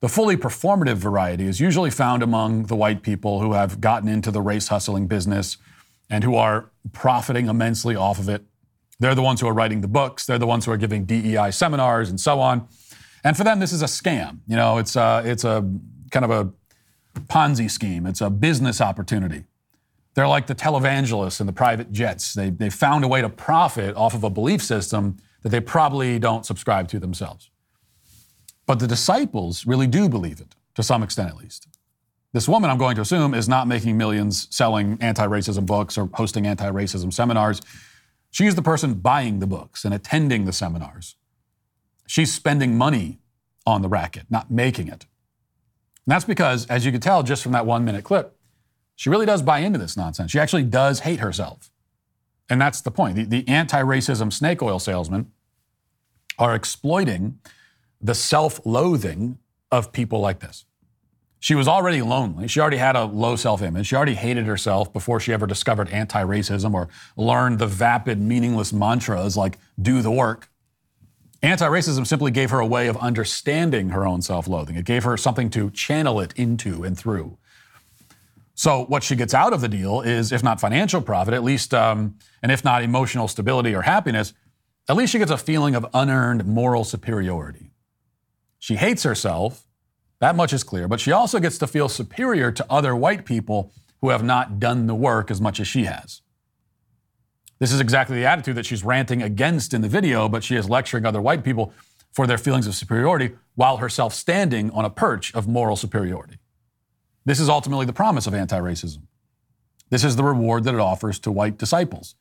The 0.00 0.08
fully 0.08 0.36
performative 0.36 0.96
variety 0.96 1.46
is 1.46 1.58
usually 1.58 1.90
found 1.90 2.22
among 2.22 2.64
the 2.64 2.76
white 2.76 3.02
people 3.02 3.40
who 3.40 3.54
have 3.54 3.80
gotten 3.80 4.08
into 4.08 4.30
the 4.30 4.42
race 4.42 4.68
hustling 4.68 5.06
business 5.06 5.56
and 6.10 6.22
who 6.22 6.36
are 6.36 6.70
profiting 6.92 7.48
immensely 7.48 7.96
off 7.96 8.18
of 8.18 8.28
it. 8.28 8.44
They're 8.98 9.14
the 9.14 9.22
ones 9.22 9.40
who 9.40 9.48
are 9.48 9.54
writing 9.54 9.80
the 9.80 9.88
books, 9.88 10.26
they're 10.26 10.38
the 10.38 10.46
ones 10.46 10.66
who 10.66 10.72
are 10.72 10.76
giving 10.76 11.04
DEI 11.04 11.50
seminars 11.50 12.10
and 12.10 12.20
so 12.20 12.40
on. 12.40 12.68
And 13.24 13.36
for 13.36 13.44
them, 13.44 13.58
this 13.58 13.72
is 13.72 13.82
a 13.82 13.86
scam. 13.86 14.38
You 14.46 14.56
know, 14.56 14.78
it's 14.78 14.96
a, 14.96 15.22
it's 15.24 15.44
a 15.44 15.68
kind 16.10 16.24
of 16.24 16.30
a 16.30 16.52
Ponzi 17.20 17.70
scheme, 17.70 18.06
it's 18.06 18.20
a 18.20 18.30
business 18.30 18.80
opportunity. 18.80 19.44
They're 20.16 20.26
like 20.26 20.46
the 20.46 20.54
televangelists 20.54 21.40
and 21.40 21.48
the 21.48 21.52
private 21.52 21.92
jets. 21.92 22.32
They, 22.32 22.48
they 22.48 22.70
found 22.70 23.04
a 23.04 23.08
way 23.08 23.20
to 23.20 23.28
profit 23.28 23.94
off 23.96 24.14
of 24.14 24.24
a 24.24 24.30
belief 24.30 24.62
system 24.62 25.18
that 25.42 25.50
they 25.50 25.60
probably 25.60 26.18
don't 26.18 26.46
subscribe 26.46 26.88
to 26.88 26.98
themselves. 26.98 27.50
But 28.64 28.78
the 28.78 28.86
disciples 28.86 29.66
really 29.66 29.86
do 29.86 30.08
believe 30.08 30.40
it, 30.40 30.56
to 30.74 30.82
some 30.82 31.02
extent 31.02 31.28
at 31.28 31.36
least. 31.36 31.68
This 32.32 32.48
woman, 32.48 32.70
I'm 32.70 32.78
going 32.78 32.96
to 32.96 33.02
assume, 33.02 33.34
is 33.34 33.46
not 33.46 33.68
making 33.68 33.98
millions 33.98 34.48
selling 34.50 34.96
anti 35.02 35.26
racism 35.26 35.66
books 35.66 35.98
or 35.98 36.08
hosting 36.14 36.46
anti 36.46 36.70
racism 36.70 37.12
seminars. 37.12 37.60
She's 38.30 38.54
the 38.54 38.62
person 38.62 38.94
buying 38.94 39.40
the 39.40 39.46
books 39.46 39.84
and 39.84 39.92
attending 39.92 40.46
the 40.46 40.52
seminars. 40.52 41.16
She's 42.06 42.32
spending 42.32 42.76
money 42.76 43.18
on 43.66 43.82
the 43.82 43.88
racket, 43.88 44.24
not 44.30 44.50
making 44.50 44.88
it. 44.88 45.04
And 46.06 46.12
that's 46.12 46.24
because, 46.24 46.66
as 46.66 46.86
you 46.86 46.92
can 46.92 47.00
tell 47.00 47.22
just 47.22 47.42
from 47.42 47.52
that 47.52 47.66
one 47.66 47.84
minute 47.84 48.04
clip, 48.04 48.35
she 48.96 49.10
really 49.10 49.26
does 49.26 49.42
buy 49.42 49.60
into 49.60 49.78
this 49.78 49.96
nonsense. 49.96 50.30
She 50.30 50.40
actually 50.40 50.64
does 50.64 51.00
hate 51.00 51.20
herself. 51.20 51.70
And 52.48 52.60
that's 52.60 52.80
the 52.80 52.90
point. 52.90 53.16
The, 53.16 53.24
the 53.24 53.48
anti 53.48 53.80
racism 53.80 54.32
snake 54.32 54.62
oil 54.62 54.78
salesmen 54.78 55.30
are 56.38 56.54
exploiting 56.54 57.38
the 58.00 58.14
self 58.14 58.64
loathing 58.64 59.38
of 59.70 59.92
people 59.92 60.20
like 60.20 60.40
this. 60.40 60.64
She 61.38 61.54
was 61.54 61.68
already 61.68 62.02
lonely. 62.02 62.48
She 62.48 62.60
already 62.60 62.78
had 62.78 62.96
a 62.96 63.04
low 63.04 63.36
self 63.36 63.62
image. 63.62 63.88
She 63.88 63.96
already 63.96 64.14
hated 64.14 64.46
herself 64.46 64.92
before 64.92 65.20
she 65.20 65.32
ever 65.32 65.46
discovered 65.46 65.90
anti 65.90 66.22
racism 66.22 66.72
or 66.72 66.88
learned 67.16 67.58
the 67.58 67.66
vapid, 67.66 68.20
meaningless 68.20 68.72
mantras 68.72 69.36
like 69.36 69.58
do 69.80 70.00
the 70.02 70.10
work. 70.10 70.48
Anti 71.42 71.66
racism 71.66 72.06
simply 72.06 72.30
gave 72.30 72.50
her 72.50 72.60
a 72.60 72.66
way 72.66 72.86
of 72.86 72.96
understanding 72.96 73.90
her 73.90 74.06
own 74.06 74.22
self 74.22 74.48
loathing. 74.48 74.76
It 74.76 74.86
gave 74.86 75.04
her 75.04 75.16
something 75.16 75.50
to 75.50 75.70
channel 75.70 76.20
it 76.20 76.32
into 76.36 76.82
and 76.82 76.96
through. 76.96 77.36
So, 78.58 78.86
what 78.86 79.02
she 79.02 79.16
gets 79.16 79.34
out 79.34 79.52
of 79.52 79.60
the 79.60 79.68
deal 79.68 80.00
is, 80.00 80.32
if 80.32 80.42
not 80.42 80.60
financial 80.60 81.02
profit, 81.02 81.34
at 81.34 81.44
least, 81.44 81.74
um, 81.74 82.16
and 82.42 82.50
if 82.50 82.64
not 82.64 82.82
emotional 82.82 83.28
stability 83.28 83.74
or 83.74 83.82
happiness, 83.82 84.32
at 84.88 84.96
least 84.96 85.12
she 85.12 85.18
gets 85.18 85.30
a 85.30 85.36
feeling 85.36 85.74
of 85.74 85.86
unearned 85.92 86.46
moral 86.46 86.82
superiority. 86.82 87.70
She 88.58 88.76
hates 88.76 89.02
herself, 89.02 89.66
that 90.20 90.36
much 90.36 90.54
is 90.54 90.64
clear, 90.64 90.88
but 90.88 91.00
she 91.00 91.12
also 91.12 91.38
gets 91.38 91.58
to 91.58 91.66
feel 91.66 91.90
superior 91.90 92.50
to 92.50 92.64
other 92.70 92.96
white 92.96 93.26
people 93.26 93.72
who 94.00 94.08
have 94.08 94.24
not 94.24 94.58
done 94.58 94.86
the 94.86 94.94
work 94.94 95.30
as 95.30 95.38
much 95.38 95.60
as 95.60 95.68
she 95.68 95.84
has. 95.84 96.22
This 97.58 97.72
is 97.72 97.80
exactly 97.80 98.16
the 98.16 98.24
attitude 98.24 98.56
that 98.56 98.64
she's 98.64 98.82
ranting 98.82 99.22
against 99.22 99.74
in 99.74 99.82
the 99.82 99.88
video, 99.88 100.30
but 100.30 100.42
she 100.42 100.56
is 100.56 100.70
lecturing 100.70 101.04
other 101.04 101.20
white 101.20 101.44
people 101.44 101.74
for 102.10 102.26
their 102.26 102.38
feelings 102.38 102.66
of 102.66 102.74
superiority 102.74 103.36
while 103.54 103.76
herself 103.76 104.14
standing 104.14 104.70
on 104.70 104.86
a 104.86 104.90
perch 104.90 105.34
of 105.34 105.46
moral 105.46 105.76
superiority. 105.76 106.38
This 107.26 107.40
is 107.40 107.50
ultimately 107.50 107.84
the 107.84 107.92
promise 107.92 108.26
of 108.26 108.32
anti 108.32 108.58
racism. 108.58 109.02
This 109.90 110.04
is 110.04 110.16
the 110.16 110.24
reward 110.24 110.64
that 110.64 110.74
it 110.74 110.80
offers 110.80 111.18
to 111.20 111.30
white 111.30 111.58
disciples. 111.58 112.14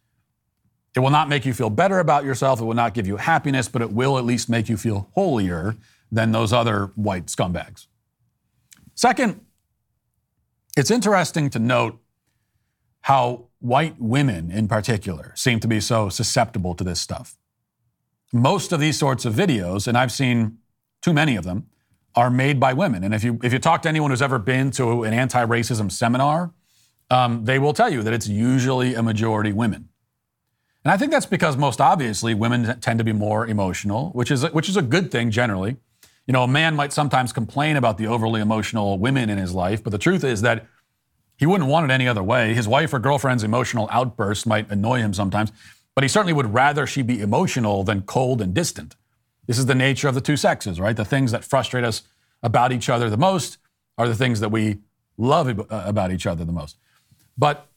It 0.96 1.00
will 1.00 1.12
not 1.12 1.30
make 1.30 1.46
you 1.46 1.54
feel 1.54 1.70
better 1.70 2.00
about 2.00 2.26
yourself. 2.26 2.60
It 2.60 2.66
will 2.66 2.74
not 2.74 2.94
give 2.94 3.08
you 3.08 3.18
happiness, 3.18 3.68
but 3.70 3.82
it 3.82 3.92
will 3.92 4.18
at 4.18 4.26
least 4.26 4.50
make 4.50 4.68
you 4.68 4.78
feel 4.78 5.10
holier 5.14 5.76
than 6.12 6.32
those 6.32 6.52
other 6.52 6.92
white 6.96 7.28
scumbags. 7.28 7.88
Second, 8.96 9.42
it's 10.78 10.92
interesting 10.92 11.50
to 11.52 11.60
note 11.60 12.00
how 13.02 13.48
white 13.60 13.96
women 14.00 14.52
in 14.52 14.68
particular 14.68 15.34
seem 15.36 15.60
to 15.60 15.68
be 15.68 15.80
so 15.80 16.10
susceptible 16.10 16.74
to 16.76 16.84
this 16.84 17.00
stuff. 17.00 17.38
Most 18.34 18.72
of 18.72 18.80
these 18.80 18.98
sorts 18.98 19.26
of 19.26 19.34
videos, 19.34 19.88
and 19.88 19.98
I've 19.98 20.12
seen 20.12 20.58
too 21.02 21.14
many 21.14 21.36
of 21.36 21.44
them, 21.44 21.68
are 22.16 22.30
made 22.30 22.60
by 22.60 22.74
women. 22.74 23.04
And 23.04 23.14
if 23.14 23.24
you 23.24 23.40
if 23.44 23.52
you 23.54 23.60
talk 23.60 23.82
to 23.84 23.90
anyone 23.90 24.12
who's 24.12 24.22
ever 24.22 24.40
been 24.40 24.72
to 24.72 25.04
an 25.04 25.14
anti-racism 25.14 25.92
seminar, 25.92 26.52
um, 27.10 27.46
they 27.46 27.60
will 27.60 27.74
tell 27.74 27.92
you 27.92 28.04
that 28.04 28.14
it's 28.14 28.28
usually 28.28 28.96
a 28.96 29.04
majority 29.04 29.52
women. 29.52 29.90
And 30.84 30.92
I 30.92 30.98
think 30.98 31.12
that's 31.12 31.26
because 31.26 31.58
most 31.58 31.82
obviously 31.82 32.34
women 32.34 32.80
tend 32.80 33.00
to 33.00 33.04
be 33.04 33.14
more 33.14 33.48
emotional, 33.48 34.12
which 34.12 34.32
is 34.32 34.50
which 34.52 34.70
is 34.70 34.78
a 34.78 34.82
good 34.82 35.12
thing 35.12 35.32
generally. 35.32 35.78
You 36.28 36.32
know, 36.32 36.44
a 36.44 36.48
man 36.48 36.76
might 36.76 36.94
sometimes 36.94 37.34
complain 37.34 37.76
about 37.76 37.98
the 37.98 38.08
overly 38.08 38.42
emotional 38.42 38.98
women 38.98 39.30
in 39.30 39.38
his 39.38 39.54
life, 39.54 39.84
but 39.84 39.92
the 39.92 39.98
truth 39.98 40.24
is 40.24 40.42
that 40.42 40.66
he 41.38 41.46
wouldn't 41.46 41.70
want 41.70 41.90
it 41.90 41.94
any 41.94 42.08
other 42.08 42.24
way. 42.24 42.54
His 42.54 42.68
wife 42.68 42.94
or 42.94 43.00
girlfriend's 43.00 43.44
emotional 43.44 43.88
outbursts 43.92 44.46
might 44.46 44.72
annoy 44.72 45.00
him 45.00 45.14
sometimes, 45.14 45.52
but 45.94 46.04
he 46.04 46.08
certainly 46.08 46.34
would 46.34 46.54
rather 46.54 46.88
she 46.88 47.02
be 47.02 47.20
emotional 47.20 47.84
than 47.84 48.02
cold 48.04 48.42
and 48.42 48.54
distant. 48.54 48.96
This 49.48 49.58
is 49.58 49.66
the 49.66 49.76
nature 49.76 50.08
of 50.08 50.16
the 50.16 50.22
two 50.22 50.38
sexes, 50.38 50.80
right? 50.80 50.96
The 50.96 51.06
things 51.06 51.32
that 51.32 51.44
frustrate 51.44 51.84
us 51.84 52.04
about 52.42 52.72
each 52.72 52.90
other 52.90 53.10
the 53.10 53.18
most 53.18 53.58
are 53.98 54.08
the 54.08 54.16
things 54.16 54.40
that 54.40 54.50
we 54.50 54.80
love 55.18 55.60
uh, 55.60 55.64
about 55.70 56.12
each 56.12 56.26
other 56.26 56.44
the 56.44 56.52
most. 56.52 56.78
But 57.38 57.68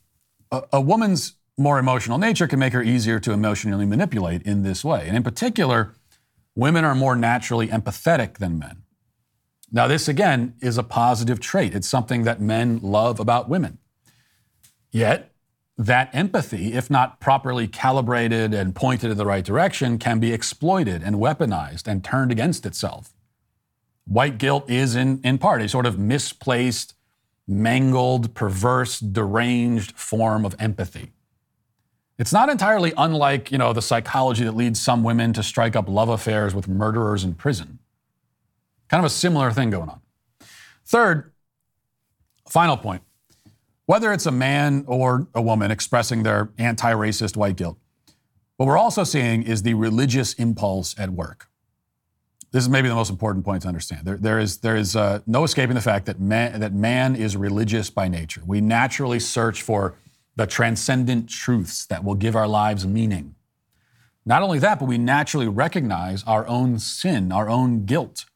a, 0.50 0.62
a 0.74 0.80
woman's 0.80 1.34
more 1.56 1.78
emotional 1.78 2.18
nature 2.18 2.46
can 2.46 2.58
make 2.58 2.72
her 2.72 2.82
easier 2.82 3.18
to 3.20 3.32
emotionally 3.32 3.84
manipulate 3.84 4.42
in 4.42 4.62
this 4.62 4.84
way. 4.84 5.06
And 5.06 5.16
in 5.16 5.22
particular, 5.22 5.94
women 6.54 6.84
are 6.84 6.94
more 6.94 7.16
naturally 7.16 7.68
empathetic 7.68 8.38
than 8.38 8.58
men. 8.58 8.82
Now, 9.70 9.86
this 9.86 10.08
again 10.08 10.54
is 10.60 10.78
a 10.78 10.82
positive 10.82 11.40
trait. 11.40 11.74
It's 11.74 11.88
something 11.88 12.22
that 12.22 12.40
men 12.40 12.80
love 12.82 13.20
about 13.20 13.48
women. 13.48 13.78
Yet, 14.90 15.27
that 15.78 16.10
empathy, 16.12 16.74
if 16.74 16.90
not 16.90 17.20
properly 17.20 17.68
calibrated 17.68 18.52
and 18.52 18.74
pointed 18.74 19.12
in 19.12 19.16
the 19.16 19.24
right 19.24 19.44
direction, 19.44 19.96
can 19.96 20.18
be 20.18 20.32
exploited 20.32 21.04
and 21.04 21.16
weaponized 21.16 21.86
and 21.86 22.02
turned 22.04 22.32
against 22.32 22.66
itself. 22.66 23.14
White 24.04 24.38
guilt 24.38 24.68
is, 24.68 24.96
in, 24.96 25.20
in 25.22 25.38
part, 25.38 25.62
a 25.62 25.68
sort 25.68 25.86
of 25.86 25.96
misplaced, 25.96 26.94
mangled, 27.46 28.34
perverse, 28.34 28.98
deranged 28.98 29.92
form 29.92 30.44
of 30.44 30.56
empathy. 30.58 31.12
It's 32.18 32.32
not 32.32 32.48
entirely 32.48 32.92
unlike, 32.96 33.52
you 33.52 33.58
know, 33.58 33.72
the 33.72 33.82
psychology 33.82 34.42
that 34.42 34.56
leads 34.56 34.82
some 34.82 35.04
women 35.04 35.32
to 35.34 35.44
strike 35.44 35.76
up 35.76 35.88
love 35.88 36.08
affairs 36.08 36.56
with 36.56 36.66
murderers 36.66 37.22
in 37.22 37.34
prison. 37.34 37.78
Kind 38.88 38.98
of 38.98 39.04
a 39.04 39.14
similar 39.14 39.52
thing 39.52 39.70
going 39.70 39.90
on. 39.90 40.00
Third, 40.84 41.32
final 42.48 42.76
point 42.76 43.02
whether 43.88 44.12
it's 44.12 44.26
a 44.26 44.30
man 44.30 44.84
or 44.86 45.28
a 45.34 45.40
woman 45.40 45.70
expressing 45.70 46.22
their 46.22 46.50
anti 46.58 46.92
racist 46.92 47.38
white 47.38 47.56
guilt, 47.56 47.78
what 48.58 48.66
we're 48.66 48.76
also 48.76 49.02
seeing 49.02 49.42
is 49.42 49.62
the 49.62 49.72
religious 49.72 50.34
impulse 50.34 50.94
at 50.98 51.08
work. 51.08 51.48
This 52.50 52.62
is 52.62 52.68
maybe 52.68 52.88
the 52.88 52.94
most 52.94 53.08
important 53.08 53.46
point 53.46 53.62
to 53.62 53.68
understand. 53.68 54.06
There, 54.06 54.18
there 54.18 54.38
is, 54.40 54.58
there 54.58 54.76
is 54.76 54.94
uh, 54.94 55.20
no 55.26 55.42
escaping 55.42 55.74
the 55.74 55.80
fact 55.80 56.04
that 56.04 56.20
man, 56.20 56.60
that 56.60 56.74
man 56.74 57.16
is 57.16 57.34
religious 57.34 57.88
by 57.88 58.08
nature. 58.08 58.42
We 58.44 58.60
naturally 58.60 59.18
search 59.18 59.62
for 59.62 59.94
the 60.36 60.46
transcendent 60.46 61.30
truths 61.30 61.86
that 61.86 62.04
will 62.04 62.14
give 62.14 62.36
our 62.36 62.46
lives 62.46 62.86
meaning. 62.86 63.36
Not 64.26 64.42
only 64.42 64.58
that, 64.58 64.80
but 64.80 64.84
we 64.84 64.98
naturally 64.98 65.48
recognize 65.48 66.22
our 66.24 66.46
own 66.46 66.78
sin, 66.78 67.32
our 67.32 67.48
own 67.48 67.86
guilt. 67.86 68.26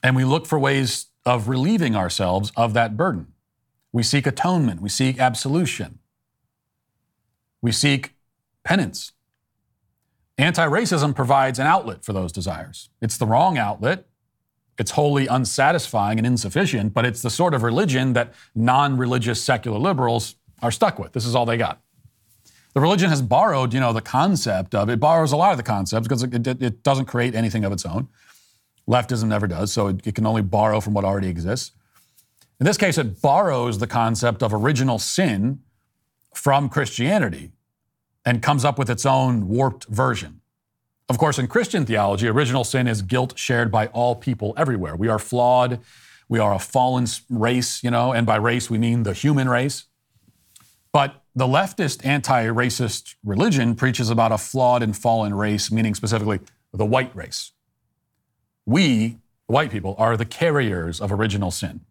And 0.00 0.14
we 0.14 0.24
look 0.24 0.46
for 0.46 0.60
ways 0.60 1.06
of 1.26 1.48
relieving 1.48 1.96
ourselves 1.96 2.52
of 2.56 2.72
that 2.74 2.96
burden. 2.96 3.33
We 3.94 4.02
seek 4.02 4.26
atonement, 4.26 4.82
we 4.82 4.88
seek 4.88 5.20
absolution, 5.20 6.00
we 7.62 7.70
seek 7.70 8.16
penance. 8.64 9.12
Anti 10.36 10.66
racism 10.66 11.14
provides 11.14 11.60
an 11.60 11.68
outlet 11.68 12.04
for 12.04 12.12
those 12.12 12.32
desires. 12.32 12.90
It's 13.00 13.16
the 13.16 13.26
wrong 13.26 13.56
outlet. 13.56 14.08
It's 14.78 14.90
wholly 14.90 15.28
unsatisfying 15.28 16.18
and 16.18 16.26
insufficient, 16.26 16.92
but 16.92 17.06
it's 17.06 17.22
the 17.22 17.30
sort 17.30 17.54
of 17.54 17.62
religion 17.62 18.14
that 18.14 18.34
non 18.56 18.96
religious 18.96 19.40
secular 19.40 19.78
liberals 19.78 20.34
are 20.60 20.72
stuck 20.72 20.98
with. 20.98 21.12
This 21.12 21.24
is 21.24 21.36
all 21.36 21.46
they 21.46 21.56
got. 21.56 21.80
The 22.72 22.80
religion 22.80 23.10
has 23.10 23.22
borrowed, 23.22 23.72
you 23.72 23.78
know, 23.78 23.92
the 23.92 24.00
concept 24.00 24.74
of 24.74 24.88
it 24.88 24.98
borrows 24.98 25.30
a 25.30 25.36
lot 25.36 25.52
of 25.52 25.56
the 25.56 25.62
concepts 25.62 26.08
because 26.08 26.24
it, 26.24 26.44
it, 26.48 26.60
it 26.60 26.82
doesn't 26.82 27.04
create 27.04 27.36
anything 27.36 27.64
of 27.64 27.70
its 27.70 27.86
own. 27.86 28.08
Leftism 28.88 29.28
never 29.28 29.46
does, 29.46 29.72
so 29.72 29.86
it, 29.86 30.04
it 30.04 30.16
can 30.16 30.26
only 30.26 30.42
borrow 30.42 30.80
from 30.80 30.94
what 30.94 31.04
already 31.04 31.28
exists. 31.28 31.70
In 32.60 32.66
this 32.66 32.76
case, 32.76 32.98
it 32.98 33.20
borrows 33.20 33.78
the 33.78 33.86
concept 33.86 34.42
of 34.42 34.54
original 34.54 34.98
sin 34.98 35.60
from 36.34 36.68
Christianity 36.68 37.50
and 38.24 38.42
comes 38.42 38.64
up 38.64 38.78
with 38.78 38.88
its 38.88 39.04
own 39.04 39.48
warped 39.48 39.86
version. 39.86 40.40
Of 41.08 41.18
course, 41.18 41.38
in 41.38 41.48
Christian 41.48 41.84
theology, 41.84 42.28
original 42.28 42.64
sin 42.64 42.86
is 42.86 43.02
guilt 43.02 43.38
shared 43.38 43.70
by 43.70 43.88
all 43.88 44.14
people 44.16 44.54
everywhere. 44.56 44.96
We 44.96 45.08
are 45.08 45.18
flawed. 45.18 45.80
We 46.28 46.38
are 46.38 46.54
a 46.54 46.58
fallen 46.58 47.06
race, 47.28 47.84
you 47.84 47.90
know, 47.90 48.12
and 48.12 48.26
by 48.26 48.36
race 48.36 48.70
we 48.70 48.78
mean 48.78 49.02
the 49.02 49.12
human 49.12 49.48
race. 49.48 49.84
But 50.92 51.22
the 51.34 51.46
leftist 51.46 52.06
anti 52.06 52.46
racist 52.46 53.16
religion 53.24 53.74
preaches 53.74 54.08
about 54.08 54.32
a 54.32 54.38
flawed 54.38 54.82
and 54.82 54.96
fallen 54.96 55.34
race, 55.34 55.70
meaning 55.70 55.94
specifically 55.94 56.40
the 56.72 56.86
white 56.86 57.14
race. 57.14 57.52
We, 58.64 59.18
white 59.46 59.70
people, 59.70 59.94
are 59.98 60.16
the 60.16 60.24
carriers 60.24 61.00
of 61.00 61.12
original 61.12 61.50
sin, 61.50 61.82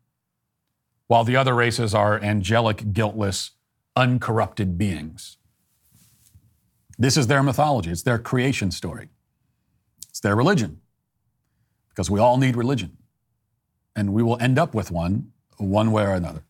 while 1.07 1.23
the 1.23 1.35
other 1.35 1.53
races 1.53 1.93
are 1.93 2.21
angelic, 2.21 2.93
guiltless, 2.93 3.51
uncorrupted 3.95 4.77
beings. 4.77 5.37
This 6.97 7.17
is 7.17 7.27
their 7.27 7.43
mythology, 7.43 7.91
it's 7.91 8.03
their 8.03 8.19
creation 8.19 8.71
story, 8.71 9.09
it's 10.09 10.19
their 10.19 10.35
religion, 10.35 10.81
because 11.89 12.09
we 12.09 12.19
all 12.19 12.37
need 12.37 12.55
religion. 12.55 12.97
And 13.95 14.13
we 14.13 14.23
will 14.23 14.39
end 14.41 14.57
up 14.57 14.73
with 14.73 14.89
one, 14.89 15.31
one 15.57 15.91
way 15.91 16.03
or 16.03 16.13
another. 16.13 16.43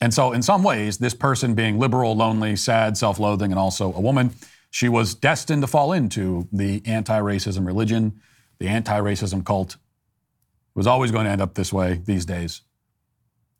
And 0.00 0.14
so, 0.14 0.32
in 0.32 0.42
some 0.42 0.62
ways, 0.62 0.98
this 0.98 1.14
person 1.14 1.54
being 1.54 1.78
liberal, 1.78 2.14
lonely, 2.16 2.56
sad, 2.56 2.96
self 2.96 3.18
loathing, 3.18 3.50
and 3.50 3.58
also 3.58 3.92
a 3.94 4.00
woman, 4.00 4.32
she 4.70 4.88
was 4.88 5.14
destined 5.14 5.62
to 5.62 5.66
fall 5.66 5.92
into 5.92 6.48
the 6.52 6.82
anti 6.84 7.18
racism 7.18 7.66
religion, 7.66 8.20
the 8.58 8.68
anti 8.68 8.98
racism 9.00 9.44
cult. 9.44 9.74
It 9.74 10.76
was 10.76 10.86
always 10.86 11.10
going 11.10 11.24
to 11.24 11.30
end 11.30 11.40
up 11.40 11.54
this 11.54 11.72
way 11.72 12.00
these 12.04 12.24
days. 12.24 12.62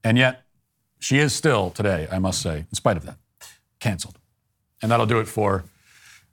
And 0.05 0.17
yet, 0.17 0.45
she 1.01 1.19
is 1.19 1.35
still 1.35 1.71
today, 1.71 2.09
I 2.11 2.19
must 2.19 2.43
say, 2.43 2.59
in 2.59 2.75
spite 2.75 2.97
of 2.97 3.05
that, 3.07 3.19
canceled. 3.81 4.19
And 4.83 4.91
that'll 4.91 5.07
do 5.07 5.21
it 5.21 5.29
for 5.29 5.65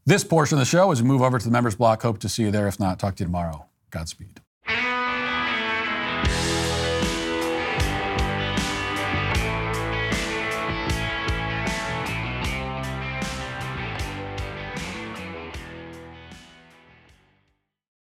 this 0.06 0.24
portion 0.24 0.58
of 0.58 0.60
the 0.60 0.66
show 0.66 0.92
as 0.92 1.02
we 1.02 1.08
move 1.08 1.22
over 1.22 1.40
to 1.40 1.46
the 1.46 1.52
members 1.52 1.76
block. 1.76 2.04
Hope 2.04 2.20
to 2.20 2.30
see 2.30 2.44
you 2.44 2.52
there. 2.52 2.68
If 2.68 2.80
not, 2.80 3.00
talk 3.00 3.16
to 3.16 3.24
you 3.24 3.28
tomorrow. 3.28 3.66
Godspeed. 3.90 4.42